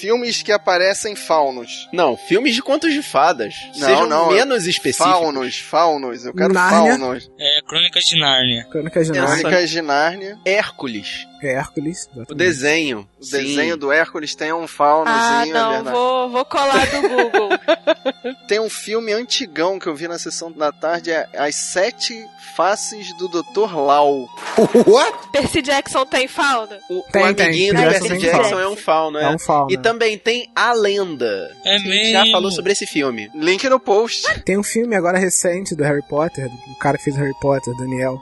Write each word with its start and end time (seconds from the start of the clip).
Filmes 0.00 0.42
que 0.42 0.50
aparecem 0.52 1.14
faunos. 1.14 1.88
Não, 1.92 2.16
filmes 2.16 2.54
de 2.54 2.62
contos 2.62 2.92
de 2.92 3.02
fadas. 3.02 3.54
Não, 3.76 3.88
Sejam 3.88 4.06
não, 4.08 4.28
menos 4.32 4.66
específicos. 4.66 5.12
Faunos, 5.12 5.58
faunos. 5.58 6.24
Eu 6.24 6.34
quero 6.34 6.52
Nárnia. 6.52 6.98
faunos. 6.98 7.30
É, 7.38 7.60
Crônicas 7.66 8.04
de 8.04 8.20
Nárnia. 8.20 8.66
Crônicas 8.70 9.06
de 9.06 9.12
Nárnia. 9.12 9.38
Crônicas 9.40 9.70
de 9.70 9.82
Nárnia. 9.82 10.38
Hércules. 10.44 11.26
Hércules. 11.46 12.08
O 12.28 12.34
desenho. 12.34 13.08
O 13.20 13.24
Sim. 13.24 13.38
desenho 13.38 13.76
do 13.76 13.90
Hércules 13.92 14.34
tem 14.34 14.52
um 14.52 14.66
faunozinho, 14.66 15.16
Ah, 15.16 15.46
é 15.46 15.52
não, 15.52 15.70
verdade. 15.72 15.96
vou, 15.96 16.30
vou 16.30 16.44
colar 16.44 16.86
do 16.86 17.00
Google. 17.08 17.48
Tem 18.48 18.60
um 18.60 18.68
filme 18.68 19.12
antigão 19.12 19.78
que 19.78 19.86
eu 19.86 19.94
vi 19.94 20.06
na 20.06 20.18
sessão 20.18 20.50
da 20.52 20.70
tarde, 20.70 21.10
é 21.10 21.26
As 21.34 21.54
Sete 21.54 22.14
Faces 22.56 23.12
do 23.16 23.28
Dr. 23.28 23.74
Lau. 23.74 24.28
Percy 25.32 25.62
Jackson 25.62 26.04
tem 26.06 26.28
fauna? 26.28 26.78
O, 26.88 26.98
o 26.98 27.02
Tem, 27.10 27.34
tem. 27.34 27.46
amiguinho 27.46 27.74
do 27.74 27.80
Tem, 27.80 27.90
Percy 27.90 28.08
tem. 28.08 28.18
Jackson 28.18 28.60
é 28.60 28.68
um 28.68 28.76
fauno, 28.76 29.18
É 29.18 29.24
é. 29.24 29.28
um 29.30 29.38
fauno. 29.38 29.70
E 29.72 29.76
também 29.78 30.16
tem 30.18 30.50
A 30.54 30.72
Lenda. 30.72 31.50
É 31.64 31.78
mesmo. 31.80 32.12
já 32.12 32.24
falou 32.30 32.50
sobre 32.50 32.72
esse 32.72 32.86
filme. 32.86 33.30
Link 33.34 33.66
no 33.68 33.80
post. 33.80 34.22
Tem 34.42 34.56
um 34.58 34.62
filme 34.62 34.94
agora 34.94 35.18
recente 35.18 35.74
do 35.74 35.82
Harry 35.82 36.02
Potter, 36.02 36.48
do 36.48 36.74
cara 36.78 36.96
que 36.98 37.04
fez 37.04 37.16
o 37.16 37.20
Harry 37.20 37.34
Potter, 37.40 37.74
Daniel. 37.76 38.20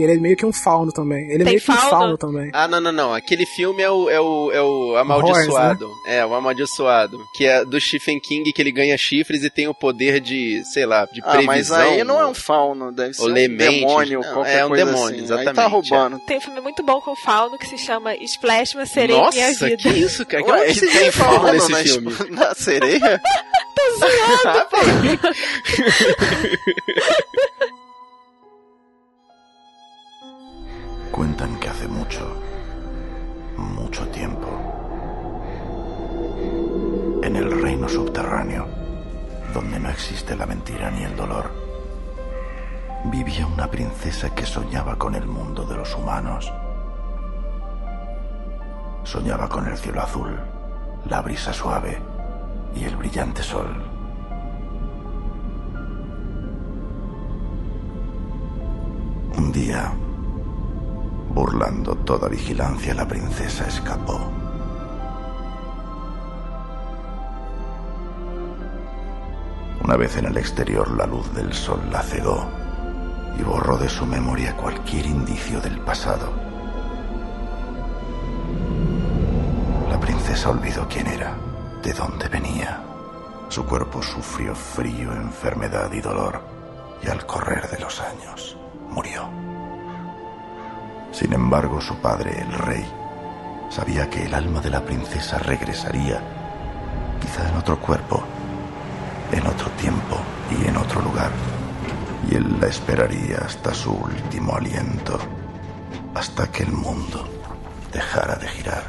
Que 0.00 0.04
ele 0.04 0.12
é 0.14 0.16
meio 0.16 0.34
que 0.34 0.46
um 0.46 0.52
fauno 0.52 0.90
também. 0.90 1.24
Ele 1.26 1.34
é 1.42 1.44
Tem 1.44 1.44
meio 1.44 1.60
que 1.60 1.70
um 1.70 1.74
fauno? 1.74 2.16
também. 2.16 2.48
Ah, 2.54 2.66
não, 2.66 2.80
não, 2.80 2.90
não. 2.90 3.12
Aquele 3.12 3.44
filme 3.44 3.82
é 3.82 3.90
o, 3.90 4.08
é 4.08 4.18
o, 4.18 4.50
é 4.50 4.62
o 4.62 4.96
Amaldiçoado. 4.96 5.90
É, 6.06 6.24
o 6.24 6.32
Amaldiçoado. 6.34 7.18
Que 7.34 7.44
é 7.44 7.64
do 7.66 7.78
Stephen 7.78 8.18
King, 8.18 8.50
que 8.50 8.62
ele 8.62 8.72
ganha 8.72 8.96
chifres 8.96 9.44
e 9.44 9.50
tem 9.50 9.68
o 9.68 9.74
poder 9.74 10.18
de, 10.18 10.62
sei 10.72 10.86
lá, 10.86 11.04
de 11.04 11.20
Ah, 11.22 11.32
previsão. 11.32 11.76
mas 11.76 11.88
aí 11.92 12.02
não 12.02 12.18
é 12.18 12.26
um 12.26 12.32
fauno, 12.32 12.90
deve 12.90 13.12
ser 13.12 13.24
um 13.24 13.34
demônio, 13.34 14.20
Não, 14.22 14.32
qualquer 14.32 14.58
é 14.60 14.64
um 14.64 14.68
coisa 14.68 14.84
demônio, 14.86 15.22
assim. 15.22 15.34
Aí 15.34 15.44
tá 15.44 15.50
exatamente, 15.52 15.70
roubando. 15.90 16.18
Tem 16.20 16.38
um 16.38 16.40
filme 16.40 16.60
muito 16.62 16.82
bom 16.82 16.98
com 17.02 17.14
fauno 17.14 17.58
que 17.58 17.66
se 17.66 17.76
chama 17.76 18.16
Splash, 18.16 18.74
uma 18.74 18.86
sereia 18.86 19.18
em 19.18 19.30
minha 19.30 19.48
Nossa, 19.48 19.66
vida. 19.66 19.82
que 19.82 19.88
isso, 19.90 20.24
cara? 20.24 20.42
Que 20.42 20.50
Ué, 20.50 20.60
onde 20.62 20.70
e 20.70 20.74
você 20.76 20.86
tem 20.86 20.98
tem 21.00 21.10
fauno 21.12 21.52
nesse 21.52 21.70
na, 21.70 21.78
filme? 21.78 22.14
na 22.30 22.54
sereia? 22.54 23.20
Ah, 24.46 24.66
pô. 24.70 24.76
Cuentan 24.78 25.32
ni 40.88 41.02
el 41.02 41.16
dolor, 41.16 41.50
vivía 43.04 43.46
una 43.46 43.66
princesa 43.66 44.34
que 44.34 44.46
soñaba 44.46 44.96
con 44.96 45.14
el 45.14 45.26
mundo 45.26 45.64
de 45.64 45.76
los 45.76 45.94
humanos. 45.94 46.50
Soñaba 49.02 49.48
con 49.48 49.66
el 49.66 49.76
cielo 49.76 50.00
azul, 50.00 50.38
la 51.06 51.20
brisa 51.20 51.52
suave 51.52 51.98
y 52.74 52.84
el 52.84 52.96
brillante 52.96 53.42
sol. 53.42 53.84
Un 59.36 59.52
día, 59.52 59.92
burlando 61.34 61.96
toda 61.96 62.28
vigilancia, 62.28 62.94
la 62.94 63.06
princesa 63.06 63.66
escapó. 63.66 64.39
Una 69.90 69.96
vez 69.96 70.16
en 70.18 70.26
el 70.26 70.36
exterior, 70.36 70.88
la 70.96 71.04
luz 71.04 71.34
del 71.34 71.52
sol 71.52 71.80
la 71.90 72.00
cegó 72.00 72.48
y 73.36 73.42
borró 73.42 73.76
de 73.76 73.88
su 73.88 74.06
memoria 74.06 74.56
cualquier 74.56 75.04
indicio 75.04 75.60
del 75.60 75.80
pasado. 75.80 76.32
La 79.90 79.98
princesa 79.98 80.50
olvidó 80.50 80.86
quién 80.88 81.08
era, 81.08 81.34
de 81.82 81.92
dónde 81.92 82.28
venía. 82.28 82.80
Su 83.48 83.66
cuerpo 83.66 84.00
sufrió 84.00 84.54
frío, 84.54 85.12
enfermedad 85.12 85.92
y 85.92 86.00
dolor, 86.00 86.40
y 87.02 87.08
al 87.08 87.26
correr 87.26 87.68
de 87.68 87.80
los 87.80 88.00
años, 88.00 88.56
murió. 88.90 89.28
Sin 91.10 91.32
embargo, 91.32 91.80
su 91.80 91.96
padre, 91.96 92.40
el 92.40 92.52
rey, 92.52 92.86
sabía 93.70 94.08
que 94.08 94.26
el 94.26 94.34
alma 94.34 94.60
de 94.60 94.70
la 94.70 94.84
princesa 94.84 95.40
regresaría, 95.40 96.22
quizá 97.20 97.48
en 97.48 97.56
otro 97.56 97.80
cuerpo, 97.80 98.22
en 99.32 99.46
otro 99.46 99.70
tiempo 99.72 100.20
y 100.50 100.68
en 100.68 100.76
otro 100.76 101.00
lugar. 101.02 101.30
Y 102.30 102.36
él 102.36 102.56
la 102.60 102.68
esperaría 102.68 103.38
hasta 103.38 103.72
su 103.72 103.92
último 103.92 104.54
aliento, 104.54 105.18
hasta 106.14 106.50
que 106.50 106.64
el 106.64 106.72
mundo 106.72 107.28
dejara 107.92 108.36
de 108.36 108.48
girar. 108.48 108.84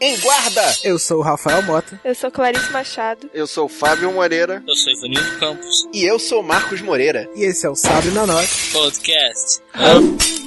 Em 0.00 0.18
guarda! 0.18 0.76
Eu 0.82 0.98
sou 0.98 1.18
o 1.18 1.22
Rafael 1.22 1.62
Mota. 1.62 2.00
Eu 2.04 2.14
sou 2.16 2.30
Clarice 2.32 2.70
Machado. 2.72 3.30
Eu 3.32 3.46
sou 3.46 3.66
o 3.66 3.68
Fábio 3.68 4.10
Moreira. 4.12 4.62
Eu 4.66 4.74
sou 4.74 4.92
Ivanildo 4.92 5.38
Campos. 5.38 5.88
E 5.92 6.04
eu 6.04 6.18
sou 6.18 6.42
Marcos 6.42 6.80
Moreira. 6.80 7.30
E 7.36 7.44
esse 7.44 7.64
é 7.64 7.70
o 7.70 7.76
Sabre 7.76 8.10
na 8.10 8.26
Nota. 8.26 8.48
Podcast. 8.72 9.60
E 9.74 10.41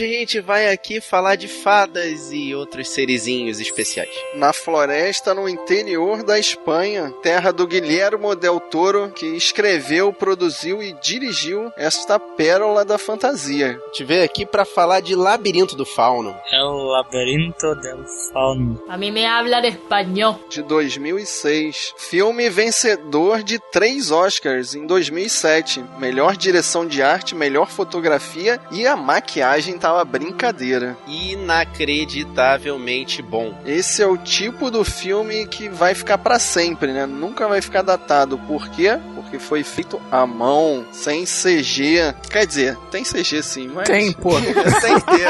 hoje 0.00 0.16
a 0.16 0.18
gente 0.18 0.40
vai 0.40 0.72
aqui 0.72 1.00
falar 1.00 1.36
de 1.36 1.46
fadas 1.46 2.32
e 2.32 2.54
outros 2.54 2.88
serizinhos 2.88 3.60
especiais. 3.60 4.10
Na 4.34 4.52
floresta, 4.52 5.34
no 5.34 5.48
interior 5.48 6.22
da 6.22 6.38
Espanha, 6.38 7.12
terra 7.22 7.52
do 7.52 7.66
Guilhermo 7.66 8.34
Del 8.34 8.58
Toro, 8.60 9.10
que 9.10 9.26
escreveu, 9.26 10.12
produziu 10.12 10.82
e 10.82 10.92
dirigiu 11.02 11.70
esta 11.76 12.18
pérola 12.18 12.84
da 12.84 12.96
fantasia. 12.96 13.78
A 13.82 13.86
gente 13.88 14.04
veio 14.04 14.24
aqui 14.24 14.46
pra 14.46 14.64
falar 14.64 15.00
de 15.00 15.14
Labirinto 15.14 15.76
do 15.76 15.84
Fauno. 15.84 16.34
É 16.50 16.62
o 16.62 16.76
Labirinto 16.92 17.74
del 17.76 18.04
Fauno. 18.32 18.82
A 18.88 18.96
mí 18.96 19.10
me 19.10 19.26
habla 19.26 19.60
de 19.60 19.68
español. 19.68 20.40
de 20.48 20.62
2006. 20.62 21.94
Filme 21.98 22.48
vencedor 22.48 23.42
de 23.42 23.58
três 23.70 24.10
Oscars 24.10 24.74
em 24.74 24.86
2007. 24.86 25.84
Melhor 25.98 26.36
direção 26.36 26.86
de 26.86 27.02
arte, 27.02 27.34
melhor 27.34 27.68
fotografia 27.68 28.60
e 28.70 28.86
a 28.86 28.96
maquiagem 28.96 29.74
tava 29.90 30.04
brincadeira. 30.04 30.96
Inacreditavelmente 31.06 33.22
bom. 33.22 33.54
Esse 33.66 34.02
é 34.02 34.06
o 34.06 34.16
tipo 34.16 34.70
do 34.70 34.84
filme 34.84 35.46
que 35.46 35.68
vai 35.68 35.94
ficar 35.94 36.16
pra 36.18 36.38
sempre, 36.38 36.92
né? 36.92 37.06
Nunca 37.06 37.48
vai 37.48 37.60
ficar 37.60 37.82
datado. 37.82 38.38
Por 38.38 38.68
quê? 38.68 38.96
Porque 39.16 39.38
foi 39.40 39.64
feito 39.64 40.00
à 40.10 40.24
mão, 40.26 40.84
sem 40.92 41.24
CG. 41.24 42.14
Quer 42.30 42.46
dizer, 42.46 42.76
tem 42.90 43.02
CG 43.02 43.42
sim, 43.42 43.68
mas 43.68 43.88
Tem, 43.88 44.12
pô. 44.22 44.30
sem 44.32 45.00
ter. 45.00 45.28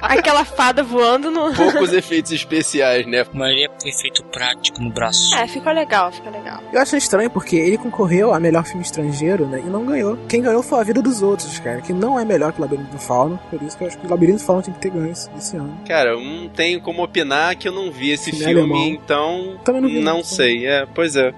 Aquela 0.00 0.44
fada 0.44 0.82
voando 0.84 1.30
no. 1.30 1.52
Poucos 1.54 1.92
efeitos 1.92 2.30
especiais, 2.32 3.06
né? 3.06 3.22
A 3.22 3.26
maioria 3.36 3.68
é 3.84 3.88
efeito 3.88 4.22
prático 4.24 4.80
no 4.80 4.90
braço. 4.90 5.34
É, 5.34 5.46
ficou 5.48 5.72
legal, 5.72 6.12
ficou 6.12 6.30
legal. 6.30 6.60
Eu 6.72 6.80
acho 6.80 6.96
estranho 6.96 7.30
porque 7.30 7.56
ele 7.56 7.76
concorreu 7.78 8.32
a 8.32 8.38
melhor 8.38 8.64
filme 8.64 8.82
estrangeiro, 8.82 9.44
né? 9.46 9.60
E 9.64 9.68
não 9.68 9.84
ganhou. 9.84 10.16
Quem 10.28 10.40
ganhou 10.42 10.62
foi 10.62 10.78
a 10.80 10.84
vida 10.84 11.02
dos 11.02 11.22
outros, 11.22 11.58
cara. 11.58 11.80
Que 11.80 11.92
não 11.92 12.18
é 12.18 12.24
melhor 12.24 12.52
que 12.52 12.58
o 12.58 12.62
Labirinto 12.62 12.90
do 12.92 12.98
Fauno. 12.98 13.38
Por 13.50 13.62
isso 13.62 13.76
que 13.78 13.84
eu 13.84 13.88
acho 13.88 13.98
que 13.98 14.06
o 14.06 14.10
Labirinto 14.10 14.38
do 14.38 14.44
Fauno 14.44 14.62
tem 14.62 14.74
que 14.74 14.80
ter 14.80 14.90
ganho 14.90 15.10
esse, 15.12 15.28
esse 15.38 15.56
ano. 15.56 15.78
Cara, 15.86 16.10
eu 16.10 16.20
não 16.20 16.48
tenho 16.48 16.80
como 16.80 17.02
opinar 17.02 17.56
que 17.56 17.68
eu 17.68 17.72
não 17.72 17.90
vi 17.92 18.10
esse 18.10 18.30
Filme 18.30 18.44
filme, 18.44 18.60
alemão. 18.60 18.86
então. 18.88 19.60
Também 19.64 19.80
não 19.82 19.88
vi, 19.88 20.00
Não 20.00 20.16
não. 20.18 20.24
sei, 20.24 20.66
é, 20.66 20.86
pois 20.94 21.14
é. 21.16 21.32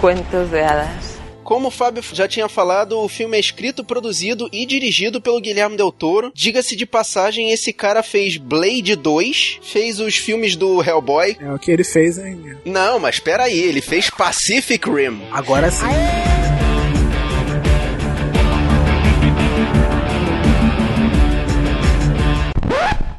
Cuentos 0.00 0.50
de 0.50 0.60
hadas. 0.60 1.14
Como 1.44 1.68
o 1.68 1.70
Fábio 1.70 2.02
já 2.14 2.26
tinha 2.26 2.48
falado, 2.48 2.98
o 2.98 3.06
filme 3.06 3.36
é 3.36 3.40
escrito, 3.40 3.84
produzido 3.84 4.48
e 4.50 4.64
dirigido 4.64 5.20
pelo 5.20 5.38
Guilherme 5.40 5.76
Del 5.76 5.92
Toro. 5.92 6.32
Diga-se 6.34 6.74
de 6.74 6.86
passagem, 6.86 7.50
esse 7.52 7.70
cara 7.70 8.02
fez 8.02 8.38
Blade 8.38 8.96
2, 8.96 9.58
fez 9.62 10.00
os 10.00 10.16
filmes 10.16 10.56
do 10.56 10.82
Hellboy. 10.82 11.36
É 11.38 11.52
o 11.52 11.58
que 11.58 11.70
ele 11.70 11.84
fez, 11.84 12.16
hein? 12.16 12.56
Não, 12.64 12.98
mas 12.98 13.20
peraí, 13.20 13.58
ele 13.60 13.82
fez 13.82 14.08
Pacific 14.08 14.88
Rim. 14.88 15.20
Agora 15.30 15.70
sim. 15.70 15.84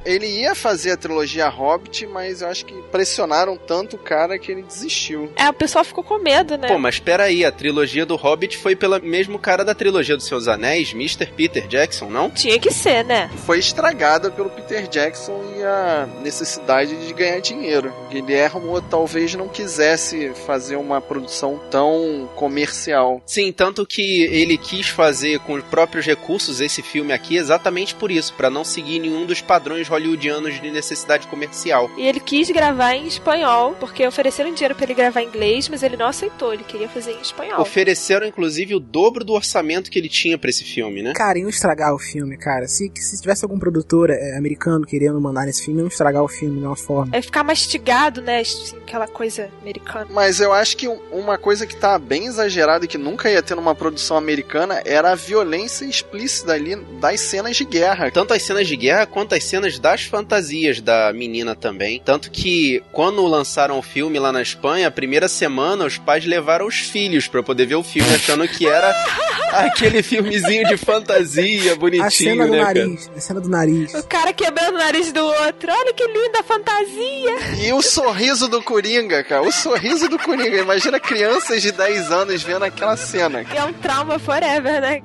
Ele 0.05 0.27
ia 0.27 0.53
fazer 0.53 0.91
a 0.91 0.97
trilogia 0.97 1.47
Hobbit, 1.49 2.05
mas 2.07 2.41
eu 2.41 2.47
acho 2.47 2.65
que 2.65 2.73
pressionaram 2.91 3.57
tanto 3.57 3.95
o 3.95 3.99
cara 3.99 4.37
que 4.37 4.51
ele 4.51 4.61
desistiu. 4.61 5.31
É, 5.35 5.49
o 5.49 5.53
pessoal 5.53 5.83
ficou 5.83 6.03
com 6.03 6.19
medo, 6.19 6.57
né? 6.57 6.67
Pô, 6.67 6.77
mas 6.77 6.99
peraí, 6.99 7.43
a 7.43 7.51
trilogia 7.51 8.05
do 8.05 8.15
Hobbit 8.15 8.57
foi 8.57 8.75
pelo 8.75 9.01
mesmo 9.01 9.39
cara 9.39 9.65
da 9.65 9.73
trilogia 9.73 10.15
dos 10.15 10.27
Seus 10.27 10.47
Anéis, 10.47 10.93
Mr. 10.93 11.25
Peter 11.25 11.67
Jackson, 11.67 12.09
não? 12.09 12.29
Tinha 12.29 12.59
que 12.59 12.71
ser, 12.71 13.03
né? 13.03 13.29
Foi 13.45 13.59
estragada 13.59 14.29
pelo 14.29 14.49
Peter 14.49 14.87
Jackson 14.87 15.43
e 15.57 15.63
a 15.63 16.07
necessidade 16.21 16.95
de 17.05 17.13
ganhar 17.13 17.39
dinheiro. 17.39 17.93
Guilhermo 18.09 18.81
talvez 18.81 19.33
não 19.33 19.47
quisesse 19.47 20.31
fazer 20.45 20.75
uma 20.75 21.01
produção 21.01 21.59
tão 21.71 22.29
comercial. 22.35 23.21
Sim, 23.25 23.51
tanto 23.51 23.85
que 23.85 24.23
ele 24.23 24.57
quis 24.57 24.87
fazer 24.87 25.39
com 25.39 25.53
os 25.53 25.63
próprios 25.63 26.05
recursos 26.05 26.61
esse 26.61 26.81
filme 26.81 27.11
aqui 27.11 27.37
exatamente 27.37 27.95
por 27.95 28.11
isso, 28.11 28.33
pra 28.33 28.49
não 28.49 28.63
seguir 28.63 28.99
nenhum 28.99 29.25
dos 29.25 29.41
padrões 29.41 29.87
hollywoodianos 29.95 30.61
de 30.61 30.71
necessidade 30.71 31.27
comercial. 31.27 31.89
E 31.97 32.05
ele 32.05 32.19
quis 32.19 32.49
gravar 32.49 32.93
em 32.93 33.07
espanhol, 33.07 33.75
porque 33.79 34.05
ofereceram 34.05 34.53
dinheiro 34.53 34.75
pra 34.75 34.85
ele 34.85 34.93
gravar 34.93 35.21
em 35.21 35.27
inglês, 35.27 35.67
mas 35.69 35.83
ele 35.83 35.97
não 35.97 36.07
aceitou, 36.07 36.53
ele 36.53 36.63
queria 36.63 36.87
fazer 36.87 37.13
em 37.13 37.21
espanhol. 37.21 37.61
Ofereceram 37.61 38.27
inclusive 38.27 38.75
o 38.75 38.79
dobro 38.79 39.23
do 39.23 39.33
orçamento 39.33 39.89
que 39.89 39.97
ele 39.97 40.09
tinha 40.09 40.37
pra 40.37 40.49
esse 40.49 40.63
filme, 40.63 41.01
né? 41.01 41.13
Cara, 41.13 41.39
iam 41.39 41.49
estragar 41.49 41.93
o 41.93 41.99
filme, 41.99 42.37
cara. 42.37 42.67
Se, 42.67 42.91
se 42.95 43.21
tivesse 43.21 43.43
algum 43.43 43.57
produtor 43.57 44.09
é, 44.09 44.37
americano 44.37 44.85
querendo 44.85 45.19
mandar 45.19 45.45
nesse 45.45 45.63
filme, 45.63 45.81
iam 45.81 45.87
estragar 45.87 46.23
o 46.23 46.27
filme 46.27 46.59
de 46.59 46.65
uma 46.65 46.75
forma. 46.75 47.15
É 47.15 47.21
ficar 47.21 47.43
mastigado, 47.43 48.21
né? 48.21 48.39
Assim, 48.39 48.75
aquela 48.77 49.07
coisa 49.07 49.49
americana. 49.61 50.07
Mas 50.09 50.39
eu 50.39 50.53
acho 50.53 50.77
que 50.77 50.87
uma 51.11 51.37
coisa 51.37 51.65
que 51.65 51.75
tá 51.75 51.97
bem 51.97 52.25
exagerada 52.25 52.85
e 52.85 52.87
que 52.87 52.97
nunca 52.97 53.29
ia 53.29 53.41
ter 53.41 53.55
numa 53.55 53.75
produção 53.75 54.17
americana 54.17 54.81
era 54.85 55.11
a 55.11 55.15
violência 55.15 55.85
explícita 55.85 56.53
ali 56.53 56.75
das 56.99 57.21
cenas 57.21 57.55
de 57.55 57.65
guerra. 57.65 58.11
Tanto 58.11 58.33
as 58.33 58.41
cenas 58.41 58.67
de 58.67 58.75
guerra 58.75 59.05
quanto 59.05 59.35
as 59.35 59.43
cenas 59.43 59.79
das 59.85 60.01
fantasias 60.01 60.81
da 60.81 61.13
menina 61.13 61.53
também. 61.55 62.01
Tanto 62.03 62.31
que 62.31 62.81
quando 62.91 63.23
lançaram 63.27 63.77
o 63.77 63.83
filme 63.83 64.17
lá 64.17 64.31
na 64.31 64.41
Espanha, 64.41 64.87
a 64.87 64.91
primeira 64.91 65.27
semana 65.27 65.85
os 65.85 65.99
pais 65.99 66.25
levaram 66.25 66.65
os 66.65 66.75
filhos 66.79 67.27
pra 67.27 67.43
poder 67.43 67.67
ver 67.67 67.75
o 67.75 67.83
filme, 67.83 68.11
achando 68.15 68.47
que 68.47 68.65
era 68.65 68.89
aquele 69.53 70.01
filmezinho 70.01 70.67
de 70.67 70.75
fantasia 70.75 71.75
bonitinho, 71.75 72.03
A 72.03 72.09
cena 72.09 72.47
do 72.47 72.51
né, 72.53 72.63
cara? 72.63 72.79
nariz, 72.87 73.11
a 73.15 73.19
cena 73.19 73.39
do 73.41 73.47
nariz. 73.47 73.93
O 73.93 74.07
cara 74.07 74.33
quebrando 74.33 74.73
o 74.73 74.79
nariz 74.79 75.11
do 75.13 75.23
outro. 75.23 75.71
Olha 75.71 75.93
que 75.93 76.07
linda 76.07 76.39
a 76.39 76.43
fantasia. 76.43 77.67
E 77.67 77.71
o 77.71 77.83
sorriso 77.83 78.47
do 78.47 78.63
Coringa, 78.63 79.23
cara. 79.23 79.43
O 79.43 79.51
sorriso 79.51 80.09
do 80.09 80.17
Coringa. 80.17 80.57
Imagina 80.57 80.99
crianças 80.99 81.61
de 81.61 81.71
10 81.71 82.11
anos 82.11 82.41
vendo 82.41 82.65
aquela 82.65 82.97
cena. 82.97 83.45
É 83.55 83.63
um 83.63 83.71
trauma 83.73 84.17
forever, 84.17 84.81
né? 84.81 85.03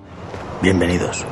Bienvenidos. 0.62 1.23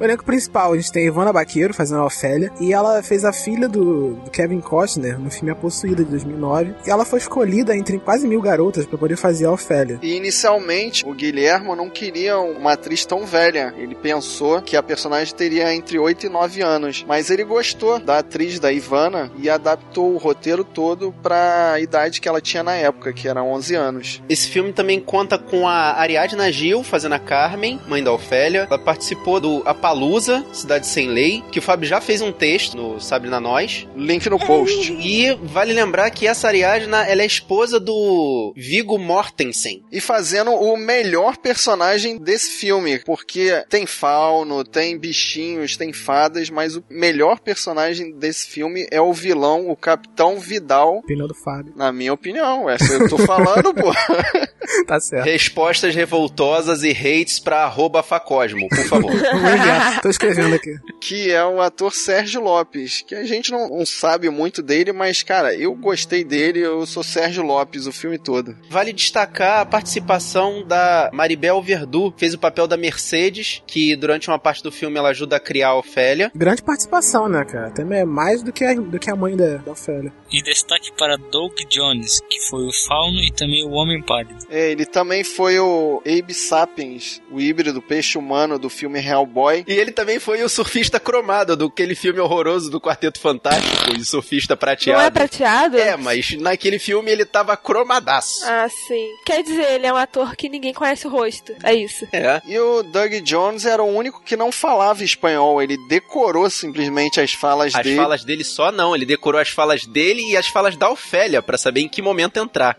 O 0.00 0.04
elenco 0.04 0.24
principal, 0.24 0.72
a 0.72 0.76
gente 0.76 0.92
tem 0.92 1.02
a 1.02 1.06
Ivana 1.06 1.32
Baqueiro 1.32 1.74
fazendo 1.74 2.02
a 2.02 2.06
Ofélia, 2.06 2.52
e 2.60 2.72
ela 2.72 3.02
fez 3.02 3.24
a 3.24 3.32
filha 3.32 3.68
do, 3.68 4.14
do 4.14 4.30
Kevin 4.30 4.60
Costner 4.60 5.18
no 5.18 5.28
filme 5.28 5.50
A 5.50 5.56
Possuída 5.56 6.04
de 6.04 6.10
2009, 6.10 6.72
e 6.86 6.90
ela 6.90 7.04
foi 7.04 7.18
escolhida 7.18 7.76
entre 7.76 7.98
quase 7.98 8.28
mil 8.28 8.40
garotas 8.40 8.86
para 8.86 8.96
poder 8.96 9.16
fazer 9.16 9.46
a 9.46 9.50
Ofélia. 9.50 9.98
E 10.00 10.14
inicialmente 10.14 11.04
o 11.04 11.12
Guilhermo 11.12 11.74
não 11.74 11.90
queria 11.90 12.38
uma 12.38 12.74
atriz 12.74 13.04
tão 13.04 13.26
velha. 13.26 13.74
Ele 13.76 13.96
pensou 13.96 14.62
que 14.62 14.76
a 14.76 14.82
personagem 14.84 15.34
teria 15.34 15.74
entre 15.74 15.98
8 15.98 16.26
e 16.26 16.28
9 16.28 16.62
anos. 16.62 17.04
Mas 17.06 17.28
ele 17.28 17.42
gostou 17.42 17.98
da 17.98 18.18
atriz 18.18 18.60
da 18.60 18.72
Ivana 18.72 19.32
e 19.36 19.50
adaptou 19.50 20.14
o 20.14 20.18
roteiro 20.18 20.62
todo 20.62 21.12
para 21.20 21.72
a 21.72 21.80
idade 21.80 22.20
que 22.20 22.28
ela 22.28 22.40
tinha 22.40 22.62
na 22.62 22.74
época, 22.74 23.12
que 23.12 23.26
era 23.26 23.42
11 23.42 23.74
anos. 23.74 24.22
Esse 24.28 24.46
filme 24.48 24.72
também 24.72 25.00
conta 25.00 25.38
com 25.38 25.66
a 25.66 25.94
Ariadna 25.98 26.52
Gil 26.52 26.84
fazendo 26.84 27.14
a 27.14 27.18
Carmen, 27.18 27.80
mãe 27.88 28.02
da 28.02 28.12
Ofélia. 28.12 28.68
Ela 28.70 28.78
participou 28.78 29.40
do 29.40 29.62
Apalusa, 29.88 30.44
Cidade 30.52 30.86
Sem 30.86 31.08
Lei, 31.08 31.42
que 31.50 31.58
o 31.58 31.62
Fábio 31.62 31.88
já 31.88 31.98
fez 31.98 32.20
um 32.20 32.30
texto 32.30 32.76
no 32.76 33.00
Sabe 33.00 33.30
na 33.30 33.40
Nós. 33.40 33.88
Link 33.96 34.28
no 34.28 34.38
post. 34.38 34.92
E 34.92 35.34
vale 35.44 35.72
lembrar 35.72 36.10
que 36.10 36.26
essa 36.26 36.46
Ariadna, 36.46 37.06
ela 37.06 37.22
é 37.22 37.26
esposa 37.26 37.80
do 37.80 38.52
Viggo 38.54 38.98
Mortensen. 38.98 39.82
E 39.90 39.98
fazendo 39.98 40.50
o 40.50 40.76
melhor 40.76 41.38
personagem 41.38 42.18
desse 42.18 42.50
filme, 42.50 42.98
porque 42.98 43.64
tem 43.70 43.86
fauno, 43.86 44.62
tem 44.62 44.98
bichinhos, 44.98 45.78
tem 45.78 45.90
fadas, 45.90 46.50
mas 46.50 46.76
o 46.76 46.84
melhor 46.90 47.40
personagem 47.40 48.12
desse 48.12 48.46
filme 48.46 48.86
é 48.90 49.00
o 49.00 49.14
vilão, 49.14 49.70
o 49.70 49.76
Capitão 49.76 50.38
Vidal. 50.38 50.98
Opinião 50.98 51.26
do 51.26 51.34
Fábio. 51.34 51.72
Na 51.74 51.90
minha 51.90 52.12
opinião, 52.12 52.68
essa 52.68 52.92
eu 52.92 53.08
tô 53.08 53.16
falando, 53.16 53.72
pô. 53.72 53.90
Tá 54.86 55.00
certo. 55.00 55.24
Respostas 55.24 55.94
revoltosas 55.94 56.82
e 56.82 56.90
hates 56.90 57.38
pra 57.38 57.64
arroba 57.64 58.02
Facosmo, 58.02 58.68
por 58.68 58.84
favor. 58.84 59.12
Vamos 59.16 59.60
enviar. 59.78 60.00
Tô 60.02 60.08
escrevendo 60.08 60.54
aqui. 60.54 60.76
que 61.00 61.30
é 61.30 61.44
o 61.44 61.60
ator 61.60 61.92
Sérgio 61.92 62.40
Lopes, 62.40 63.02
que 63.06 63.14
a 63.14 63.24
gente 63.24 63.50
não, 63.50 63.68
não 63.68 63.86
sabe 63.86 64.28
muito 64.30 64.62
dele, 64.62 64.92
mas, 64.92 65.22
cara, 65.22 65.54
eu 65.54 65.74
gostei 65.74 66.24
dele, 66.24 66.60
eu 66.60 66.84
sou 66.86 67.02
Sérgio 67.02 67.42
Lopes 67.42 67.86
o 67.86 67.92
filme 67.92 68.18
todo. 68.18 68.56
Vale 68.68 68.92
destacar 68.92 69.60
a 69.60 69.66
participação 69.66 70.64
da 70.66 71.10
Maribel 71.12 71.62
Verdu, 71.62 72.12
que 72.12 72.20
fez 72.20 72.34
o 72.34 72.38
papel 72.38 72.66
da 72.66 72.76
Mercedes, 72.76 73.62
que 73.66 73.96
durante 73.96 74.28
uma 74.28 74.38
parte 74.38 74.62
do 74.62 74.72
filme 74.72 74.98
ela 74.98 75.10
ajuda 75.10 75.36
a 75.36 75.40
criar 75.40 75.68
a 75.68 75.78
Ofélia. 75.78 76.30
Grande 76.34 76.62
participação, 76.62 77.28
né, 77.28 77.44
cara? 77.44 77.68
Até 77.68 77.84
mais 78.04 78.42
do 78.42 78.52
que 78.52 78.64
a, 78.64 78.74
do 78.74 78.98
que 78.98 79.10
a 79.10 79.16
mãe 79.16 79.36
da, 79.36 79.56
da 79.56 79.72
Ofélia. 79.72 80.12
E 80.30 80.42
destaque 80.42 80.92
para 80.92 81.16
Doug 81.16 81.54
Jones, 81.70 82.20
que 82.28 82.38
foi 82.50 82.66
o 82.66 82.72
Fauno 82.86 83.18
e 83.20 83.32
também 83.32 83.64
o 83.64 83.70
Homem 83.70 84.02
Pálido. 84.02 84.36
É, 84.50 84.70
ele 84.70 84.84
também 84.84 85.24
foi 85.24 85.58
o 85.58 86.02
Abe 86.06 86.34
Sapiens, 86.34 87.20
o 87.30 87.40
híbrido 87.40 87.80
peixe 87.80 88.18
humano 88.18 88.58
do 88.58 88.68
filme 88.68 89.00
Hellboy. 89.00 89.64
E 89.66 89.72
ele 89.72 89.90
também 89.90 90.18
foi 90.18 90.42
o 90.42 90.48
surfista 90.48 91.00
cromado, 91.00 91.56
do 91.56 91.66
aquele 91.66 91.94
filme 91.94 92.20
horroroso 92.20 92.70
do 92.70 92.80
Quarteto 92.80 93.20
Fantástico, 93.20 93.96
de 93.96 94.04
surfista 94.04 94.56
prateado. 94.56 95.00
Não 95.00 95.06
é 95.06 95.10
prateado? 95.10 95.78
É, 95.78 95.96
mas 95.96 96.32
naquele 96.32 96.78
filme 96.78 97.10
ele 97.10 97.24
tava 97.24 97.56
cromadaço. 97.56 98.44
Ah, 98.44 98.68
sim. 98.68 99.08
Quer 99.24 99.42
dizer, 99.42 99.72
ele 99.74 99.86
é 99.86 99.92
um 99.92 99.96
ator 99.96 100.36
que 100.36 100.48
ninguém 100.48 100.74
conhece 100.74 101.06
o 101.06 101.10
rosto. 101.10 101.54
É 101.62 101.74
isso. 101.74 102.06
É. 102.12 102.42
E 102.46 102.58
o 102.58 102.82
Doug 102.82 103.12
Jones 103.22 103.64
era 103.64 103.82
o 103.82 103.86
único 103.86 104.22
que 104.22 104.36
não 104.36 104.50
falava 104.52 105.02
espanhol, 105.04 105.62
ele 105.62 105.76
decorou 105.88 106.50
simplesmente 106.50 107.20
as 107.20 107.32
falas 107.32 107.74
As 107.74 107.82
dele. 107.82 107.96
falas 107.96 108.24
dele 108.24 108.44
só 108.44 108.70
não, 108.72 108.94
ele 108.94 109.06
decorou 109.06 109.40
as 109.40 109.48
falas 109.48 109.86
dele 109.86 110.17
e 110.20 110.36
as 110.36 110.48
falas 110.48 110.76
da 110.76 110.90
Ofélia 110.90 111.42
pra 111.42 111.58
saber 111.58 111.80
em 111.80 111.88
que 111.88 112.02
momento 112.02 112.38
entrar. 112.38 112.78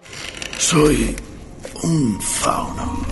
Soy 0.57 1.15
un 1.83 2.19
fauno. 2.21 3.05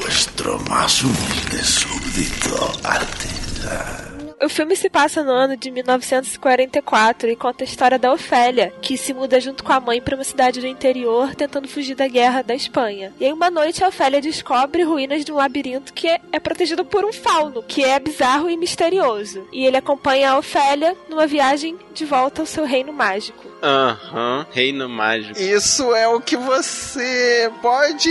Vuestro 0.00 0.58
más 0.68 1.02
humilde 1.02 1.64
súbdito 1.64 2.72
artesano. 2.82 4.11
O 4.42 4.48
filme 4.48 4.74
se 4.74 4.90
passa 4.90 5.22
no 5.22 5.30
ano 5.30 5.56
de 5.56 5.70
1944 5.70 7.30
e 7.30 7.36
conta 7.36 7.62
a 7.62 7.64
história 7.64 7.96
da 7.96 8.12
Ofélia, 8.12 8.74
que 8.82 8.96
se 8.96 9.14
muda 9.14 9.40
junto 9.40 9.62
com 9.62 9.72
a 9.72 9.78
mãe 9.78 10.02
para 10.02 10.16
uma 10.16 10.24
cidade 10.24 10.60
do 10.60 10.66
interior 10.66 11.32
tentando 11.36 11.68
fugir 11.68 11.94
da 11.94 12.08
guerra 12.08 12.42
da 12.42 12.52
Espanha. 12.52 13.12
E 13.20 13.24
aí, 13.24 13.32
uma 13.32 13.52
noite, 13.52 13.84
a 13.84 13.88
Ofélia 13.88 14.20
descobre 14.20 14.82
ruínas 14.82 15.24
de 15.24 15.30
um 15.30 15.36
labirinto 15.36 15.92
que 15.92 16.08
é, 16.08 16.40
protegido 16.40 16.84
por 16.84 17.04
um 17.04 17.12
fauno, 17.12 17.62
que 17.62 17.84
é 17.84 18.00
bizarro 18.00 18.50
e 18.50 18.56
misterioso. 18.56 19.46
E 19.52 19.64
ele 19.64 19.76
acompanha 19.76 20.32
a 20.32 20.38
Ofélia 20.38 20.96
numa 21.08 21.26
viagem 21.26 21.78
de 21.94 22.04
volta 22.04 22.42
ao 22.42 22.46
seu 22.46 22.64
reino 22.64 22.92
mágico. 22.92 23.51
Aham, 23.62 24.44
reino 24.50 24.88
mágico. 24.88 25.38
Isso 25.38 25.94
é 25.94 26.08
o 26.08 26.20
que 26.20 26.36
você 26.36 27.48
pode 27.62 28.10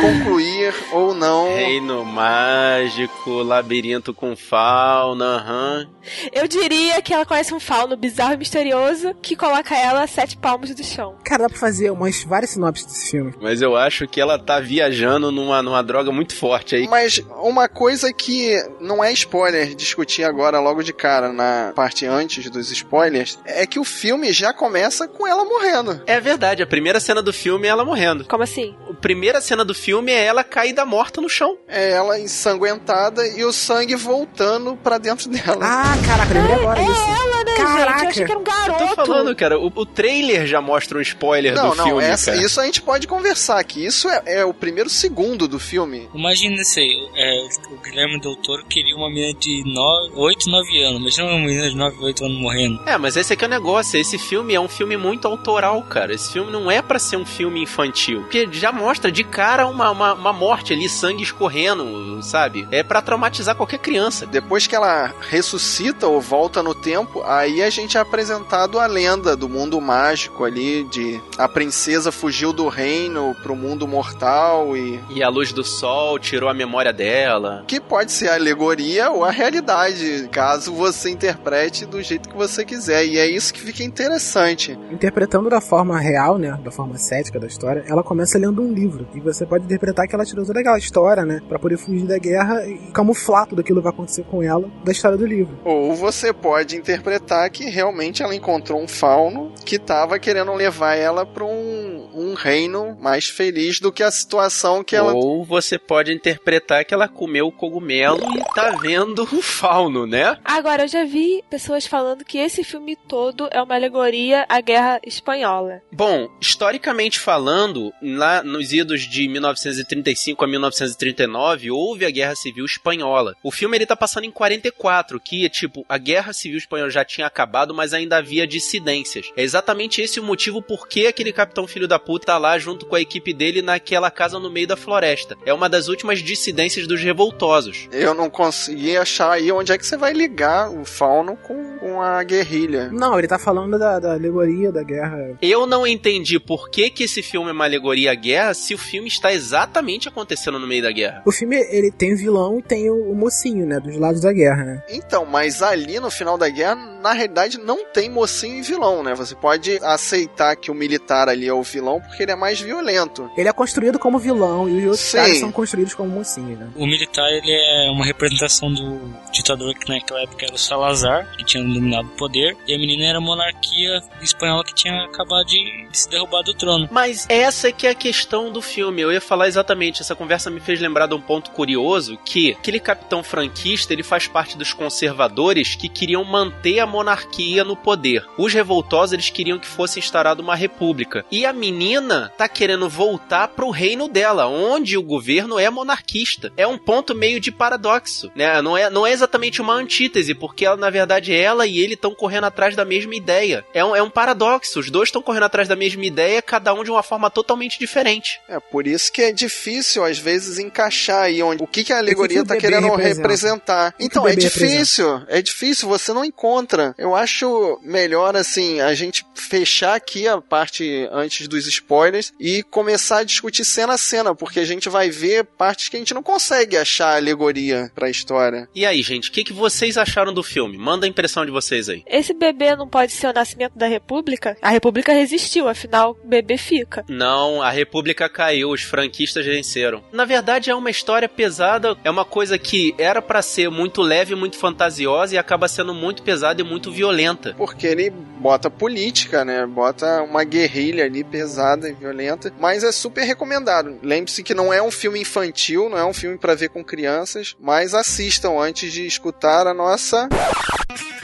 concluir 0.00 0.72
ou 0.92 1.12
não. 1.12 1.52
Reino 1.52 2.04
mágico, 2.04 3.42
labirinto 3.42 4.14
com 4.14 4.36
fauna, 4.36 5.24
aham. 5.24 5.88
Eu 6.32 6.46
diria 6.46 7.02
que 7.02 7.12
ela 7.12 7.26
conhece 7.26 7.52
um 7.52 7.58
fauno 7.58 7.96
bizarro 7.96 8.34
e 8.34 8.36
misterioso 8.36 9.14
que 9.20 9.34
coloca 9.34 9.74
ela 9.76 10.04
a 10.04 10.06
sete 10.06 10.36
palmos 10.36 10.72
do 10.74 10.84
chão. 10.84 11.16
Cara, 11.24 11.44
dá 11.44 11.48
pra 11.48 11.58
fazer 11.58 11.90
umas 11.90 12.22
várias 12.22 12.50
sinopses 12.50 12.86
desse 12.86 13.10
filme. 13.10 13.34
Mas 13.40 13.62
eu 13.62 13.74
acho 13.74 14.06
que 14.06 14.20
ela 14.20 14.38
tá 14.38 14.60
viajando 14.60 15.32
numa, 15.32 15.60
numa 15.62 15.82
droga 15.82 16.12
muito 16.12 16.36
forte 16.36 16.76
aí. 16.76 16.86
Mas 16.86 17.20
uma 17.42 17.68
coisa 17.68 18.12
que 18.12 18.54
não 18.80 19.02
é 19.02 19.12
spoiler 19.12 19.74
discutir 19.74 20.22
agora 20.22 20.60
logo 20.60 20.82
de 20.82 20.92
cara 20.92 21.32
na 21.32 21.72
parte 21.74 22.06
antes 22.06 22.48
dos 22.48 22.70
spoilers 22.70 23.38
é 23.44 23.66
que 23.66 23.78
o 23.80 23.84
filme 23.84 24.32
já 24.32 24.52
começa 24.52 24.83
com 25.08 25.26
ela 25.26 25.44
morrendo. 25.44 26.02
É 26.06 26.20
verdade, 26.20 26.62
a 26.62 26.66
primeira 26.66 27.00
cena 27.00 27.22
do 27.22 27.32
filme 27.32 27.66
é 27.66 27.70
ela 27.70 27.84
morrendo. 27.84 28.24
Como 28.24 28.42
assim? 28.42 28.74
A 28.90 28.94
primeira 28.94 29.40
cena 29.40 29.64
do 29.64 29.74
filme 29.74 30.12
é 30.12 30.24
ela 30.24 30.42
caída 30.44 30.84
morta 30.84 31.20
no 31.20 31.28
chão. 31.28 31.56
É 31.68 31.92
ela 31.92 32.18
ensanguentada 32.18 33.26
e 33.26 33.44
o 33.44 33.52
sangue 33.52 33.94
voltando 33.96 34.76
pra 34.76 34.98
dentro 34.98 35.28
dela. 35.28 35.58
Ah, 35.60 35.94
caraca, 36.06 36.32
lembrei 36.34 36.54
agora 36.54 36.80
é 36.80 36.84
disso. 36.84 37.00
ela, 37.00 37.44
né, 37.44 37.54
Caraca. 37.56 37.98
gente? 37.98 38.04
Eu 38.04 38.08
achei 38.08 38.24
que 38.24 38.30
era 38.32 38.38
um 38.40 38.44
garoto. 38.44 38.82
Eu 38.82 38.88
tô 38.88 39.06
falando, 39.06 39.36
cara, 39.36 39.58
o, 39.58 39.72
o 39.74 39.86
trailer 39.86 40.46
já 40.46 40.60
mostra 40.60 40.98
um 40.98 41.00
spoiler 41.00 41.54
Não, 41.54 41.70
do 41.70 41.76
não, 41.76 41.84
filme, 41.84 42.02
essa, 42.04 42.32
cara. 42.32 42.44
isso 42.44 42.60
a 42.60 42.64
gente 42.64 42.82
pode 42.82 43.06
conversar 43.06 43.58
aqui. 43.58 43.84
Isso 43.84 44.08
é, 44.08 44.22
é 44.26 44.44
o 44.44 44.54
primeiro 44.54 44.88
segundo 44.90 45.46
do 45.48 45.58
filme. 45.58 46.08
Imagina 46.14 46.56
isso 46.60 46.78
aí, 46.78 47.08
é, 47.16 47.46
o 47.72 47.76
Guilherme 47.80 48.20
Del 48.20 48.36
Toro 48.36 48.64
queria 48.66 48.94
uma 48.96 49.08
menina 49.08 49.32
de 49.38 49.62
9, 49.66 50.12
8, 50.16 50.50
9 50.50 50.82
anos. 50.84 51.00
Imagina 51.00 51.26
uma 51.28 51.38
menina 51.38 51.68
de 51.68 51.76
9, 51.76 51.96
8 52.04 52.24
anos 52.24 52.38
morrendo. 52.40 52.80
É, 52.86 52.96
mas 52.98 53.16
esse 53.16 53.32
aqui 53.32 53.44
é 53.44 53.46
o 53.46 53.50
negócio. 53.50 53.98
Esse 53.98 54.18
filme 54.18 54.54
é 54.54 54.60
um 54.60 54.68
filme 54.74 54.96
muito 54.96 55.26
autoral, 55.26 55.80
cara. 55.82 56.14
Esse 56.14 56.32
filme 56.32 56.50
não 56.50 56.70
é 56.70 56.82
pra 56.82 56.98
ser 56.98 57.16
um 57.16 57.24
filme 57.24 57.62
infantil. 57.62 58.22
Porque 58.22 58.48
já 58.52 58.72
mostra 58.72 59.10
de 59.10 59.24
cara 59.24 59.66
uma, 59.66 59.90
uma, 59.90 60.14
uma 60.14 60.32
morte 60.32 60.72
ali, 60.72 60.88
sangue 60.88 61.22
escorrendo, 61.22 62.22
sabe? 62.22 62.66
É 62.70 62.82
pra 62.82 63.02
traumatizar 63.02 63.54
qualquer 63.54 63.78
criança. 63.78 64.26
Depois 64.26 64.66
que 64.66 64.74
ela 64.74 65.12
ressuscita 65.28 66.06
ou 66.06 66.20
volta 66.20 66.62
no 66.62 66.74
tempo, 66.74 67.22
aí 67.24 67.62
a 67.62 67.70
gente 67.70 67.96
é 67.96 68.00
apresentado 68.00 68.78
a 68.78 68.86
lenda 68.86 69.36
do 69.36 69.48
mundo 69.48 69.80
mágico 69.80 70.44
ali, 70.44 70.84
de 70.84 71.20
a 71.38 71.48
princesa 71.48 72.10
fugiu 72.10 72.52
do 72.52 72.68
reino 72.68 73.36
pro 73.42 73.56
mundo 73.56 73.86
mortal 73.86 74.76
e. 74.76 75.00
E 75.10 75.22
a 75.22 75.28
luz 75.28 75.52
do 75.52 75.64
sol 75.64 76.18
tirou 76.18 76.48
a 76.48 76.54
memória 76.54 76.92
dela. 76.92 77.64
Que 77.66 77.80
pode 77.80 78.12
ser 78.12 78.28
a 78.28 78.34
alegoria 78.34 79.10
ou 79.10 79.24
a 79.24 79.30
realidade, 79.30 80.28
caso 80.30 80.72
você 80.72 81.10
interprete 81.10 81.86
do 81.86 82.02
jeito 82.02 82.28
que 82.28 82.36
você 82.36 82.64
quiser. 82.64 83.06
E 83.06 83.18
é 83.18 83.26
isso 83.26 83.52
que 83.52 83.60
fica 83.60 83.82
interessante. 83.82 84.63
Interpretando 84.72 85.48
da 85.48 85.60
forma 85.60 85.98
real, 85.98 86.38
né, 86.38 86.58
da 86.62 86.70
forma 86.70 86.96
cética 86.96 87.38
da 87.38 87.46
história, 87.46 87.84
ela 87.86 88.02
começa 88.02 88.38
lendo 88.38 88.62
um 88.62 88.72
livro. 88.72 89.06
E 89.14 89.20
você 89.20 89.46
pode 89.46 89.64
interpretar 89.64 90.06
que 90.06 90.14
ela 90.14 90.24
tirou 90.24 90.44
toda 90.44 90.60
aquela 90.60 90.78
história, 90.78 91.24
né, 91.24 91.40
pra 91.48 91.58
poder 91.58 91.76
fugir 91.76 92.06
da 92.06 92.18
guerra 92.18 92.66
e 92.66 92.90
camuflar 92.92 93.46
tudo 93.46 93.60
aquilo 93.60 93.80
que 93.80 93.84
vai 93.84 93.92
acontecer 93.92 94.24
com 94.24 94.42
ela 94.42 94.70
da 94.84 94.92
história 94.92 95.16
do 95.16 95.26
livro. 95.26 95.58
Ou 95.64 95.94
você 95.94 96.32
pode 96.32 96.76
interpretar 96.76 97.48
que 97.50 97.64
realmente 97.64 98.22
ela 98.22 98.34
encontrou 98.34 98.80
um 98.80 98.88
fauno 98.88 99.52
que 99.64 99.76
estava 99.76 100.18
querendo 100.18 100.52
levar 100.54 100.94
ela 100.94 101.26
para 101.26 101.44
um, 101.44 102.08
um 102.14 102.34
reino 102.34 102.96
mais 103.00 103.26
feliz 103.26 103.80
do 103.80 103.92
que 103.92 104.02
a 104.02 104.10
situação 104.10 104.84
que 104.84 104.96
ela. 104.96 105.12
Ou 105.14 105.44
você 105.44 105.78
pode 105.78 106.12
interpretar 106.12 106.84
que 106.84 106.94
ela 106.94 107.08
comeu 107.08 107.46
o 107.46 107.52
cogumelo 107.52 108.20
e 108.36 108.54
tá 108.54 108.70
vendo 108.80 109.22
o 109.22 109.42
fauno, 109.42 110.06
né? 110.06 110.36
Agora, 110.44 110.84
eu 110.84 110.88
já 110.88 111.04
vi 111.04 111.42
pessoas 111.50 111.86
falando 111.86 112.24
que 112.24 112.38
esse 112.38 112.62
filme 112.62 112.96
todo 112.96 113.48
é 113.50 113.62
uma 113.62 113.74
alegoria 113.74 114.46
à 114.54 114.60
Guerra 114.60 115.00
Espanhola. 115.04 115.82
Bom, 115.90 116.28
historicamente 116.40 117.18
falando, 117.18 117.92
lá 118.00 118.40
nos 118.44 118.72
idos 118.72 119.00
de 119.00 119.26
1935 119.26 120.44
a 120.44 120.46
1939, 120.46 121.72
houve 121.72 122.06
a 122.06 122.10
Guerra 122.10 122.36
Civil 122.36 122.64
Espanhola. 122.64 123.34
O 123.42 123.50
filme 123.50 123.76
ele 123.76 123.84
tá 123.84 123.96
passando 123.96 124.26
em 124.26 124.30
44, 124.30 125.18
que 125.18 125.44
é 125.44 125.48
tipo, 125.48 125.84
a 125.88 125.98
Guerra 125.98 126.32
Civil 126.32 126.58
Espanhola 126.58 126.88
já 126.88 127.04
tinha 127.04 127.26
acabado, 127.26 127.74
mas 127.74 127.92
ainda 127.92 128.18
havia 128.18 128.46
dissidências. 128.46 129.32
É 129.36 129.42
exatamente 129.42 130.00
esse 130.00 130.20
o 130.20 130.22
motivo 130.22 130.62
por 130.62 130.86
que 130.86 131.08
aquele 131.08 131.32
capitão 131.32 131.66
filho 131.66 131.88
da 131.88 131.98
puta 131.98 132.26
tá 132.26 132.38
lá 132.38 132.56
junto 132.56 132.86
com 132.86 132.94
a 132.94 133.00
equipe 133.00 133.34
dele 133.34 133.60
naquela 133.60 134.08
casa 134.08 134.38
no 134.38 134.52
meio 134.52 134.68
da 134.68 134.76
floresta. 134.76 135.36
É 135.44 135.52
uma 135.52 135.68
das 135.68 135.88
últimas 135.88 136.20
dissidências 136.20 136.86
dos 136.86 137.02
revoltosos. 137.02 137.88
Eu 137.90 138.14
não 138.14 138.30
consegui 138.30 138.96
achar 138.96 139.32
aí 139.32 139.50
onde 139.50 139.72
é 139.72 139.78
que 139.78 139.84
você 139.84 139.96
vai 139.96 140.12
ligar 140.12 140.70
o 140.70 140.84
fauno 140.84 141.36
com, 141.38 141.73
com 141.84 142.00
a 142.00 142.22
guerrilha. 142.24 142.88
Não, 142.90 143.18
ele 143.18 143.28
tá 143.28 143.38
falando 143.38 143.78
da, 143.78 143.98
da 143.98 144.14
alegoria 144.14 144.72
da 144.72 144.82
guerra. 144.82 145.36
Eu 145.42 145.66
não 145.66 145.86
entendi 145.86 146.40
por 146.40 146.70
que, 146.70 146.88
que 146.88 147.04
esse 147.04 147.22
filme 147.22 147.50
é 147.50 147.52
uma 147.52 147.64
alegoria 147.64 148.12
à 148.12 148.14
guerra 148.14 148.54
se 148.54 148.72
o 148.72 148.78
filme 148.78 149.06
está 149.06 149.34
exatamente 149.34 150.08
acontecendo 150.08 150.58
no 150.58 150.66
meio 150.66 150.82
da 150.82 150.90
guerra. 150.90 151.22
O 151.26 151.30
filme, 151.30 151.56
ele 151.56 151.92
tem 151.92 152.14
o 152.14 152.16
vilão 152.16 152.58
e 152.58 152.62
tem 152.62 152.88
o, 152.88 153.10
o 153.10 153.14
mocinho, 153.14 153.66
né, 153.66 153.78
dos 153.78 153.98
lados 153.98 154.22
da 154.22 154.32
guerra, 154.32 154.64
né? 154.64 154.82
Então, 154.88 155.26
mas 155.26 155.62
ali 155.62 156.00
no 156.00 156.10
final 156.10 156.38
da 156.38 156.48
guerra, 156.48 156.74
na 156.74 157.12
realidade, 157.12 157.58
não 157.58 157.84
tem 157.84 158.08
mocinho 158.08 158.56
e 158.56 158.62
vilão, 158.62 159.02
né? 159.02 159.14
Você 159.14 159.34
pode 159.34 159.78
aceitar 159.82 160.56
que 160.56 160.70
o 160.70 160.74
militar 160.74 161.28
ali 161.28 161.46
é 161.46 161.52
o 161.52 161.62
vilão 161.62 162.00
porque 162.00 162.22
ele 162.22 162.32
é 162.32 162.36
mais 162.36 162.58
violento. 162.62 163.30
Ele 163.36 163.48
é 163.48 163.52
construído 163.52 163.98
como 163.98 164.18
vilão 164.18 164.66
e 164.70 164.78
os 164.78 164.84
outros 164.84 165.00
Sim. 165.00 165.16
caras 165.18 165.38
são 165.38 165.52
construídos 165.52 165.92
como 165.92 166.08
mocinho, 166.08 166.56
né? 166.56 166.70
O 166.76 166.86
militar 166.86 167.28
ele 167.30 167.52
é 167.52 167.90
uma 167.90 168.06
representação 168.06 168.72
do 168.72 169.00
ditador 169.34 169.74
que 169.74 169.88
naquela 169.88 170.22
época 170.22 170.46
era 170.46 170.54
o 170.54 170.58
Salazar, 170.58 171.28
que 171.36 171.44
tinha 171.44 171.62
dominado 171.62 172.08
o 172.08 172.16
poder, 172.16 172.56
e 172.66 172.74
a 172.74 172.78
menina 172.78 173.04
era 173.04 173.18
a 173.18 173.20
monarquia 173.20 174.02
espanhola 174.22 174.64
que 174.64 174.74
tinha 174.74 175.04
acabado 175.04 175.46
de 175.46 175.88
se 175.92 176.08
derrubar 176.08 176.42
do 176.42 176.54
trono. 176.54 176.88
Mas 176.90 177.26
essa 177.28 177.68
é 177.68 177.72
que 177.72 177.86
é 177.86 177.90
a 177.90 177.94
questão 177.94 178.50
do 178.50 178.62
filme. 178.62 179.02
Eu 179.02 179.12
ia 179.12 179.20
falar 179.20 179.48
exatamente, 179.48 180.00
essa 180.00 180.14
conversa 180.14 180.50
me 180.50 180.60
fez 180.60 180.80
lembrar 180.80 181.06
de 181.06 181.14
um 181.14 181.20
ponto 181.20 181.50
curioso, 181.50 182.18
que 182.24 182.52
aquele 182.52 182.80
capitão 182.80 183.22
franquista, 183.22 183.92
ele 183.92 184.02
faz 184.02 184.26
parte 184.26 184.56
dos 184.56 184.72
conservadores 184.72 185.74
que 185.74 185.88
queriam 185.88 186.24
manter 186.24 186.80
a 186.80 186.86
monarquia 186.86 187.64
no 187.64 187.76
poder. 187.76 188.24
Os 188.38 188.52
revoltosos, 188.52 189.12
eles 189.12 189.30
queriam 189.30 189.58
que 189.58 189.66
fosse 189.66 189.98
instaurada 189.98 190.42
uma 190.42 190.54
república. 190.54 191.24
E 191.30 191.44
a 191.44 191.52
menina 191.52 192.32
tá 192.36 192.48
querendo 192.48 192.88
voltar 192.88 193.48
pro 193.48 193.70
reino 193.70 194.08
dela, 194.08 194.46
onde 194.46 194.96
o 194.96 195.02
governo 195.02 195.58
é 195.58 195.68
monarquista. 195.68 196.52
É 196.56 196.66
um 196.66 196.78
ponto 196.78 197.14
meio 197.14 197.40
de 197.40 197.50
paradoxo, 197.50 198.30
né? 198.34 198.60
Não 198.62 198.76
é, 198.76 198.88
não 198.90 199.06
é 199.06 199.12
exatamente 199.12 199.23
uma 199.60 199.74
antítese, 199.74 200.34
porque 200.34 200.64
ela, 200.64 200.76
na 200.76 200.90
verdade, 200.90 201.34
ela 201.34 201.66
e 201.66 201.78
ele 201.78 201.94
estão 201.94 202.14
correndo 202.14 202.44
atrás 202.44 202.76
da 202.76 202.84
mesma 202.84 203.14
ideia. 203.14 203.64
É 203.72 203.84
um, 203.84 203.94
é 203.94 204.02
um 204.02 204.10
paradoxo. 204.10 204.80
Os 204.80 204.90
dois 204.90 205.08
estão 205.08 205.22
correndo 205.22 205.44
atrás 205.44 205.68
da 205.68 205.76
mesma 205.76 206.04
ideia, 206.04 206.42
cada 206.42 206.72
um 206.74 206.84
de 206.84 206.90
uma 206.90 207.02
forma 207.02 207.30
totalmente 207.30 207.78
diferente. 207.78 208.40
É 208.48 208.58
por 208.60 208.86
isso 208.86 209.12
que 209.12 209.22
é 209.22 209.32
difícil, 209.32 210.04
às 210.04 210.18
vezes, 210.18 210.58
encaixar 210.58 211.24
aí 211.24 211.42
onde, 211.42 211.62
o 211.62 211.66
que, 211.66 211.84
que 211.84 211.92
a 211.92 211.98
alegoria 211.98 212.42
o 212.42 212.46
tá 212.46 212.54
bebê 212.54 212.66
querendo 212.66 212.88
representa? 212.88 213.22
representar. 213.22 213.92
que 213.92 214.04
Então, 214.04 214.24
o 214.24 214.28
é 214.28 214.36
difícil, 214.36 215.22
é 215.28 215.42
difícil, 215.42 215.88
você 215.88 216.12
não 216.12 216.24
encontra. 216.24 216.94
Eu 216.98 217.14
acho 217.14 217.78
melhor, 217.82 218.36
assim, 218.36 218.80
a 218.80 218.94
gente 218.94 219.24
fechar 219.34 219.94
aqui 219.94 220.26
a 220.26 220.40
parte 220.40 221.08
antes 221.12 221.48
dos 221.48 221.66
spoilers 221.66 222.32
e 222.38 222.62
começar 222.64 223.18
a 223.18 223.24
discutir 223.24 223.64
cena 223.64 223.94
a 223.94 223.98
cena, 223.98 224.34
porque 224.34 224.60
a 224.60 224.64
gente 224.64 224.88
vai 224.88 225.10
ver 225.10 225.44
partes 225.44 225.88
que 225.88 225.96
a 225.96 225.98
gente 225.98 226.14
não 226.14 226.22
consegue 226.22 226.76
achar 226.76 227.16
alegoria 227.16 227.90
pra 227.94 228.10
história. 228.10 228.68
E 228.74 228.84
aí, 228.84 229.02
gente, 229.02 229.13
o 229.18 229.32
que, 229.32 229.44
que 229.44 229.52
vocês 229.52 229.96
acharam 229.96 230.32
do 230.32 230.42
filme? 230.42 230.76
Manda 230.76 231.06
a 231.06 231.08
impressão 231.08 231.44
de 231.44 231.50
vocês 231.50 231.88
aí. 231.88 232.02
Esse 232.06 232.34
bebê 232.34 232.74
não 232.76 232.88
pode 232.88 233.12
ser 233.12 233.28
o 233.28 233.32
nascimento 233.32 233.76
da 233.76 233.86
República? 233.86 234.56
A 234.60 234.70
República 234.70 235.12
resistiu, 235.12 235.68
afinal, 235.68 236.16
o 236.22 236.26
bebê 236.26 236.56
fica. 236.56 237.04
Não, 237.08 237.62
a 237.62 237.70
República 237.70 238.28
caiu, 238.28 238.70
os 238.70 238.82
franquistas 238.82 239.44
venceram. 239.44 240.02
Na 240.12 240.24
verdade, 240.24 240.70
é 240.70 240.74
uma 240.74 240.90
história 240.90 241.28
pesada, 241.28 241.96
é 242.04 242.10
uma 242.10 242.24
coisa 242.24 242.58
que 242.58 242.94
era 242.98 243.20
pra 243.20 243.42
ser 243.42 243.70
muito 243.70 244.02
leve, 244.02 244.34
muito 244.34 244.56
fantasiosa 244.56 245.34
e 245.34 245.38
acaba 245.38 245.68
sendo 245.68 245.94
muito 245.94 246.22
pesada 246.22 246.60
e 246.60 246.64
muito 246.64 246.90
violenta. 246.90 247.54
Porque 247.56 247.86
ele 247.86 248.10
bota 248.10 248.70
política, 248.70 249.44
né? 249.44 249.66
Bota 249.66 250.22
uma 250.22 250.44
guerrilha 250.44 251.04
ali 251.04 251.24
pesada 251.24 251.88
e 251.88 251.92
violenta. 251.92 252.52
Mas 252.58 252.84
é 252.84 252.92
super 252.92 253.24
recomendado. 253.24 253.98
Lembre-se 254.02 254.42
que 254.42 254.54
não 254.54 254.72
é 254.72 254.82
um 254.82 254.90
filme 254.90 255.20
infantil, 255.20 255.88
não 255.88 255.98
é 255.98 256.04
um 256.04 256.12
filme 256.12 256.38
pra 256.38 256.54
ver 256.54 256.68
com 256.68 256.84
crianças. 256.84 257.56
Mas 257.60 257.94
assistam 257.94 258.58
antes 258.58 258.92
de 258.92 259.03
escutar 259.06 259.66
a 259.66 259.74
nossa. 259.74 260.28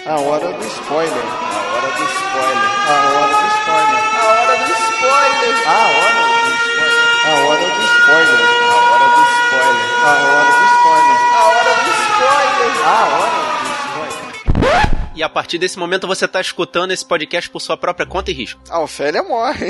A 0.06 0.20
hora 0.20 0.52
do 0.52 0.66
spoiler. 0.66 1.12
A 1.12 1.60
hora 1.72 1.90
do 1.96 2.04
spoiler. 2.04 2.70
A 2.86 2.98
hora 3.10 3.28
do 3.28 3.46
spoiler. 3.60 4.00
A 4.10 4.24
hora 4.26 4.56
do 4.56 4.72
spoiler. 4.72 5.54
A 5.60 5.80
hora 5.80 5.96
do 5.96 6.24
spoiler. 6.40 6.90
A 7.22 7.34
hora 7.46 7.66
do 7.66 7.84
spoiler. 7.84 8.40
A 8.40 8.84
hora 8.90 9.08
do 9.10 9.22
spoiler. 9.22 9.88
A 10.00 10.12
hora 10.14 10.44
do 10.44 10.64
spoiler. 10.70 11.18
A 11.32 11.42
hora 11.44 11.72
do 11.74 11.90
spoiler. 11.90 12.74
A 12.84 13.04
hora. 13.04 13.40
E 15.14 15.22
a 15.22 15.28
partir 15.28 15.58
desse 15.58 15.78
momento 15.78 16.06
você 16.06 16.26
tá 16.26 16.40
escutando 16.40 16.92
esse 16.92 17.04
podcast 17.04 17.50
por 17.50 17.60
sua 17.60 17.76
própria 17.76 18.06
conta 18.06 18.30
e 18.30 18.34
risco. 18.34 18.60
A 18.70 18.80
Ofélia 18.80 19.22
morre. 19.22 19.66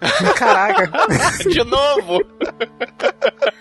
Caraca. 0.36 0.90
De 1.48 1.64
novo! 1.64 2.20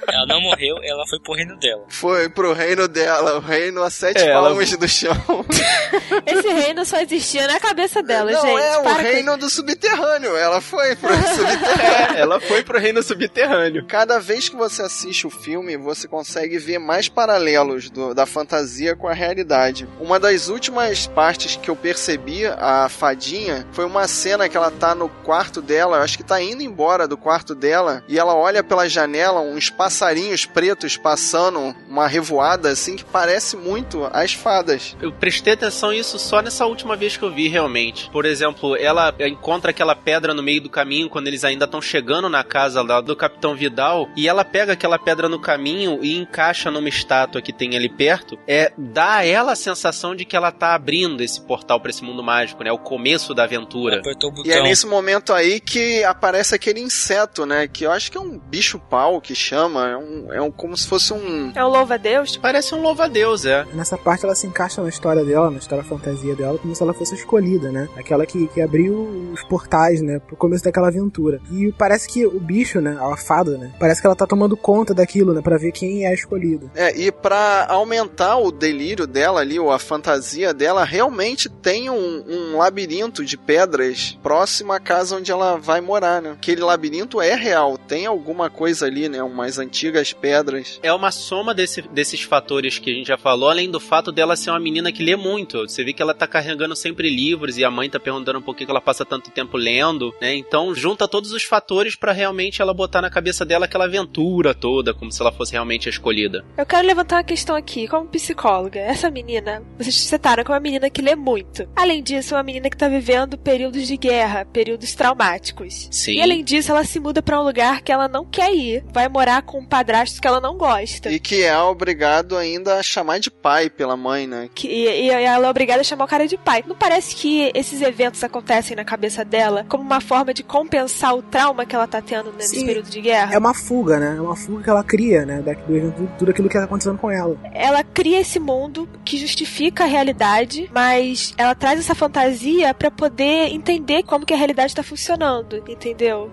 Ela 0.07 0.25
não 0.27 0.41
morreu, 0.41 0.75
ela 0.83 1.03
foi 1.07 1.19
pro 1.19 1.33
reino 1.33 1.57
dela. 1.57 1.83
Foi 1.89 2.29
pro 2.29 2.53
reino 2.53 2.87
dela, 2.87 3.37
o 3.37 3.39
reino 3.39 3.83
a 3.83 3.89
sete 3.89 4.21
É, 4.21 4.29
ela- 4.29 4.53
do 4.53 4.87
chão. 4.87 5.13
Esse 6.25 6.47
reino 6.47 6.85
só 6.85 6.99
existia 6.99 7.47
na 7.47 7.59
cabeça 7.59 8.01
dela, 8.01 8.31
Não, 8.31 8.41
gente. 8.41 8.61
é 8.61 8.77
o 8.77 8.83
Para 8.83 9.01
reino 9.03 9.37
do 9.37 9.49
subterrâneo. 9.49 10.35
Ela 10.35 10.61
foi 10.61 10.95
pro 10.95 11.09
subterrâneo. 11.13 12.15
É, 12.15 12.19
ela 12.19 12.39
foi 12.39 12.63
pro 12.63 12.79
reino 12.79 13.01
subterrâneo. 13.03 13.85
Cada 13.87 14.19
vez 14.19 14.49
que 14.49 14.55
você 14.55 14.81
assiste 14.81 15.27
o 15.27 15.29
filme, 15.29 15.77
você 15.77 16.07
consegue 16.07 16.57
ver 16.57 16.79
mais 16.79 17.09
paralelos 17.09 17.89
do- 17.89 18.13
da 18.13 18.25
fantasia 18.25 18.95
com 18.95 19.07
a 19.07 19.13
realidade. 19.13 19.87
Uma 19.99 20.19
das 20.19 20.47
últimas 20.49 21.07
partes 21.07 21.55
que 21.61 21.69
eu 21.69 21.75
percebi, 21.75 22.45
a 22.45 22.87
fadinha, 22.89 23.65
foi 23.71 23.85
uma 23.85 24.07
cena 24.07 24.47
que 24.49 24.55
ela 24.57 24.71
tá 24.71 24.95
no 24.95 25.09
quarto 25.09 25.61
dela, 25.61 25.97
eu 25.97 26.01
acho 26.03 26.17
que 26.17 26.23
tá 26.25 26.41
indo 26.41 26.61
embora 26.61 27.07
do 27.07 27.17
quarto 27.17 27.55
dela, 27.55 28.03
e 28.07 28.19
ela 28.19 28.35
olha 28.35 28.63
pela 28.63 28.89
janela, 28.89 29.41
espaço 29.57 29.85
passarinhos 29.85 30.45
pretos 30.45 30.97
passando 30.97 31.73
uma 31.87 32.07
revoada 32.07 32.69
assim 32.69 32.95
que 32.95 33.05
parece 33.05 33.55
muito 33.55 34.03
as 34.11 34.33
fadas. 34.33 34.97
Eu 35.01 35.11
prestei 35.11 35.53
atenção 35.53 35.91
nisso 35.91 36.19
só 36.19 36.41
nessa 36.41 36.65
última 36.65 36.95
vez 36.95 37.15
que 37.15 37.23
eu 37.23 37.31
vi 37.31 37.47
realmente. 37.47 38.09
Por 38.09 38.25
exemplo, 38.25 38.75
ela 38.75 39.13
encontra 39.19 39.71
aquela 39.71 39.95
pedra 39.95 40.33
no 40.33 40.43
meio 40.43 40.59
do 40.59 40.69
caminho 40.69 41.07
quando 41.07 41.27
eles 41.27 41.43
ainda 41.45 41.65
estão 41.65 41.81
chegando 41.81 42.27
na 42.27 42.43
casa 42.43 42.81
lá 42.81 42.99
do 42.99 43.15
Capitão 43.15 43.55
Vidal 43.55 44.09
e 44.17 44.27
ela 44.27 44.43
pega 44.43 44.73
aquela 44.73 44.99
pedra 44.99 45.29
no 45.29 45.39
caminho 45.39 45.99
e 46.01 46.17
encaixa 46.17 46.69
numa 46.69 46.89
estátua 46.89 47.41
que 47.41 47.53
tem 47.53 47.77
ali 47.77 47.89
perto. 47.89 48.37
É 48.47 48.73
dá 48.77 49.17
a 49.17 49.25
ela 49.25 49.53
a 49.53 49.55
sensação 49.55 50.15
de 50.15 50.25
que 50.25 50.35
ela 50.35 50.51
tá 50.51 50.75
abrindo 50.75 51.21
esse 51.21 51.39
portal 51.39 51.79
para 51.79 51.89
esse 51.89 52.03
mundo 52.03 52.21
mágico, 52.21 52.63
né? 52.63 52.71
O 52.71 52.79
começo 52.79 53.33
da 53.33 53.43
aventura. 53.43 53.99
Apertou 53.99 54.31
o 54.31 54.33
botão. 54.33 54.51
E 54.51 54.53
é 54.53 54.61
nesse 54.61 54.87
momento 54.87 55.31
aí 55.31 55.59
que 55.59 56.03
aparece 56.15 56.55
aquele 56.55 56.79
inseto, 56.79 57.45
né? 57.45 57.67
Que 57.67 57.85
eu 57.85 57.91
acho 57.91 58.11
que 58.11 58.17
é 58.17 58.21
um 58.21 58.37
bicho-pau 58.37 59.21
que 59.21 59.35
chama. 59.35 59.89
É, 59.89 59.97
um, 59.97 60.33
é 60.33 60.41
um, 60.41 60.51
como 60.51 60.75
se 60.75 60.87
fosse 60.87 61.13
um. 61.13 61.51
É 61.53 61.63
o 61.63 61.67
louva-a-Deus? 61.67 62.37
Parece 62.37 62.73
um 62.73 62.81
louva-a-Deus, 62.81 63.45
é. 63.45 63.65
Nessa 63.73 63.97
parte 63.97 64.25
ela 64.25 64.35
se 64.35 64.47
encaixa 64.47 64.81
na 64.81 64.89
história 64.89 65.23
dela, 65.23 65.51
na 65.51 65.57
história 65.57 65.83
fantasia 65.83 66.35
dela, 66.35 66.57
como 66.57 66.75
se 66.75 66.81
ela 66.81 66.93
fosse 66.93 67.15
escolhida, 67.15 67.71
né? 67.71 67.87
Aquela 67.97 68.25
que, 68.25 68.47
que 68.47 68.61
abriu 68.61 69.31
os 69.33 69.43
portais, 69.43 70.01
né? 70.01 70.19
Pro 70.19 70.35
começo 70.35 70.63
daquela 70.63 70.87
aventura. 70.87 71.39
E 71.51 71.71
parece 71.77 72.07
que 72.07 72.25
o 72.25 72.39
bicho, 72.39 72.79
né? 72.79 72.97
A 72.99 73.17
fada, 73.17 73.57
né? 73.57 73.71
Parece 73.79 74.01
que 74.01 74.07
ela 74.07 74.15
tá 74.15 74.25
tomando 74.25 74.57
conta 74.57 74.93
daquilo, 74.93 75.33
né? 75.33 75.41
Pra 75.41 75.57
ver 75.57 75.71
quem 75.71 76.05
é 76.05 76.13
escolhido. 76.13 76.71
É, 76.75 76.97
e 76.97 77.11
pra 77.11 77.67
aumentar 77.69 78.37
o 78.37 78.51
delírio 78.51 79.05
dela 79.05 79.41
ali, 79.41 79.59
ou 79.59 79.71
a 79.71 79.79
fantasia 79.79 80.53
dela, 80.53 80.83
realmente 80.83 81.49
tem 81.49 81.89
um, 81.89 82.23
um 82.27 82.57
labirinto 82.57 83.23
de 83.23 83.37
pedras 83.37 84.17
próximo 84.21 84.71
à 84.71 84.79
casa 84.79 85.15
onde 85.15 85.31
ela 85.31 85.57
vai 85.57 85.81
morar, 85.81 86.04
né? 86.21 86.31
Aquele 86.31 86.61
labirinto 86.61 87.21
é 87.21 87.35
real, 87.35 87.77
tem 87.77 88.05
alguma 88.05 88.49
coisa 88.49 88.85
ali, 88.85 89.09
né? 89.09 89.21
Umas 89.21 89.57
antigas 89.57 90.13
pedras. 90.13 90.79
É 90.81 90.93
uma 90.93 91.11
soma 91.11 91.53
desse, 91.53 91.81
desses 91.81 92.21
fatores 92.21 92.79
que 92.79 92.89
a 92.89 92.93
gente 92.93 93.07
já 93.07 93.17
falou, 93.17 93.49
além 93.49 93.69
do 93.69 93.79
fato 93.79 94.11
dela 94.11 94.35
ser 94.35 94.51
uma 94.51 94.59
menina 94.59 94.91
que 94.91 95.03
lê 95.03 95.15
muito. 95.15 95.67
Você 95.67 95.83
vê 95.83 95.93
que 95.93 96.01
ela 96.01 96.13
tá 96.13 96.27
carregando 96.27 96.75
sempre 96.75 97.09
livros 97.09 97.57
e 97.57 97.65
a 97.65 97.71
mãe 97.71 97.89
tá 97.89 97.99
perguntando 97.99 98.41
por 98.41 98.55
que 98.55 98.65
que 98.65 98.71
ela 98.71 98.81
passa 98.81 99.05
tanto 99.05 99.31
tempo 99.31 99.57
lendo, 99.57 100.13
né? 100.21 100.35
Então 100.35 100.73
junta 100.73 101.07
todos 101.07 101.31
os 101.31 101.43
fatores 101.43 101.95
pra 101.95 102.11
realmente 102.11 102.61
ela 102.61 102.73
botar 102.73 103.01
na 103.01 103.09
cabeça 103.09 103.45
dela 103.45 103.65
aquela 103.65 103.85
aventura 103.85 104.53
toda, 104.53 104.93
como 104.93 105.11
se 105.11 105.21
ela 105.21 105.31
fosse 105.31 105.53
realmente 105.53 105.87
a 105.87 105.91
escolhida. 105.91 106.45
Eu 106.57 106.65
quero 106.65 106.87
levantar 106.87 107.17
uma 107.17 107.23
questão 107.23 107.55
aqui, 107.55 107.87
como 107.87 108.07
psicóloga. 108.07 108.79
Essa 108.79 109.09
menina, 109.09 109.63
vocês 109.77 109.95
citaram 109.95 110.43
que 110.43 110.51
é 110.51 110.53
uma 110.53 110.59
menina 110.59 110.89
que 110.89 111.01
lê 111.01 111.15
muito. 111.15 111.67
Além 111.75 112.01
disso, 112.01 112.33
é 112.33 112.37
uma 112.37 112.43
menina 112.43 112.69
que 112.69 112.77
tá 112.77 112.87
vivendo 112.87 113.37
períodos 113.37 113.87
de 113.87 113.97
guerra, 113.97 114.45
períodos 114.45 114.93
traumáticos. 114.93 115.87
Sim. 115.95 116.15
E 116.15 116.21
além 116.21 116.43
disso, 116.43 116.71
ela 116.71 116.83
se 116.83 116.99
muda 116.99 117.21
pra 117.21 117.39
um 117.39 117.43
lugar 117.43 117.81
que 117.81 117.89
ela 117.89 118.09
não 118.09 118.25
quer 118.25 118.53
ir. 118.53 118.83
Vai 118.91 119.07
morar 119.07 119.41
com 119.43 119.59
um 119.59 119.65
padrasto 119.65 120.19
que 120.19 120.27
ela 120.27 120.41
não 120.41 120.57
gosta. 120.57 121.09
E 121.09 121.21
que 121.21 121.41
é 121.41 121.57
obrigado 121.57 122.35
ainda 122.35 122.75
a 122.75 122.83
chamar 122.83 123.17
de 123.17 123.31
pai 123.31 123.69
pela 123.69 123.95
mãe, 123.95 124.27
né? 124.27 124.49
Que, 124.53 124.67
e, 124.67 125.05
e 125.05 125.09
ela 125.09 125.47
é 125.47 125.49
obrigada 125.49 125.79
a 125.79 125.83
chamar 125.85 126.03
o 126.03 126.07
cara 126.07 126.27
de 126.27 126.37
pai. 126.37 126.65
Não 126.67 126.75
parece 126.75 127.15
que 127.15 127.49
esses 127.55 127.81
eventos 127.81 128.21
acontecem 128.25 128.75
na 128.75 128.83
cabeça 128.83 129.23
dela 129.23 129.65
como 129.69 129.83
uma 129.83 130.01
forma 130.01 130.33
de 130.33 130.43
compensar 130.43 131.15
o 131.15 131.21
trauma 131.21 131.65
que 131.65 131.73
ela 131.73 131.87
tá 131.87 132.01
tendo 132.01 132.25
né, 132.31 132.39
nesse 132.39 132.59
Sim. 132.59 132.65
período 132.65 132.89
de 132.89 132.99
guerra? 132.99 133.33
É 133.33 133.37
uma 133.37 133.53
fuga, 133.53 133.97
né? 133.97 134.15
É 134.17 134.21
uma 134.21 134.35
fuga 134.35 134.63
que 134.63 134.69
ela 134.69 134.83
cria, 134.83 135.25
né? 135.25 135.41
Do 135.41 135.75
evento, 135.77 136.09
tudo 136.19 136.31
aquilo 136.31 136.49
que 136.49 136.55
tá 136.55 136.65
acontecendo 136.65 136.97
com 136.97 137.09
ela. 137.09 137.37
ela 137.53 137.83
cria 137.85 138.19
esse 138.19 138.37
mundo 138.37 138.89
que 139.05 139.17
justifica 139.17 139.85
a 139.85 139.87
realidade, 139.87 140.69
mas 140.73 141.33
ela 141.37 141.55
traz 141.55 141.79
essa 141.79 141.95
fantasia 141.95 142.73
pra 142.73 142.91
poder 142.91 143.53
entender 143.53 144.03
como 144.03 144.25
que 144.25 144.33
a 144.33 144.37
realidade 144.37 144.75
tá 144.75 144.83
funcionando, 144.83 145.55
entendeu? 145.69 145.84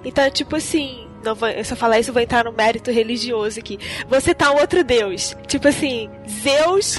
Então, 0.05 0.25
é 0.25 0.31
tipo 0.31 0.57
assim, 0.57 1.07
não 1.25 1.35
vou, 1.35 1.49
se 1.65 1.73
eu 1.73 1.77
falar 1.77 2.01
isso, 2.01 2.11
eu 2.11 2.15
vou 2.15 2.23
entrar 2.23 2.45
no 2.45 2.53
mérito 2.53 2.91
religioso 2.91 3.59
aqui. 3.59 3.79
Você 4.09 4.35
tá 4.35 4.51
um 4.51 4.61
outro 4.61 4.83
deus. 4.83 5.37
Tipo 5.47 5.69
assim, 5.69 6.11
Zeus 6.29 6.99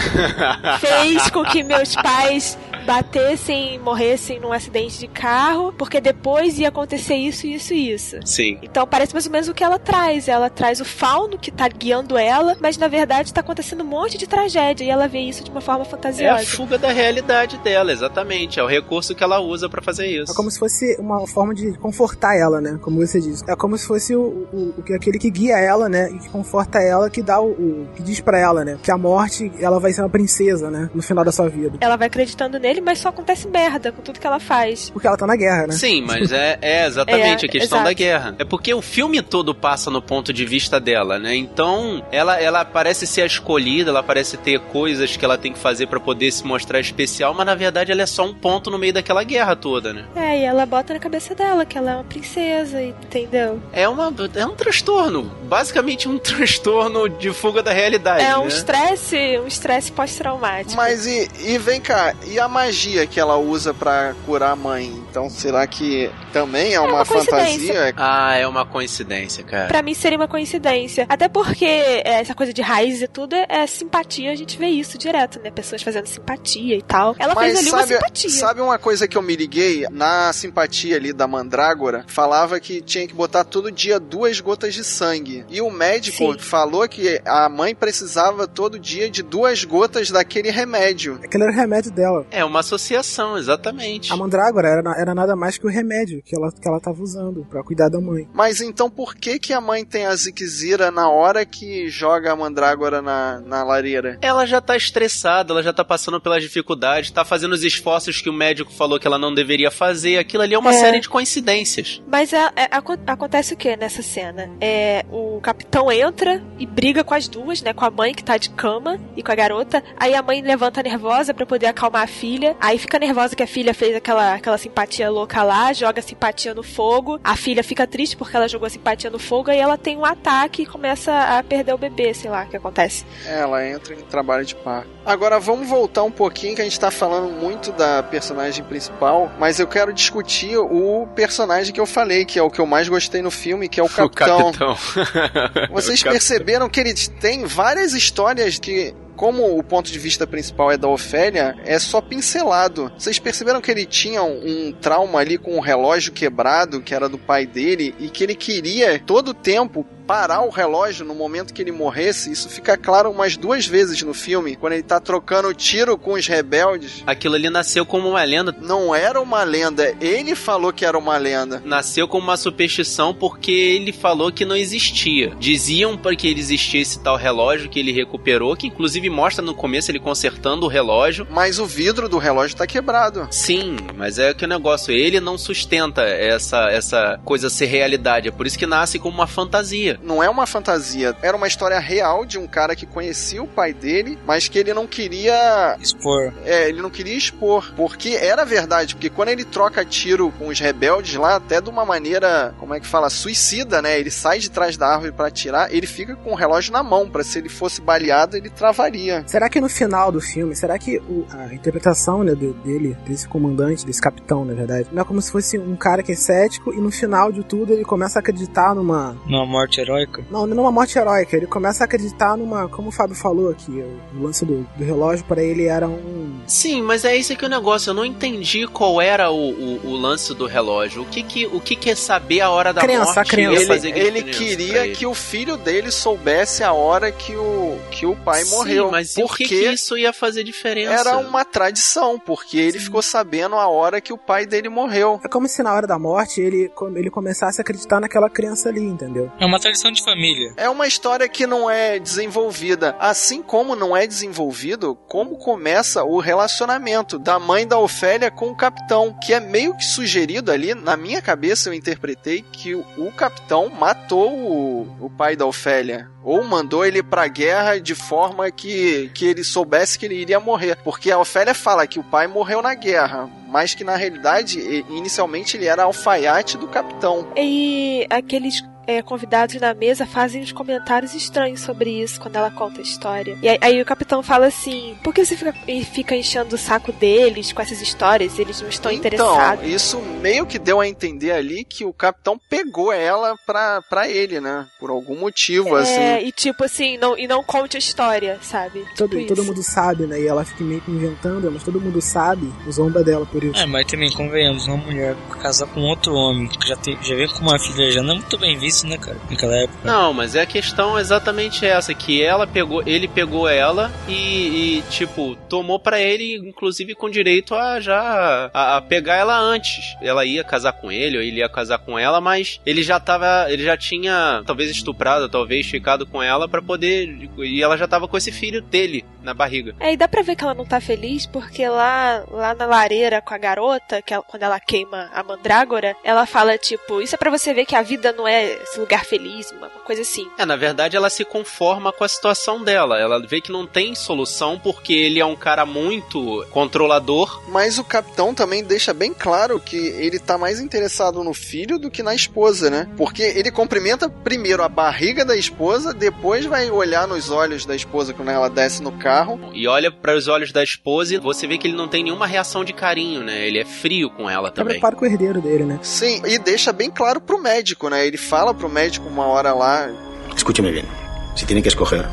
fez 0.80 1.30
com 1.30 1.44
que 1.44 1.62
meus 1.62 1.94
pais 1.94 2.58
batessem 2.80 3.74
e 3.74 3.78
morressem 3.78 4.40
num 4.40 4.52
acidente 4.52 4.98
de 4.98 5.06
carro, 5.08 5.72
porque 5.76 6.00
depois 6.00 6.58
ia 6.58 6.68
acontecer 6.68 7.14
isso, 7.14 7.46
isso 7.46 7.72
e 7.74 7.92
isso. 7.92 8.16
Sim. 8.24 8.58
Então 8.62 8.86
parece 8.86 9.12
mais 9.12 9.26
ou 9.26 9.32
menos 9.32 9.48
o 9.48 9.54
que 9.54 9.62
ela 9.64 9.78
traz. 9.78 10.28
Ela 10.28 10.50
traz 10.50 10.80
o 10.80 10.84
fauno 10.84 11.38
que 11.38 11.50
tá 11.50 11.68
guiando 11.68 12.16
ela, 12.18 12.56
mas 12.60 12.76
na 12.76 12.88
verdade 12.88 13.32
tá 13.32 13.40
acontecendo 13.40 13.82
um 13.82 13.86
monte 13.86 14.18
de 14.18 14.26
tragédia 14.26 14.84
e 14.84 14.90
ela 14.90 15.06
vê 15.08 15.20
isso 15.20 15.44
de 15.44 15.50
uma 15.50 15.60
forma 15.60 15.84
É 15.84 15.86
a 15.86 15.90
fantasiosa. 15.90 16.44
fuga 16.46 16.78
da 16.78 16.88
realidade 16.92 17.58
dela, 17.58 17.92
exatamente. 17.92 18.58
É 18.58 18.62
o 18.62 18.66
recurso 18.66 19.14
que 19.14 19.22
ela 19.22 19.40
usa 19.40 19.68
pra 19.68 19.80
fazer 19.82 20.06
isso. 20.06 20.32
É 20.32 20.34
como 20.34 20.50
se 20.50 20.58
fosse 20.58 20.96
uma 20.98 21.26
forma 21.26 21.54
de 21.54 21.72
confortar 21.78 22.36
ela, 22.36 22.60
né? 22.60 22.78
Como 22.82 23.04
você 23.04 23.20
disse. 23.20 23.44
É 23.50 23.56
como 23.56 23.76
se 23.78 23.86
fosse 23.86 24.14
o, 24.14 24.20
o, 24.52 24.74
o- 24.78 24.94
aquele 24.94 25.18
que 25.18 25.30
guia 25.30 25.56
ela, 25.58 25.88
né? 25.88 26.10
E 26.10 26.18
que 26.18 26.28
conforta 26.28 26.78
ela, 26.80 27.08
que 27.10 27.22
dá 27.22 27.40
o, 27.40 27.50
o- 27.50 27.88
que 27.94 28.02
diz 28.02 28.20
pra 28.20 28.38
ela, 28.38 28.64
né? 28.64 28.78
Que 28.82 28.90
a 28.90 28.98
morte, 28.98 29.50
ela 29.60 29.78
vai 29.80 29.92
ser 29.92 30.02
uma 30.02 30.08
princesa, 30.10 30.70
né? 30.70 30.90
No 30.94 31.02
final 31.02 31.24
da 31.24 31.32
sua 31.32 31.48
vida. 31.48 31.78
Ela 31.80 31.96
vai 31.96 32.06
acreditando 32.06 32.58
nele, 32.58 32.79
mas 32.80 32.98
só 32.98 33.08
acontece 33.08 33.48
merda 33.48 33.92
com 33.92 34.02
tudo 34.02 34.18
que 34.18 34.26
ela 34.26 34.40
faz. 34.40 34.90
Porque 34.90 35.06
ela 35.06 35.16
tá 35.16 35.26
na 35.26 35.36
guerra, 35.36 35.66
né? 35.68 35.72
Sim, 35.72 36.02
mas 36.02 36.32
é, 36.32 36.58
é 36.60 36.86
exatamente 36.86 37.20
É, 37.30 37.48
a 37.48 37.50
questão 37.50 37.78
exato. 37.78 37.84
da 37.84 37.92
guerra. 37.92 38.36
É 38.38 38.44
porque 38.44 38.72
o 38.74 38.82
filme 38.82 39.22
todo 39.22 39.54
passa 39.54 39.90
no 39.90 40.02
ponto 40.02 40.32
de 40.32 40.44
vista 40.44 40.80
dela, 40.80 41.18
né? 41.18 41.34
Então, 41.34 42.04
ela, 42.10 42.40
ela 42.40 42.64
parece 42.64 43.06
ser 43.06 43.22
a 43.22 43.26
escolhida, 43.26 43.90
ela 43.90 44.02
parece 44.02 44.36
ter 44.36 44.58
coisas 44.60 45.16
que 45.16 45.24
ela 45.24 45.38
tem 45.38 45.52
que 45.52 45.58
fazer 45.58 45.86
pra 45.86 46.00
poder 46.00 46.30
se 46.30 46.44
mostrar 46.44 46.80
especial, 46.80 47.34
mas 47.34 47.46
na 47.46 47.54
verdade 47.54 47.92
ela 47.92 48.02
é 48.02 48.06
só 48.06 48.24
um 48.24 48.34
ponto 48.34 48.70
no 48.70 48.78
meio 48.78 48.92
daquela 48.92 49.22
guerra 49.22 49.54
toda, 49.56 49.92
né? 49.92 50.04
É, 50.16 50.40
e 50.40 50.42
ela 50.42 50.66
bota 50.66 50.94
na 50.94 51.00
cabeça 51.00 51.34
dela 51.34 51.64
que 51.64 51.76
ela 51.76 51.92
é 51.92 51.94
uma 51.94 52.04
princesa, 52.04 52.82
entendeu? 52.82 53.60
É, 53.72 53.88
uma, 53.88 54.12
é 54.34 54.46
um 54.46 54.54
transtorno. 54.54 55.24
Basicamente 55.44 56.08
um 56.08 56.18
transtorno 56.18 57.08
de 57.08 57.32
fuga 57.32 57.62
da 57.62 57.72
realidade. 57.72 58.24
É 58.24 58.36
um 58.36 58.42
né? 58.42 58.48
estresse, 58.48 59.38
um 59.38 59.46
estresse 59.46 59.92
pós-traumático. 59.92 60.76
Mas 60.76 61.06
e, 61.06 61.28
e 61.44 61.58
vem 61.58 61.80
cá, 61.80 62.14
e 62.26 62.38
a 62.38 62.48
magia 62.60 63.06
que 63.06 63.18
ela 63.18 63.38
usa 63.38 63.72
pra 63.72 64.14
curar 64.26 64.50
a 64.50 64.56
mãe? 64.56 64.86
Então 65.10 65.30
será 65.30 65.66
que 65.66 66.10
também 66.32 66.74
é 66.74 66.80
uma, 66.80 66.96
uma 66.96 67.04
fantasia? 67.04 67.94
Ah, 67.96 68.34
é 68.36 68.46
uma 68.46 68.66
coincidência, 68.66 69.42
cara. 69.42 69.68
Pra 69.68 69.82
mim 69.82 69.94
seria 69.94 70.18
uma 70.18 70.28
coincidência. 70.28 71.06
Até 71.08 71.28
porque 71.28 71.64
é, 71.64 72.20
essa 72.20 72.34
coisa 72.34 72.52
de 72.52 72.60
raiz 72.60 73.00
e 73.00 73.08
tudo 73.08 73.34
é, 73.34 73.46
é 73.48 73.66
simpatia, 73.66 74.30
a 74.30 74.34
gente 74.34 74.58
vê 74.58 74.66
isso 74.66 74.98
direto, 74.98 75.40
né? 75.42 75.50
Pessoas 75.50 75.82
fazendo 75.82 76.06
simpatia 76.06 76.76
e 76.76 76.82
tal. 76.82 77.16
Ela 77.18 77.34
Mas 77.34 77.52
fez 77.52 77.58
ali 77.60 77.70
uma 77.70 77.78
sabe, 77.80 77.94
simpatia. 77.94 78.30
sabe 78.30 78.60
uma 78.60 78.78
coisa 78.78 79.08
que 79.08 79.16
eu 79.16 79.22
me 79.22 79.34
liguei? 79.34 79.86
Na 79.90 80.32
simpatia 80.32 80.96
ali 80.96 81.12
da 81.12 81.26
mandrágora, 81.26 82.04
falava 82.06 82.60
que 82.60 82.82
tinha 82.82 83.06
que 83.06 83.14
botar 83.14 83.44
todo 83.44 83.70
dia 83.70 83.98
duas 83.98 84.38
gotas 84.40 84.74
de 84.74 84.84
sangue. 84.84 85.44
E 85.48 85.62
o 85.62 85.70
médico 85.70 86.34
Sim. 86.34 86.38
falou 86.38 86.86
que 86.86 87.20
a 87.24 87.48
mãe 87.48 87.74
precisava 87.74 88.46
todo 88.46 88.78
dia 88.78 89.08
de 89.10 89.22
duas 89.22 89.64
gotas 89.64 90.10
daquele 90.10 90.50
remédio. 90.50 91.18
Aquele 91.24 91.44
era 91.44 91.52
o 91.52 91.56
remédio 91.56 91.90
dela. 91.90 92.26
É 92.30 92.44
uma 92.50 92.60
associação, 92.60 93.38
exatamente. 93.38 94.12
A 94.12 94.16
mandrágora 94.16 94.68
era, 94.68 94.94
era 95.00 95.14
nada 95.14 95.34
mais 95.34 95.56
que 95.56 95.66
o 95.66 95.70
remédio 95.70 96.22
que 96.24 96.36
ela, 96.36 96.50
que 96.52 96.66
ela 96.68 96.80
tava 96.80 97.02
usando 97.02 97.46
pra 97.48 97.62
cuidar 97.62 97.88
da 97.88 98.00
mãe. 98.00 98.28
Mas 98.34 98.60
então 98.60 98.90
por 98.90 99.14
que 99.14 99.38
que 99.38 99.52
a 99.52 99.60
mãe 99.60 99.84
tem 99.84 100.06
a 100.06 100.14
ziquezira 100.14 100.90
na 100.90 101.08
hora 101.08 101.44
que 101.46 101.88
joga 101.88 102.32
a 102.32 102.36
mandrágora 102.36 103.00
na, 103.00 103.40
na 103.40 103.62
lareira? 103.64 104.18
Ela 104.20 104.44
já 104.46 104.60
tá 104.60 104.76
estressada, 104.76 105.52
ela 105.52 105.62
já 105.62 105.72
tá 105.72 105.84
passando 105.84 106.20
pelas 106.20 106.42
dificuldades, 106.42 107.10
tá 107.10 107.24
fazendo 107.24 107.52
os 107.52 107.62
esforços 107.64 108.20
que 108.20 108.28
o 108.28 108.32
médico 108.32 108.72
falou 108.72 108.98
que 108.98 109.06
ela 109.06 109.18
não 109.18 109.32
deveria 109.34 109.70
fazer. 109.70 110.18
Aquilo 110.18 110.42
ali 110.42 110.54
é 110.54 110.58
uma 110.58 110.74
É. 110.74 110.78
série 110.78 111.00
de 111.00 111.08
coincidências. 111.08 112.02
Mas 112.06 112.32
é- 112.32 112.50
é- 112.56 112.68
aco- 112.70 112.98
acontece 113.06 113.54
o 113.54 113.56
que 113.56 113.76
nessa 113.76 114.02
cena? 114.02 114.50
É, 114.60 115.04
o 115.10 115.40
capitão 115.40 115.90
entra 115.90 116.42
e 116.58 116.66
briga 116.66 117.04
com 117.04 117.14
as 117.14 117.28
duas, 117.28 117.62
né? 117.62 117.72
Com 117.72 117.84
a 117.84 117.90
mãe 117.90 118.14
que 118.14 118.24
tá 118.24 118.36
de 118.36 118.50
cama 118.50 118.98
e 119.16 119.22
com 119.22 119.30
a 119.32 119.34
garota. 119.34 119.82
Aí 119.96 120.14
a 120.14 120.22
mãe 120.22 120.42
levanta 120.42 120.82
nervosa 120.82 121.32
pra 121.32 121.46
poder 121.46 121.66
acalmar 121.66 122.02
a 122.02 122.06
filha. 122.06 122.39
Aí 122.60 122.78
fica 122.78 122.98
nervosa 122.98 123.34
que 123.36 123.42
a 123.42 123.46
filha 123.46 123.74
fez 123.74 123.94
aquela, 123.96 124.34
aquela 124.34 124.58
simpatia 124.58 125.10
louca 125.10 125.42
lá, 125.42 125.72
joga 125.72 126.00
a 126.00 126.02
simpatia 126.02 126.54
no 126.54 126.62
fogo. 126.62 127.20
A 127.22 127.36
filha 127.36 127.62
fica 127.62 127.86
triste 127.86 128.16
porque 128.16 128.36
ela 128.36 128.48
jogou 128.48 128.66
a 128.66 128.70
simpatia 128.70 129.10
no 129.10 129.18
fogo. 129.18 129.50
Aí 129.50 129.58
ela 129.58 129.76
tem 129.78 129.96
um 129.96 130.04
ataque 130.04 130.62
e 130.62 130.66
começa 130.66 131.12
a 131.12 131.42
perder 131.42 131.74
o 131.74 131.78
bebê, 131.78 132.12
sei 132.14 132.30
lá 132.30 132.44
o 132.44 132.48
que 132.48 132.56
acontece. 132.56 133.04
Ela 133.26 133.66
entra 133.66 133.94
em 133.94 133.98
trabalho 134.02 134.44
de 134.44 134.54
par. 134.54 134.84
Agora 135.04 135.40
vamos 135.40 135.68
voltar 135.68 136.02
um 136.02 136.10
pouquinho 136.10 136.54
que 136.54 136.60
a 136.60 136.64
gente 136.64 136.78
tá 136.78 136.90
falando 136.90 137.30
muito 137.32 137.72
da 137.72 138.02
personagem 138.02 138.62
principal, 138.64 139.30
mas 139.38 139.58
eu 139.58 139.66
quero 139.66 139.92
discutir 139.92 140.56
o 140.58 141.06
personagem 141.14 141.72
que 141.72 141.80
eu 141.80 141.86
falei, 141.86 142.24
que 142.24 142.38
é 142.38 142.42
o 142.42 142.50
que 142.50 142.60
eu 142.60 142.66
mais 142.66 142.88
gostei 142.88 143.22
no 143.22 143.30
filme, 143.30 143.68
que 143.68 143.80
é 143.80 143.82
o 143.82 143.88
capitão. 143.88 144.50
O 144.50 144.52
capitão. 144.52 144.76
Vocês 145.72 146.00
O 146.00 146.04
capitão. 146.04 146.12
perceberam 146.12 146.68
que 146.68 146.80
ele 146.80 146.94
tem 146.94 147.44
várias 147.44 147.94
histórias 147.94 148.58
que 148.58 148.94
como 149.20 149.58
o 149.58 149.62
ponto 149.62 149.92
de 149.92 149.98
vista 149.98 150.26
principal 150.26 150.72
é 150.72 150.78
da 150.78 150.88
Ofélia, 150.88 151.54
é 151.66 151.78
só 151.78 152.00
pincelado. 152.00 152.90
Vocês 152.96 153.18
perceberam 153.18 153.60
que 153.60 153.70
ele 153.70 153.84
tinha 153.84 154.22
um, 154.22 154.68
um 154.68 154.72
trauma 154.72 155.18
ali 155.18 155.36
com 155.36 155.54
um 155.54 155.60
relógio 155.60 156.10
quebrado, 156.10 156.80
que 156.80 156.94
era 156.94 157.06
do 157.06 157.18
pai 157.18 157.44
dele, 157.44 157.94
e 157.98 158.08
que 158.08 158.24
ele 158.24 158.34
queria 158.34 158.98
todo 158.98 159.28
o 159.28 159.34
tempo 159.34 159.84
parar 160.10 160.40
o 160.40 160.50
relógio 160.50 161.06
no 161.06 161.14
momento 161.14 161.54
que 161.54 161.62
ele 161.62 161.70
morresse, 161.70 162.32
isso 162.32 162.48
fica 162.48 162.76
claro 162.76 163.12
umas 163.12 163.36
duas 163.36 163.64
vezes 163.64 164.02
no 164.02 164.12
filme, 164.12 164.56
quando 164.56 164.72
ele 164.72 164.82
tá 164.82 164.98
trocando 164.98 165.54
tiro 165.54 165.96
com 165.96 166.14
os 166.14 166.26
rebeldes. 166.26 167.04
Aquilo 167.06 167.36
ali 167.36 167.48
nasceu 167.48 167.86
como 167.86 168.08
uma 168.08 168.24
lenda. 168.24 168.52
Não 168.60 168.92
era 168.92 169.20
uma 169.20 169.44
lenda, 169.44 169.94
ele 170.00 170.34
falou 170.34 170.72
que 170.72 170.84
era 170.84 170.98
uma 170.98 171.16
lenda. 171.16 171.62
Nasceu 171.64 172.08
como 172.08 172.24
uma 172.24 172.36
superstição 172.36 173.14
porque 173.14 173.52
ele 173.52 173.92
falou 173.92 174.32
que 174.32 174.44
não 174.44 174.56
existia. 174.56 175.32
Diziam 175.38 175.96
para 175.96 176.16
que 176.16 176.26
ele 176.26 176.40
existia 176.40 176.80
esse 176.80 176.98
tal 176.98 177.14
relógio 177.14 177.70
que 177.70 177.78
ele 177.78 177.92
recuperou, 177.92 178.56
que 178.56 178.66
inclusive 178.66 179.08
mostra 179.08 179.44
no 179.44 179.54
começo 179.54 179.92
ele 179.92 180.00
consertando 180.00 180.66
o 180.66 180.68
relógio. 180.68 181.24
Mas 181.30 181.60
o 181.60 181.66
vidro 181.66 182.08
do 182.08 182.18
relógio 182.18 182.56
tá 182.56 182.66
quebrado. 182.66 183.28
Sim, 183.30 183.76
mas 183.94 184.18
é 184.18 184.34
que 184.34 184.44
o 184.44 184.48
negócio, 184.48 184.92
ele 184.92 185.20
não 185.20 185.38
sustenta 185.38 186.02
essa, 186.02 186.68
essa 186.68 187.20
coisa 187.24 187.48
ser 187.48 187.66
realidade. 187.66 188.26
É 188.26 188.32
por 188.32 188.44
isso 188.44 188.58
que 188.58 188.66
nasce 188.66 188.98
como 188.98 189.14
uma 189.14 189.28
fantasia. 189.28 189.99
Não 190.02 190.22
é 190.22 190.28
uma 190.28 190.46
fantasia, 190.46 191.14
era 191.22 191.36
uma 191.36 191.46
história 191.46 191.78
real 191.78 192.24
de 192.24 192.38
um 192.38 192.46
cara 192.46 192.74
que 192.74 192.86
conhecia 192.86 193.42
o 193.42 193.46
pai 193.48 193.72
dele, 193.72 194.18
mas 194.26 194.48
que 194.48 194.58
ele 194.58 194.72
não 194.74 194.86
queria 194.86 195.76
Expor. 195.80 196.32
É, 196.44 196.68
ele 196.68 196.80
não 196.82 196.90
queria 196.90 197.14
expor, 197.16 197.72
porque 197.76 198.10
era 198.10 198.44
verdade, 198.44 198.94
porque 198.94 199.10
quando 199.10 199.28
ele 199.30 199.44
troca 199.44 199.84
tiro 199.84 200.32
com 200.38 200.48
os 200.48 200.58
rebeldes 200.58 201.14
lá, 201.16 201.36
até 201.36 201.60
de 201.60 201.68
uma 201.70 201.84
maneira, 201.84 202.54
como 202.58 202.74
é 202.74 202.80
que 202.80 202.86
fala, 202.86 203.10
suicida, 203.10 203.80
né? 203.82 203.98
Ele 203.98 204.10
sai 204.10 204.38
de 204.38 204.50
trás 204.50 204.76
da 204.76 204.88
árvore 204.88 205.12
para 205.12 205.28
atirar, 205.28 205.72
ele 205.74 205.86
fica 205.86 206.16
com 206.16 206.32
o 206.32 206.34
relógio 206.34 206.72
na 206.72 206.82
mão, 206.82 207.08
para 207.08 207.22
se 207.22 207.38
ele 207.38 207.48
fosse 207.48 207.80
baleado, 207.80 208.36
ele 208.36 208.50
travaria. 208.50 209.22
Será 209.26 209.48
que 209.48 209.60
no 209.60 209.68
final 209.68 210.10
do 210.12 210.20
filme, 210.20 210.54
será 210.56 210.78
que 210.78 210.98
o- 210.98 211.26
a 211.30 211.52
interpretação 211.54 212.22
né, 212.24 212.34
dele, 212.34 212.96
desse 213.06 213.26
comandante, 213.28 213.84
desse 213.86 214.00
capitão, 214.00 214.44
na 214.44 214.54
verdade, 214.54 214.88
não 214.92 215.02
é 215.02 215.04
como 215.04 215.20
se 215.20 215.30
fosse 215.30 215.58
um 215.58 215.76
cara 215.76 216.02
que 216.02 216.12
é 216.12 216.16
cético 216.16 216.72
e 216.72 216.76
no 216.80 216.90
final 216.90 217.30
de 217.32 217.42
tudo 217.44 217.72
ele 217.72 217.84
começa 217.84 218.18
a 218.18 218.20
acreditar 218.20 218.74
numa. 218.74 219.16
Numa 219.26 219.46
morte 219.46 219.80
heróica. 219.90 220.24
Não, 220.30 220.46
não 220.46 220.56
numa 220.56 220.72
morte 220.72 220.98
heróica, 220.98 221.36
ele 221.36 221.46
começa 221.46 221.84
a 221.84 221.86
acreditar 221.86 222.36
numa. 222.36 222.68
Como 222.68 222.88
o 222.88 222.92
Fábio 222.92 223.14
falou 223.16 223.50
aqui, 223.50 223.70
o, 224.14 224.22
lance 224.22 224.44
do, 224.44 224.66
do 224.76 224.84
relógio 224.84 225.24
para 225.26 225.42
ele 225.42 225.66
era 225.66 225.88
um. 225.88 226.40
Sim, 226.46 226.82
mas 226.82 227.04
é 227.04 227.16
esse 227.16 227.34
que 227.36 227.44
é 227.44 227.48
o 227.48 227.50
negócio. 227.50 227.90
Eu 227.90 227.94
não 227.94 228.04
entendi 228.04 228.66
qual 228.66 229.00
era 229.00 229.30
o, 229.30 229.50
o, 229.50 229.86
o 229.90 229.96
lance 229.96 230.34
do 230.34 230.46
relógio. 230.46 231.02
O 231.02 231.06
que 231.06 231.22
que, 231.22 231.46
o 231.46 231.60
que 231.60 231.76
que 231.76 231.90
é 231.90 231.94
saber 231.94 232.40
a 232.40 232.50
hora 232.50 232.72
da 232.72 232.80
Crença, 232.80 233.04
morte? 233.04 233.18
a 233.18 233.24
crença. 233.24 233.52
ia 233.52 233.58
Ele, 233.58 233.66
fazer 233.66 233.96
ele 233.96 234.22
pra 234.22 234.32
queria 234.32 234.84
ele? 234.86 234.94
que 234.94 235.06
o 235.06 235.14
filho 235.14 235.56
dele 235.56 235.90
soubesse 235.90 236.62
a 236.62 236.72
hora 236.72 237.10
que 237.10 237.34
o, 237.36 237.69
que 237.90 238.06
o 238.06 238.16
pai 238.16 238.44
Sim, 238.44 238.50
morreu. 238.50 238.90
mas 238.90 239.16
e 239.16 239.22
o 239.22 239.26
porque 239.26 239.44
que, 239.44 239.48
que 239.60 239.70
isso 239.72 239.96
ia 239.96 240.12
fazer 240.12 240.44
diferença? 240.44 240.92
era 240.92 241.18
uma 241.18 241.44
tradição, 241.44 242.18
porque 242.18 242.58
ele 242.58 242.78
ficou 242.78 243.02
sabendo 243.02 243.56
a 243.56 243.68
hora 243.68 244.00
que 244.00 244.12
o 244.12 244.18
pai 244.18 244.46
dele 244.46 244.68
morreu. 244.68 245.20
É 245.24 245.28
como 245.28 245.48
se 245.48 245.62
na 245.62 245.72
hora 245.74 245.86
da 245.86 245.98
morte 245.98 246.40
ele, 246.40 246.70
ele 246.96 247.10
começasse 247.10 247.60
a 247.60 247.62
acreditar 247.62 248.00
naquela 248.00 248.28
crença 248.30 248.68
ali, 248.68 248.82
entendeu? 248.82 249.30
É 249.38 249.46
uma 249.46 249.58
tradição 249.58 249.90
de 249.92 250.02
família. 250.02 250.52
É 250.56 250.68
uma 250.68 250.86
história 250.86 251.28
que 251.28 251.46
não 251.46 251.70
é 251.70 251.98
desenvolvida. 251.98 252.96
Assim 252.98 253.42
como 253.42 253.74
não 253.74 253.96
é 253.96 254.06
desenvolvido 254.06 254.96
como 255.08 255.36
começa 255.36 256.04
o 256.04 256.18
relacionamento 256.18 257.18
da 257.18 257.38
mãe 257.38 257.66
da 257.66 257.78
Ofélia 257.78 258.30
com 258.30 258.48
o 258.50 258.56
capitão, 258.56 259.14
que 259.22 259.32
é 259.32 259.40
meio 259.40 259.76
que 259.76 259.84
sugerido 259.84 260.50
ali, 260.52 260.74
na 260.74 260.96
minha 260.96 261.20
cabeça 261.22 261.68
eu 261.68 261.74
interpretei 261.74 262.42
que 262.52 262.74
o, 262.74 262.84
o 262.96 263.12
capitão 263.12 263.68
matou 263.68 264.30
o, 264.32 264.96
o 265.06 265.10
pai 265.10 265.36
da 265.36 265.46
Ofélia. 265.46 266.08
Ou 266.22 266.44
mandou 266.44 266.84
ele 266.84 267.02
pra 267.02 267.26
guerra 267.28 267.69
de 267.78 267.94
forma 267.94 268.50
que, 268.50 269.10
que 269.14 269.26
ele 269.26 269.44
soubesse 269.44 269.98
que 269.98 270.06
ele 270.06 270.16
iria 270.16 270.40
morrer. 270.40 270.76
Porque 270.82 271.10
a 271.10 271.18
Ofélia 271.18 271.54
fala 271.54 271.86
que 271.86 271.98
o 271.98 272.04
pai 272.04 272.26
morreu 272.26 272.62
na 272.62 272.74
guerra, 272.74 273.28
mas 273.48 273.74
que 273.74 273.84
na 273.84 273.96
realidade, 273.96 274.58
inicialmente, 274.88 275.56
ele 275.56 275.66
era 275.66 275.84
alfaiate 275.84 276.56
do 276.56 276.66
capitão. 276.66 277.28
E 277.36 278.06
aqueles 278.10 278.62
é, 278.86 279.02
convidados 279.02 279.60
na 279.60 279.74
mesa 279.74 280.06
fazem 280.06 280.42
uns 280.42 280.52
comentários 280.52 281.14
estranhos 281.14 281.60
sobre 281.60 281.90
isso 282.02 282.20
quando 282.20 282.36
ela 282.36 282.50
conta 282.50 282.80
a 282.80 282.82
história. 282.82 283.38
E 283.42 283.48
aí, 283.48 283.58
aí 283.60 283.82
o 283.82 283.84
capitão 283.84 284.22
fala 284.22 284.46
assim: 284.46 284.96
por 285.02 285.14
que 285.14 285.24
você 285.24 285.36
fica, 285.36 285.54
fica 285.92 286.16
enchendo 286.16 286.54
o 286.54 286.58
saco 286.58 286.92
deles 286.92 287.52
com 287.52 287.62
essas 287.62 287.80
histórias? 287.80 288.38
Eles 288.38 288.60
não 288.60 288.68
estão 288.68 288.90
interessados. 288.90 289.64
Então, 289.64 289.76
isso 289.76 290.00
meio 290.20 290.46
que 290.46 290.58
deu 290.58 290.80
a 290.80 290.88
entender 290.88 291.32
ali 291.32 291.64
que 291.64 291.84
o 291.84 291.92
capitão 291.92 292.40
pegou 292.48 292.92
ela 292.92 293.36
pra, 293.46 293.82
pra 293.82 294.08
ele, 294.08 294.40
né? 294.40 294.66
Por 294.78 294.90
algum 294.90 295.18
motivo, 295.18 295.76
assim. 295.76 295.92
É, 295.94 296.22
e 296.22 296.32
tipo 296.32 296.64
assim, 296.64 296.96
não, 296.98 297.16
e 297.16 297.26
não 297.26 297.42
conte 297.42 297.76
a 297.76 297.78
história, 297.78 298.38
sabe? 298.42 298.84
Todo, 298.96 299.16
Tipo 299.16 299.34
todo 299.34 299.44
mundo 299.44 299.62
sabe, 299.62 300.06
né? 300.06 300.20
E 300.20 300.26
ela 300.26 300.44
fica 300.44 300.64
meio 300.64 300.80
que 300.80 300.90
inventando, 300.90 301.50
mas 301.50 301.62
todo 301.62 301.80
mundo 301.80 302.00
sabe, 302.00 302.52
zomba 302.70 303.02
dela 303.02 303.26
por 303.26 303.42
isso. 303.42 303.58
É, 303.58 303.66
mas 303.66 303.86
também 303.86 304.10
convenhamos, 304.12 304.66
uma 304.66 304.76
mulher 304.76 305.16
casar 305.40 305.66
com 305.66 305.80
outro 305.80 306.14
homem 306.14 306.48
que 306.48 306.68
já, 306.68 306.76
tem, 306.76 306.98
já 307.02 307.14
vem 307.14 307.28
com 307.28 307.40
uma 307.40 307.58
filha 307.58 307.90
já 307.90 308.02
não 308.02 308.12
é 308.12 308.14
muito 308.18 308.38
bem 308.38 308.58
né, 308.86 308.96
cara? 308.98 309.16
Naquela 309.30 309.56
época. 309.56 309.78
Não, 309.84 310.12
mas 310.12 310.34
é 310.34 310.42
a 310.42 310.46
questão 310.46 310.98
exatamente 310.98 311.64
essa, 311.66 311.92
que 311.94 312.22
ela 312.22 312.46
pegou, 312.46 312.82
ele 312.86 313.08
pegou 313.08 313.48
ela 313.48 313.90
e, 314.08 314.78
e, 314.78 314.82
tipo, 314.90 315.36
tomou 315.48 315.78
pra 315.78 316.00
ele, 316.00 316.36
inclusive 316.36 316.94
com 316.94 317.08
direito 317.10 317.54
a 317.54 317.80
já 317.80 318.50
a, 318.52 318.76
a 318.76 318.80
pegar 318.80 319.16
ela 319.16 319.38
antes. 319.38 319.96
Ela 320.02 320.24
ia 320.24 320.44
casar 320.44 320.72
com 320.74 320.90
ele, 320.90 321.16
ou 321.16 321.22
ele 321.22 321.38
ia 321.40 321.48
casar 321.48 321.78
com 321.78 321.98
ela, 321.98 322.20
mas 322.20 322.60
ele 322.64 322.82
já 322.82 322.98
tava, 323.00 323.46
ele 323.50 323.62
já 323.64 323.76
tinha 323.76 324.42
talvez 324.46 324.70
estuprado, 324.70 325.28
talvez 325.28 325.66
ficado 325.66 326.06
com 326.06 326.22
ela 326.22 326.48
pra 326.48 326.62
poder 326.62 327.28
e 327.38 327.62
ela 327.62 327.76
já 327.76 327.86
tava 327.88 328.06
com 328.08 328.16
esse 328.16 328.32
filho 328.32 328.60
dele 328.62 329.04
na 329.22 329.34
barriga. 329.34 329.74
É, 329.80 329.92
e 329.92 329.96
dá 329.96 330.08
pra 330.08 330.22
ver 330.22 330.36
que 330.36 330.44
ela 330.44 330.54
não 330.54 330.64
tá 330.64 330.80
feliz, 330.80 331.26
porque 331.26 331.66
lá, 331.68 332.24
lá 332.30 332.54
na 332.54 332.66
lareira 332.66 333.20
com 333.20 333.34
a 333.34 333.38
garota, 333.38 334.00
que 334.02 334.14
ela- 334.14 334.22
quando 334.22 334.42
ela 334.42 334.58
queima 334.60 335.10
a 335.12 335.22
mandrágora, 335.22 335.94
ela 336.02 336.24
fala, 336.26 336.56
tipo, 336.56 337.00
isso 337.02 337.14
é 337.14 337.18
pra 337.18 337.30
você 337.30 337.52
ver 337.52 337.66
que 337.66 337.74
a 337.76 337.82
vida 337.82 338.12
não 338.12 338.26
é 338.26 338.58
esse 338.62 338.78
lugar 338.78 339.04
feliz, 339.04 339.50
uma 339.52 339.68
coisa 339.68 340.02
assim. 340.02 340.28
É, 340.38 340.44
na 340.46 340.56
verdade 340.56 340.96
ela 340.96 341.10
se 341.10 341.24
conforma 341.24 341.92
com 341.92 342.04
a 342.04 342.08
situação 342.08 342.62
dela. 342.62 342.98
Ela 342.98 343.20
vê 343.26 343.40
que 343.40 343.52
não 343.52 343.66
tem 343.66 343.94
solução 343.94 344.58
porque 344.58 344.92
ele 344.92 345.18
é 345.20 345.24
um 345.26 345.36
cara 345.36 345.64
muito 345.66 346.44
controlador. 346.50 347.42
Mas 347.48 347.78
o 347.78 347.84
capitão 347.84 348.34
também 348.34 348.62
deixa 348.62 348.92
bem 348.94 349.12
claro 349.12 349.58
que 349.60 349.76
ele 349.76 350.18
tá 350.18 350.38
mais 350.38 350.60
interessado 350.60 351.22
no 351.24 351.34
filho 351.34 351.78
do 351.78 351.90
que 351.90 352.02
na 352.02 352.14
esposa, 352.14 352.70
né? 352.70 352.88
Porque 352.96 353.22
ele 353.22 353.50
cumprimenta 353.50 354.08
primeiro 354.08 354.62
a 354.62 354.68
barriga 354.68 355.24
da 355.24 355.36
esposa, 355.36 355.92
depois 355.92 356.46
vai 356.46 356.70
olhar 356.70 357.06
nos 357.08 357.30
olhos 357.30 357.64
da 357.66 357.74
esposa 357.74 358.12
quando 358.14 358.30
ela 358.30 358.48
desce 358.48 358.82
no 358.82 358.92
carro. 358.92 359.40
E 359.52 359.66
olha 359.66 359.90
para 359.90 360.14
os 360.16 360.28
olhos 360.28 360.52
da 360.52 360.62
esposa 360.62 361.14
e 361.14 361.18
você 361.18 361.46
vê 361.46 361.58
que 361.58 361.66
ele 361.66 361.76
não 361.76 361.88
tem 361.88 362.04
nenhuma 362.04 362.26
reação 362.26 362.64
de 362.64 362.72
carinho, 362.72 363.22
né? 363.22 363.46
Ele 363.46 363.58
é 363.58 363.64
frio 363.64 364.10
com 364.10 364.28
ela 364.28 364.48
Tá 364.50 364.56
também. 364.56 364.74
preparo 364.74 364.96
com 364.96 365.04
o 365.04 365.08
herdeiro 365.08 365.40
dele, 365.40 365.64
né? 365.64 365.78
Sim, 365.82 366.22
e 366.26 366.38
deixa 366.38 366.72
bem 366.72 366.90
claro 366.90 367.20
pro 367.20 367.40
médico, 367.40 367.88
né? 367.88 368.06
Ele 368.06 368.16
fala 368.16 368.49
pro 368.54 368.68
médico 368.68 369.08
uma 369.08 369.26
hora 369.26 369.54
lá 369.54 369.90
Escúcheme 370.36 370.70
bien. 370.70 370.86
Si 371.34 371.44
tiene 371.44 371.62
que 371.62 371.68
escoger, 371.68 372.08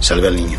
salve 0.00 0.26
al 0.26 0.36
niño. 0.36 0.58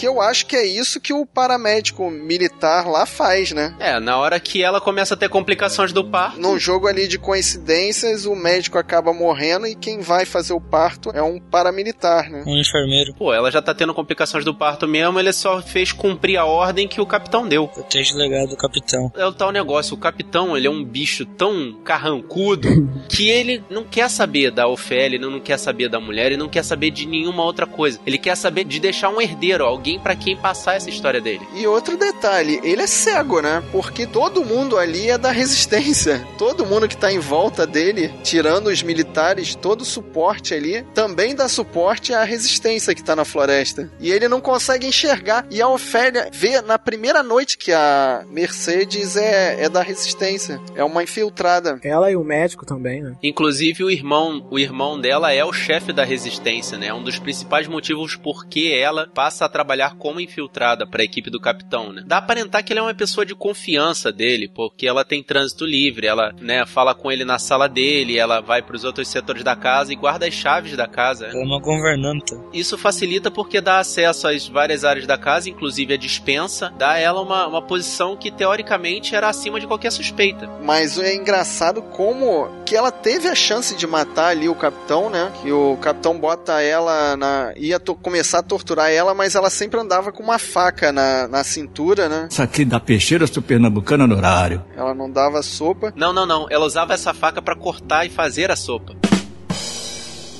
Que 0.00 0.08
eu 0.08 0.18
acho 0.18 0.46
que 0.46 0.56
é 0.56 0.66
isso 0.66 0.98
que 0.98 1.12
o 1.12 1.26
paramédico 1.26 2.10
militar 2.10 2.88
lá 2.88 3.04
faz, 3.04 3.52
né? 3.52 3.76
É, 3.78 4.00
na 4.00 4.16
hora 4.16 4.40
que 4.40 4.62
ela 4.62 4.80
começa 4.80 5.12
a 5.12 5.16
ter 5.16 5.28
complicações 5.28 5.92
do 5.92 6.02
parto. 6.02 6.40
Num 6.40 6.58
jogo 6.58 6.86
ali 6.86 7.06
de 7.06 7.18
coincidências, 7.18 8.24
o 8.24 8.34
médico 8.34 8.78
acaba 8.78 9.12
morrendo 9.12 9.66
e 9.66 9.74
quem 9.74 10.00
vai 10.00 10.24
fazer 10.24 10.54
o 10.54 10.60
parto 10.60 11.10
é 11.10 11.22
um 11.22 11.38
paramilitar, 11.38 12.30
né? 12.30 12.44
Um 12.46 12.58
enfermeiro 12.58 13.12
Pô, 13.14 13.34
ela 13.34 13.50
já 13.50 13.60
tá 13.60 13.74
tendo 13.74 13.92
complicações 13.92 14.42
do 14.42 14.54
parto 14.54 14.88
mesmo, 14.88 15.20
ele 15.20 15.34
só 15.34 15.60
fez 15.60 15.92
cumprir 15.92 16.38
a 16.38 16.46
ordem 16.46 16.88
que 16.88 17.02
o 17.02 17.04
capitão 17.04 17.46
deu. 17.46 17.68
protege 17.68 18.14
o 18.14 18.16
legado 18.16 18.48
do 18.48 18.56
capitão. 18.56 19.12
É 19.14 19.26
o 19.26 19.32
tal 19.34 19.52
negócio, 19.52 19.94
o 19.94 19.98
capitão, 19.98 20.56
ele 20.56 20.66
é 20.66 20.70
um 20.70 20.82
bicho 20.82 21.26
tão 21.26 21.74
carrancudo 21.84 22.68
que 23.06 23.28
ele 23.28 23.62
não 23.68 23.84
quer 23.84 24.08
saber 24.08 24.50
da 24.50 24.66
Ofélia, 24.66 25.16
ele 25.16 25.26
não 25.26 25.40
quer 25.40 25.58
saber 25.58 25.90
da 25.90 26.00
mulher, 26.00 26.26
ele 26.28 26.38
não 26.38 26.48
quer 26.48 26.64
saber 26.64 26.90
de 26.90 27.04
nenhuma 27.04 27.44
outra 27.44 27.66
coisa. 27.66 28.00
Ele 28.06 28.16
quer 28.16 28.34
saber 28.34 28.64
de 28.64 28.80
deixar 28.80 29.10
um 29.10 29.20
herdeiro, 29.20 29.64
alguém 29.64 29.89
pra 29.98 30.16
quem 30.16 30.36
passar 30.36 30.76
essa 30.76 30.90
história 30.90 31.20
dele. 31.20 31.46
E 31.54 31.66
outro 31.66 31.96
detalhe, 31.96 32.60
ele 32.62 32.82
é 32.82 32.86
cego, 32.86 33.40
né? 33.40 33.62
Porque 33.72 34.06
todo 34.06 34.44
mundo 34.44 34.76
ali 34.76 35.10
é 35.10 35.18
da 35.18 35.30
resistência. 35.30 36.26
Todo 36.38 36.66
mundo 36.66 36.88
que 36.88 36.96
tá 36.96 37.12
em 37.12 37.18
volta 37.18 37.66
dele, 37.66 38.12
tirando 38.22 38.68
os 38.68 38.82
militares, 38.82 39.54
todo 39.54 39.82
o 39.82 39.84
suporte 39.84 40.54
ali, 40.54 40.82
também 40.94 41.34
dá 41.34 41.48
suporte 41.48 42.12
à 42.12 42.24
resistência 42.24 42.94
que 42.94 43.02
tá 43.02 43.16
na 43.16 43.24
floresta. 43.24 43.90
E 44.00 44.10
ele 44.10 44.28
não 44.28 44.40
consegue 44.40 44.86
enxergar. 44.86 45.46
E 45.50 45.60
a 45.60 45.68
Ofélia 45.68 46.28
vê 46.32 46.60
na 46.60 46.78
primeira 46.78 47.22
noite 47.22 47.58
que 47.58 47.72
a 47.72 48.24
Mercedes 48.28 49.16
é, 49.16 49.64
é 49.64 49.68
da 49.68 49.82
resistência. 49.82 50.60
É 50.74 50.84
uma 50.84 51.02
infiltrada. 51.02 51.78
Ela 51.82 52.10
e 52.10 52.16
o 52.16 52.24
médico 52.24 52.66
também, 52.66 53.02
né? 53.02 53.16
Inclusive 53.22 53.84
o 53.84 53.90
irmão, 53.90 54.46
o 54.50 54.58
irmão 54.58 55.00
dela 55.00 55.32
é 55.32 55.44
o 55.44 55.52
chefe 55.52 55.92
da 55.92 56.04
resistência, 56.04 56.78
né? 56.78 56.88
É 56.88 56.94
um 56.94 57.02
dos 57.02 57.18
principais 57.18 57.66
motivos 57.68 58.16
por 58.16 58.46
que 58.46 58.72
ela 58.72 59.08
passa 59.14 59.44
a 59.44 59.48
trabalhar 59.48 59.79
trabalhar 59.80 59.96
como 59.96 60.20
infiltrada 60.20 60.86
para 60.86 61.02
a 61.02 61.04
equipe 61.04 61.30
do 61.30 61.40
capitão, 61.40 61.92
né? 61.92 62.02
Dá 62.06 62.16
a 62.16 62.18
aparentar 62.18 62.62
que 62.62 62.72
ele 62.72 62.80
é 62.80 62.82
uma 62.82 62.94
pessoa 62.94 63.24
de 63.24 63.34
confiança 63.34 64.12
dele, 64.12 64.48
porque 64.48 64.86
ela 64.86 65.04
tem 65.04 65.22
trânsito 65.22 65.64
livre, 65.64 66.06
ela, 66.06 66.32
né, 66.40 66.66
fala 66.66 66.94
com 66.94 67.10
ele 67.10 67.24
na 67.24 67.38
sala 67.38 67.68
dele, 67.68 68.18
ela 68.18 68.40
vai 68.40 68.60
para 68.60 68.76
os 68.76 68.84
outros 68.84 69.08
setores 69.08 69.42
da 69.42 69.56
casa 69.56 69.92
e 69.92 69.96
guarda 69.96 70.26
as 70.26 70.34
chaves 70.34 70.76
da 70.76 70.86
casa. 70.86 71.26
Ela 71.26 71.40
é 71.40 71.44
uma 71.44 71.60
governanta. 71.60 72.38
Isso 72.52 72.76
facilita 72.76 73.30
porque 73.30 73.60
dá 73.60 73.78
acesso 73.78 74.28
às 74.28 74.46
várias 74.46 74.84
áreas 74.84 75.06
da 75.06 75.16
casa, 75.16 75.48
inclusive 75.48 75.94
a 75.94 75.96
dispensa, 75.96 76.72
dá 76.76 76.92
a 76.92 76.98
ela 76.98 77.22
uma, 77.22 77.46
uma 77.46 77.62
posição 77.62 78.16
que 78.16 78.30
teoricamente 78.30 79.14
era 79.14 79.28
acima 79.28 79.58
de 79.58 79.66
qualquer 79.66 79.92
suspeita. 79.92 80.48
Mas 80.62 80.98
é 80.98 81.14
engraçado 81.14 81.82
como 81.82 82.48
que 82.66 82.76
ela 82.76 82.90
teve 82.90 83.28
a 83.28 83.34
chance 83.34 83.74
de 83.74 83.86
matar 83.86 84.28
ali 84.28 84.48
o 84.48 84.54
capitão, 84.54 85.08
né? 85.08 85.32
Que 85.40 85.50
o 85.50 85.76
capitão 85.78 86.18
bota 86.18 86.60
ela 86.60 87.16
na. 87.16 87.52
ia 87.56 87.80
começar 87.80 88.40
a 88.40 88.42
torturar 88.42 88.90
ela, 88.90 89.14
mas 89.14 89.34
ela 89.34 89.50
sempre 89.50 89.69
andava 89.78 90.10
com 90.10 90.22
uma 90.22 90.38
faca 90.38 90.90
na, 90.90 91.28
na 91.28 91.44
cintura, 91.44 92.08
né? 92.08 92.28
Isso 92.30 92.42
aqui 92.42 92.64
da 92.64 92.80
peixeira 92.80 93.26
do 93.26 93.42
pernambucano 93.42 94.06
no 94.06 94.16
horário. 94.16 94.64
Ela 94.76 94.94
não 94.94 95.10
dava 95.10 95.42
sopa. 95.42 95.92
Não, 95.94 96.12
não, 96.12 96.26
não. 96.26 96.46
Ela 96.50 96.64
usava 96.64 96.94
essa 96.94 97.12
faca 97.14 97.42
para 97.42 97.54
cortar 97.54 98.06
e 98.06 98.10
fazer 98.10 98.50
a 98.50 98.56
sopa. 98.56 98.96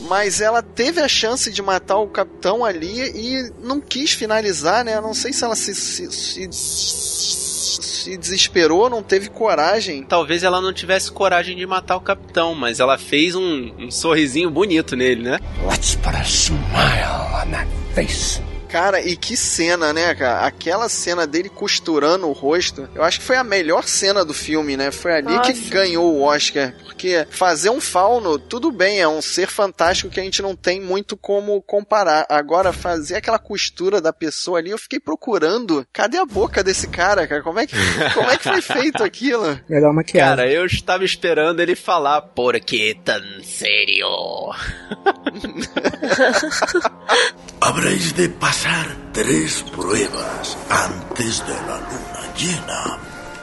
Mas 0.09 0.41
ela 0.41 0.63
teve 0.63 1.01
a 1.01 1.07
chance 1.07 1.53
de 1.53 1.63
matar 1.63 1.99
o 1.99 2.09
capitão 2.09 2.65
ali 2.65 3.11
e 3.15 3.53
não 3.63 3.81
quis 3.81 4.13
finalizar, 4.13 4.85
né? 4.85 5.01
Não 5.01 5.15
sei 5.15 5.33
se 5.33 5.45
ela 5.45 5.55
se, 5.55 5.73
se, 5.75 6.11
se, 6.11 6.49
se 6.53 8.17
desesperou, 8.17 8.91
não 8.91 9.03
teve 9.03 9.29
coragem. 9.29 10.03
Talvez 10.03 10.43
ela 10.43 10.61
não 10.61 10.73
tivesse 10.73 11.13
coragem 11.13 11.57
de 11.57 11.67
matar 11.67 11.97
o 11.97 12.01
capitão, 12.01 12.55
mas 12.55 12.81
ela 12.81 12.99
fez 12.99 13.37
um, 13.37 13.73
um 13.79 13.91
sorrisinho 13.91 14.51
bonito 14.51 14.97
nele, 14.97 15.23
né? 15.23 15.39
Let's 15.69 15.95
put 15.95 16.17
a 16.17 16.25
smile 16.25 17.47
on 17.47 17.51
that 17.53 17.69
face. 17.95 18.41
Cara, 18.71 19.01
e 19.01 19.17
que 19.17 19.37
cena, 19.37 19.93
né, 19.93 20.15
cara? 20.15 20.47
Aquela 20.47 20.89
cena 20.89 21.27
dele 21.27 21.49
costurando 21.49 22.29
o 22.29 22.33
rosto, 22.33 22.89
eu 22.95 23.03
acho 23.03 23.19
que 23.19 23.25
foi 23.25 23.37
a 23.37 23.43
melhor 23.43 23.85
cena 23.85 24.25
do 24.25 24.33
filme, 24.33 24.77
né? 24.77 24.91
Foi 24.93 25.13
ali 25.13 25.35
Nossa. 25.35 25.53
que 25.53 25.69
ganhou 25.69 26.15
o 26.15 26.23
Oscar. 26.23 26.73
Porque 26.85 27.27
fazer 27.31 27.71
um 27.71 27.81
fauno, 27.81 28.39
tudo 28.39 28.71
bem, 28.71 29.01
é 29.01 29.09
um 29.09 29.21
ser 29.21 29.49
fantástico 29.49 30.11
que 30.11 30.21
a 30.21 30.23
gente 30.23 30.41
não 30.41 30.55
tem 30.55 30.81
muito 30.81 31.17
como 31.17 31.61
comparar. 31.63 32.27
Agora, 32.29 32.73
fazer 32.73 33.17
aquela 33.17 33.39
costura 33.39 34.01
da 34.01 34.13
pessoa 34.13 34.59
ali, 34.59 34.71
eu 34.71 34.79
fiquei 34.79 35.01
procurando. 35.01 35.85
Cadê 35.93 36.19
a 36.19 36.25
boca 36.25 36.63
desse 36.63 36.87
cara, 36.87 37.27
cara? 37.27 37.43
Como 37.43 37.59
é 37.59 37.67
que, 37.67 37.75
como 38.15 38.31
é 38.31 38.37
que 38.37 38.45
foi 38.45 38.63
feito 38.63 39.03
aquilo? 39.03 39.59
Melhor 39.69 39.93
maquiagem. 39.93 40.37
Cara, 40.37 40.49
eu 40.49 40.65
estava 40.65 41.05
esperando 41.05 41.61
ele 41.61 41.75
falar, 41.75 42.23
por 42.23 42.59
que 42.61 42.97
tão 43.05 43.21
sério? 43.43 44.07
Habréis 47.61 48.13
de 48.13 48.29
pasar 48.61 48.95
tres 49.15 49.63
pruebas 49.63 50.59
antes 50.69 51.41
de 51.47 51.55
la 51.67 51.79
luna 51.79 52.35
llena. 52.37 53.01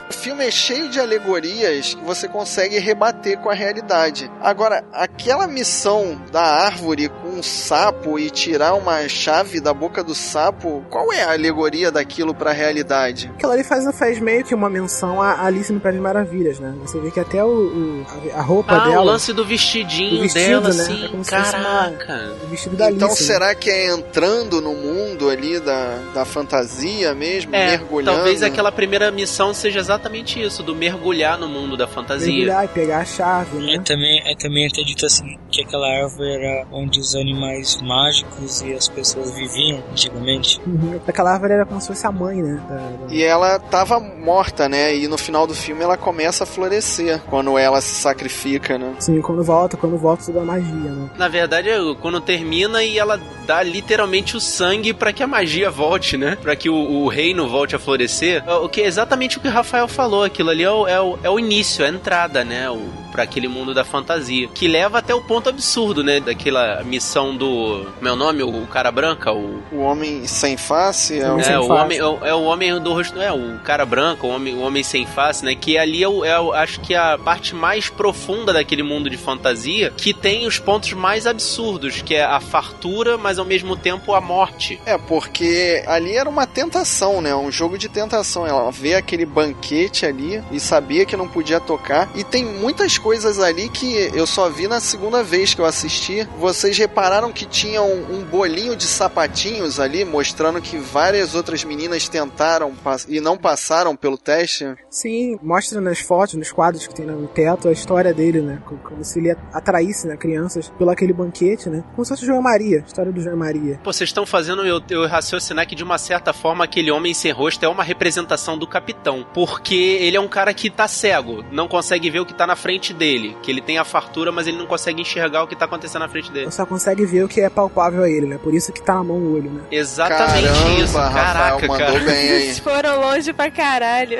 O 0.08 0.12
filme 0.12 0.46
é 0.46 0.50
cheio 0.50 0.88
de 0.88 1.00
alegorias 1.00 1.94
que 1.94 2.04
você 2.04 2.28
consegue 2.28 2.78
rebater 2.78 3.36
com 3.38 3.50
a 3.50 3.54
realidade. 3.54 4.30
Agora, 4.40 4.84
aquela 4.92 5.48
missão 5.48 6.14
da 6.30 6.40
árvore 6.40 7.10
um 7.38 7.42
sapo 7.42 8.18
e 8.18 8.30
tirar 8.30 8.74
uma 8.74 9.06
chave 9.08 9.60
da 9.60 9.72
boca 9.72 10.02
do 10.02 10.14
sapo, 10.14 10.84
qual 10.90 11.12
é 11.12 11.22
a 11.22 11.32
alegoria 11.32 11.90
daquilo 11.92 12.34
pra 12.34 12.52
realidade? 12.52 13.30
Aquela 13.34 13.54
ali 13.54 13.64
faz, 13.64 13.84
faz 13.98 14.18
meio 14.18 14.44
que 14.44 14.54
uma 14.54 14.68
menção 14.68 15.22
a 15.22 15.44
Alice 15.44 15.72
no 15.72 15.80
País 15.80 15.94
das 15.94 16.02
Maravilhas, 16.02 16.58
né? 16.58 16.74
Você 16.82 16.98
vê 17.00 17.10
que 17.10 17.20
até 17.20 17.42
o, 17.44 17.48
o- 17.48 18.06
a, 18.34 18.38
a 18.38 18.42
roupa 18.42 18.74
Ah, 18.74 18.88
dela. 18.88 19.00
o 19.00 19.04
lance 19.04 19.32
do 19.32 19.44
vestidinho 19.44 20.16
do 20.16 20.22
vestido, 20.22 20.44
dela, 20.60 20.74
né? 20.74 20.82
assim, 20.82 21.04
É 21.04 21.08
como 21.08 21.24
se 21.24 21.30
fosse 21.36 21.56
uma- 21.56 21.62
caraca. 21.64 22.32
O 22.44 22.46
vestido 22.48 22.76
da 22.76 22.90
Então 22.90 23.08
Alice. 23.08 23.22
né? 23.22 23.26
será 23.34 23.54
que 23.54 23.70
é 23.70 23.90
entrando 23.90 24.60
no 24.60 24.74
mundo 24.74 25.30
ali 25.30 25.60
da, 25.60 25.98
da 26.14 26.24
fantasia 26.24 27.14
mesmo? 27.14 27.54
É, 27.54 27.70
mergulhando? 27.70 28.16
talvez 28.16 28.42
aquela 28.42 28.72
primeira 28.72 29.10
missão 29.10 29.54
seja 29.54 29.78
exatamente 29.78 30.42
isso, 30.42 30.62
do 30.62 30.74
mergulhar 30.74 31.38
no 31.38 31.48
mundo 31.48 31.76
da 31.76 31.86
fantasia. 31.86 32.28
Mergulhar 32.32 32.64
e 32.64 32.68
pegar 32.68 32.98
a 32.98 33.04
chave, 33.04 33.58
né? 33.58 33.74
É 33.74 33.80
também, 33.80 34.20
é 34.30 34.34
também 34.36 34.66
até 34.66 34.82
dito 34.82 35.06
assim 35.06 35.38
que 35.50 35.62
aquela 35.62 35.86
árvore 35.88 36.30
era 36.32 36.66
onde 36.72 37.00
os 37.00 37.14
animais 37.32 37.80
mágicos 37.82 38.62
e 38.62 38.72
as 38.72 38.88
pessoas 38.88 39.30
viviam 39.34 39.82
antigamente. 39.90 40.60
Uhum. 40.66 40.98
Aquela 41.06 41.32
árvore 41.32 41.52
era 41.54 41.66
como 41.66 41.80
se 41.80 41.88
fosse 41.88 42.06
a 42.06 42.12
mãe, 42.12 42.42
né? 42.42 42.60
Da- 42.68 42.74
da- 42.76 43.14
E 43.14 43.22
ela 43.22 43.58
tava 43.58 44.00
morta, 44.00 44.68
né? 44.68 44.96
E 44.96 45.06
no 45.08 45.18
final 45.18 45.46
do 45.46 45.54
filme 45.54 45.82
ela 45.82 45.96
começa 45.96 46.44
a 46.44 46.46
florescer 46.46 47.20
quando 47.28 47.56
ela 47.58 47.80
se 47.80 47.94
sacrifica, 47.94 48.78
né? 48.78 48.94
Sim, 48.98 49.20
quando 49.20 49.42
volta, 49.44 49.76
quando 49.76 49.96
volta 49.96 50.24
toda 50.26 50.40
a 50.40 50.44
magia, 50.44 50.72
né? 50.90 51.10
Na 51.18 51.28
verdade, 51.28 51.68
é 51.68 51.78
quando 52.00 52.20
termina 52.20 52.82
e 52.82 52.98
ela 52.98 53.20
dá 53.46 53.62
literalmente 53.62 54.36
o 54.36 54.40
sangue 54.40 54.92
pra 54.92 55.12
que 55.12 55.22
a 55.22 55.26
magia 55.26 55.70
volte, 55.70 56.16
né? 56.16 56.36
Pra 56.40 56.54
que 56.56 56.68
o, 56.68 56.74
o 56.74 57.08
reino 57.08 57.48
volte 57.48 57.74
a 57.74 57.78
florescer. 57.78 58.42
O 58.62 58.68
que 58.68 58.80
é 58.80 58.86
exatamente 58.86 59.38
o 59.38 59.40
que 59.40 59.48
o 59.48 59.50
Rafael 59.50 59.88
falou. 59.88 60.22
Aquilo 60.24 60.50
ali 60.50 60.62
é 60.62 60.70
o, 60.70 60.86
é 60.86 61.00
o, 61.00 61.18
é 61.22 61.30
o 61.30 61.38
início, 61.38 61.84
é 61.84 61.88
a 61.88 61.90
entrada, 61.90 62.44
né? 62.44 62.68
O, 62.70 62.78
pra 63.10 63.22
aquele 63.22 63.48
mundo 63.48 63.72
da 63.72 63.84
fantasia. 63.84 64.48
Que 64.48 64.68
leva 64.68 64.98
até 64.98 65.14
o 65.14 65.20
ponto 65.22 65.48
absurdo, 65.48 66.04
né? 66.04 66.20
Daquela 66.20 66.82
missão 66.84 67.17
do. 67.36 67.86
Meu 68.00 68.14
nome? 68.16 68.42
O 68.42 68.66
cara 68.66 68.90
branca? 68.90 69.32
O. 69.32 69.58
O 69.72 69.78
homem 69.80 70.26
sem 70.26 70.56
face 70.56 71.18
é, 71.20 71.30
o- 71.30 71.40
É, 71.40 71.58
o 71.58 71.68
homem, 71.68 71.98
é, 71.98 72.04
o- 72.06 72.24
é 72.26 72.34
o 72.34 72.42
homem 72.44 72.80
do 72.80 72.92
rosto. 72.92 73.20
É, 73.20 73.32
o 73.32 73.58
cara 73.64 73.84
branco, 73.84 74.26
o 74.26 74.30
homem, 74.30 74.54
o 74.54 74.60
homem 74.60 74.82
sem 74.82 75.06
face, 75.06 75.44
né? 75.44 75.54
Que 75.54 75.76
ali 75.78 76.02
é, 76.02 76.08
o, 76.08 76.24
é 76.24 76.38
o- 76.40 76.52
acho 76.52 76.80
que 76.80 76.94
a 76.94 77.18
parte 77.18 77.54
mais 77.54 77.88
profunda 77.88 78.52
daquele 78.52 78.82
mundo 78.82 79.08
de 79.10 79.16
fantasia, 79.16 79.92
que 79.96 80.12
tem 80.14 80.46
os 80.46 80.58
pontos 80.58 80.92
mais 80.92 81.26
absurdos, 81.26 82.02
que 82.02 82.14
é 82.14 82.24
a 82.24 82.40
fartura, 82.40 83.16
mas 83.18 83.38
ao 83.38 83.44
mesmo 83.44 83.76
tempo 83.76 84.12
a 84.14 84.20
morte. 84.20 84.80
É, 84.86 84.96
porque 84.96 85.82
ali 85.86 86.14
era 86.16 86.28
uma 86.28 86.46
tentação, 86.46 87.20
né? 87.20 87.34
Um 87.34 87.50
jogo 87.50 87.76
de 87.78 87.88
tentação. 87.88 88.46
Ela 88.46 88.70
vê 88.70 88.94
aquele 88.94 89.24
banquete 89.26 90.06
ali 90.06 90.42
e 90.52 90.60
sabia 90.60 91.04
que 91.04 91.16
não 91.16 91.28
podia 91.28 91.60
tocar. 91.60 92.08
E 92.14 92.22
tem 92.24 92.44
muitas 92.44 92.98
coisas 92.98 93.38
ali 93.40 93.68
que 93.68 94.10
eu 94.14 94.26
só 94.26 94.48
vi 94.48 94.66
na 94.68 94.80
segunda 94.80 95.22
vez 95.22 95.54
que 95.54 95.60
eu 95.60 95.64
assisti. 95.66 96.26
Vocês 96.38 96.76
repararam 96.78 97.07
que 97.32 97.46
tinha 97.46 97.82
um, 97.82 98.18
um 98.18 98.24
bolinho 98.24 98.76
de 98.76 98.84
sapatinhos 98.84 99.80
ali, 99.80 100.04
mostrando 100.04 100.60
que 100.60 100.76
várias 100.78 101.34
outras 101.34 101.64
meninas 101.64 102.08
tentaram 102.08 102.72
e 103.08 103.20
não 103.20 103.36
passaram 103.36 103.96
pelo 103.96 104.16
teste? 104.18 104.66
Sim, 104.90 105.38
mostra 105.42 105.80
nas 105.80 105.98
fotos, 106.00 106.34
nos 106.34 106.52
quadros 106.52 106.86
que 106.86 106.94
tem 106.94 107.06
no 107.06 107.26
teto, 107.28 107.68
a 107.68 107.72
história 107.72 108.12
dele, 108.14 108.40
né? 108.40 108.60
Co- 108.64 108.76
Como 108.76 109.04
se 109.04 109.18
ele 109.18 109.34
atraísse 109.52 110.06
né, 110.06 110.16
crianças 110.16 110.70
pelo 110.78 110.90
aquele 110.90 111.12
banquete, 111.12 111.68
né? 111.68 111.82
Como 111.94 112.04
se 112.04 112.10
fosse 112.10 112.22
o 112.22 112.26
João 112.26 112.42
Maria, 112.42 112.80
a 112.82 112.86
história 112.86 113.10
do 113.12 113.20
João 113.20 113.36
Maria. 113.36 113.80
Pô, 113.82 113.92
vocês 113.92 114.08
estão 114.08 114.24
fazendo 114.26 114.64
eu, 114.66 114.80
eu 114.90 115.06
raciocinar 115.06 115.66
que 115.66 115.74
de 115.74 115.82
uma 115.84 115.98
certa 115.98 116.32
forma 116.32 116.64
aquele 116.64 116.90
homem 116.90 117.14
sem 117.14 117.32
rosto 117.32 117.64
é 117.64 117.68
uma 117.68 117.82
representação 117.82 118.56
do 118.58 118.66
capitão. 118.66 119.26
Porque 119.34 119.74
ele 119.74 120.16
é 120.16 120.20
um 120.20 120.28
cara 120.28 120.52
que 120.54 120.70
tá 120.70 120.86
cego, 120.86 121.44
não 121.50 121.66
consegue 121.68 122.10
ver 122.10 122.20
o 122.20 122.26
que 122.26 122.34
tá 122.34 122.46
na 122.46 122.56
frente 122.56 122.92
dele. 122.92 123.36
Que 123.42 123.50
ele 123.50 123.60
tem 123.62 123.78
a 123.78 123.84
fartura, 123.84 124.30
mas 124.30 124.46
ele 124.46 124.58
não 124.58 124.66
consegue 124.66 125.00
enxergar 125.00 125.42
o 125.42 125.46
que 125.46 125.56
tá 125.56 125.64
acontecendo 125.64 126.00
na 126.02 126.08
frente 126.08 126.30
dele. 126.30 126.46
Você 126.46 126.56
só 126.56 126.66
consegue 126.66 126.87
ver 126.94 127.24
o 127.24 127.28
que 127.28 127.40
é 127.40 127.48
palpável 127.48 128.02
a 128.02 128.10
ele, 128.10 128.26
né? 128.26 128.38
Por 128.42 128.54
isso 128.54 128.72
que 128.72 128.82
tá 128.82 128.94
na 128.94 129.04
mão 129.04 129.16
o 129.16 129.34
olho, 129.34 129.50
né? 129.50 129.62
Exatamente 129.70 130.46
Caramba, 130.48 130.82
isso. 130.82 130.96
Rafael 130.98 131.24
Caraca, 131.58 131.66
mandou 131.66 131.86
cara. 131.86 132.00
bem 132.00 132.14
aí. 132.14 132.42
Eles 132.42 132.58
foram 132.60 133.00
longe 133.00 133.32
pra 133.32 133.50
caralho. 133.50 134.18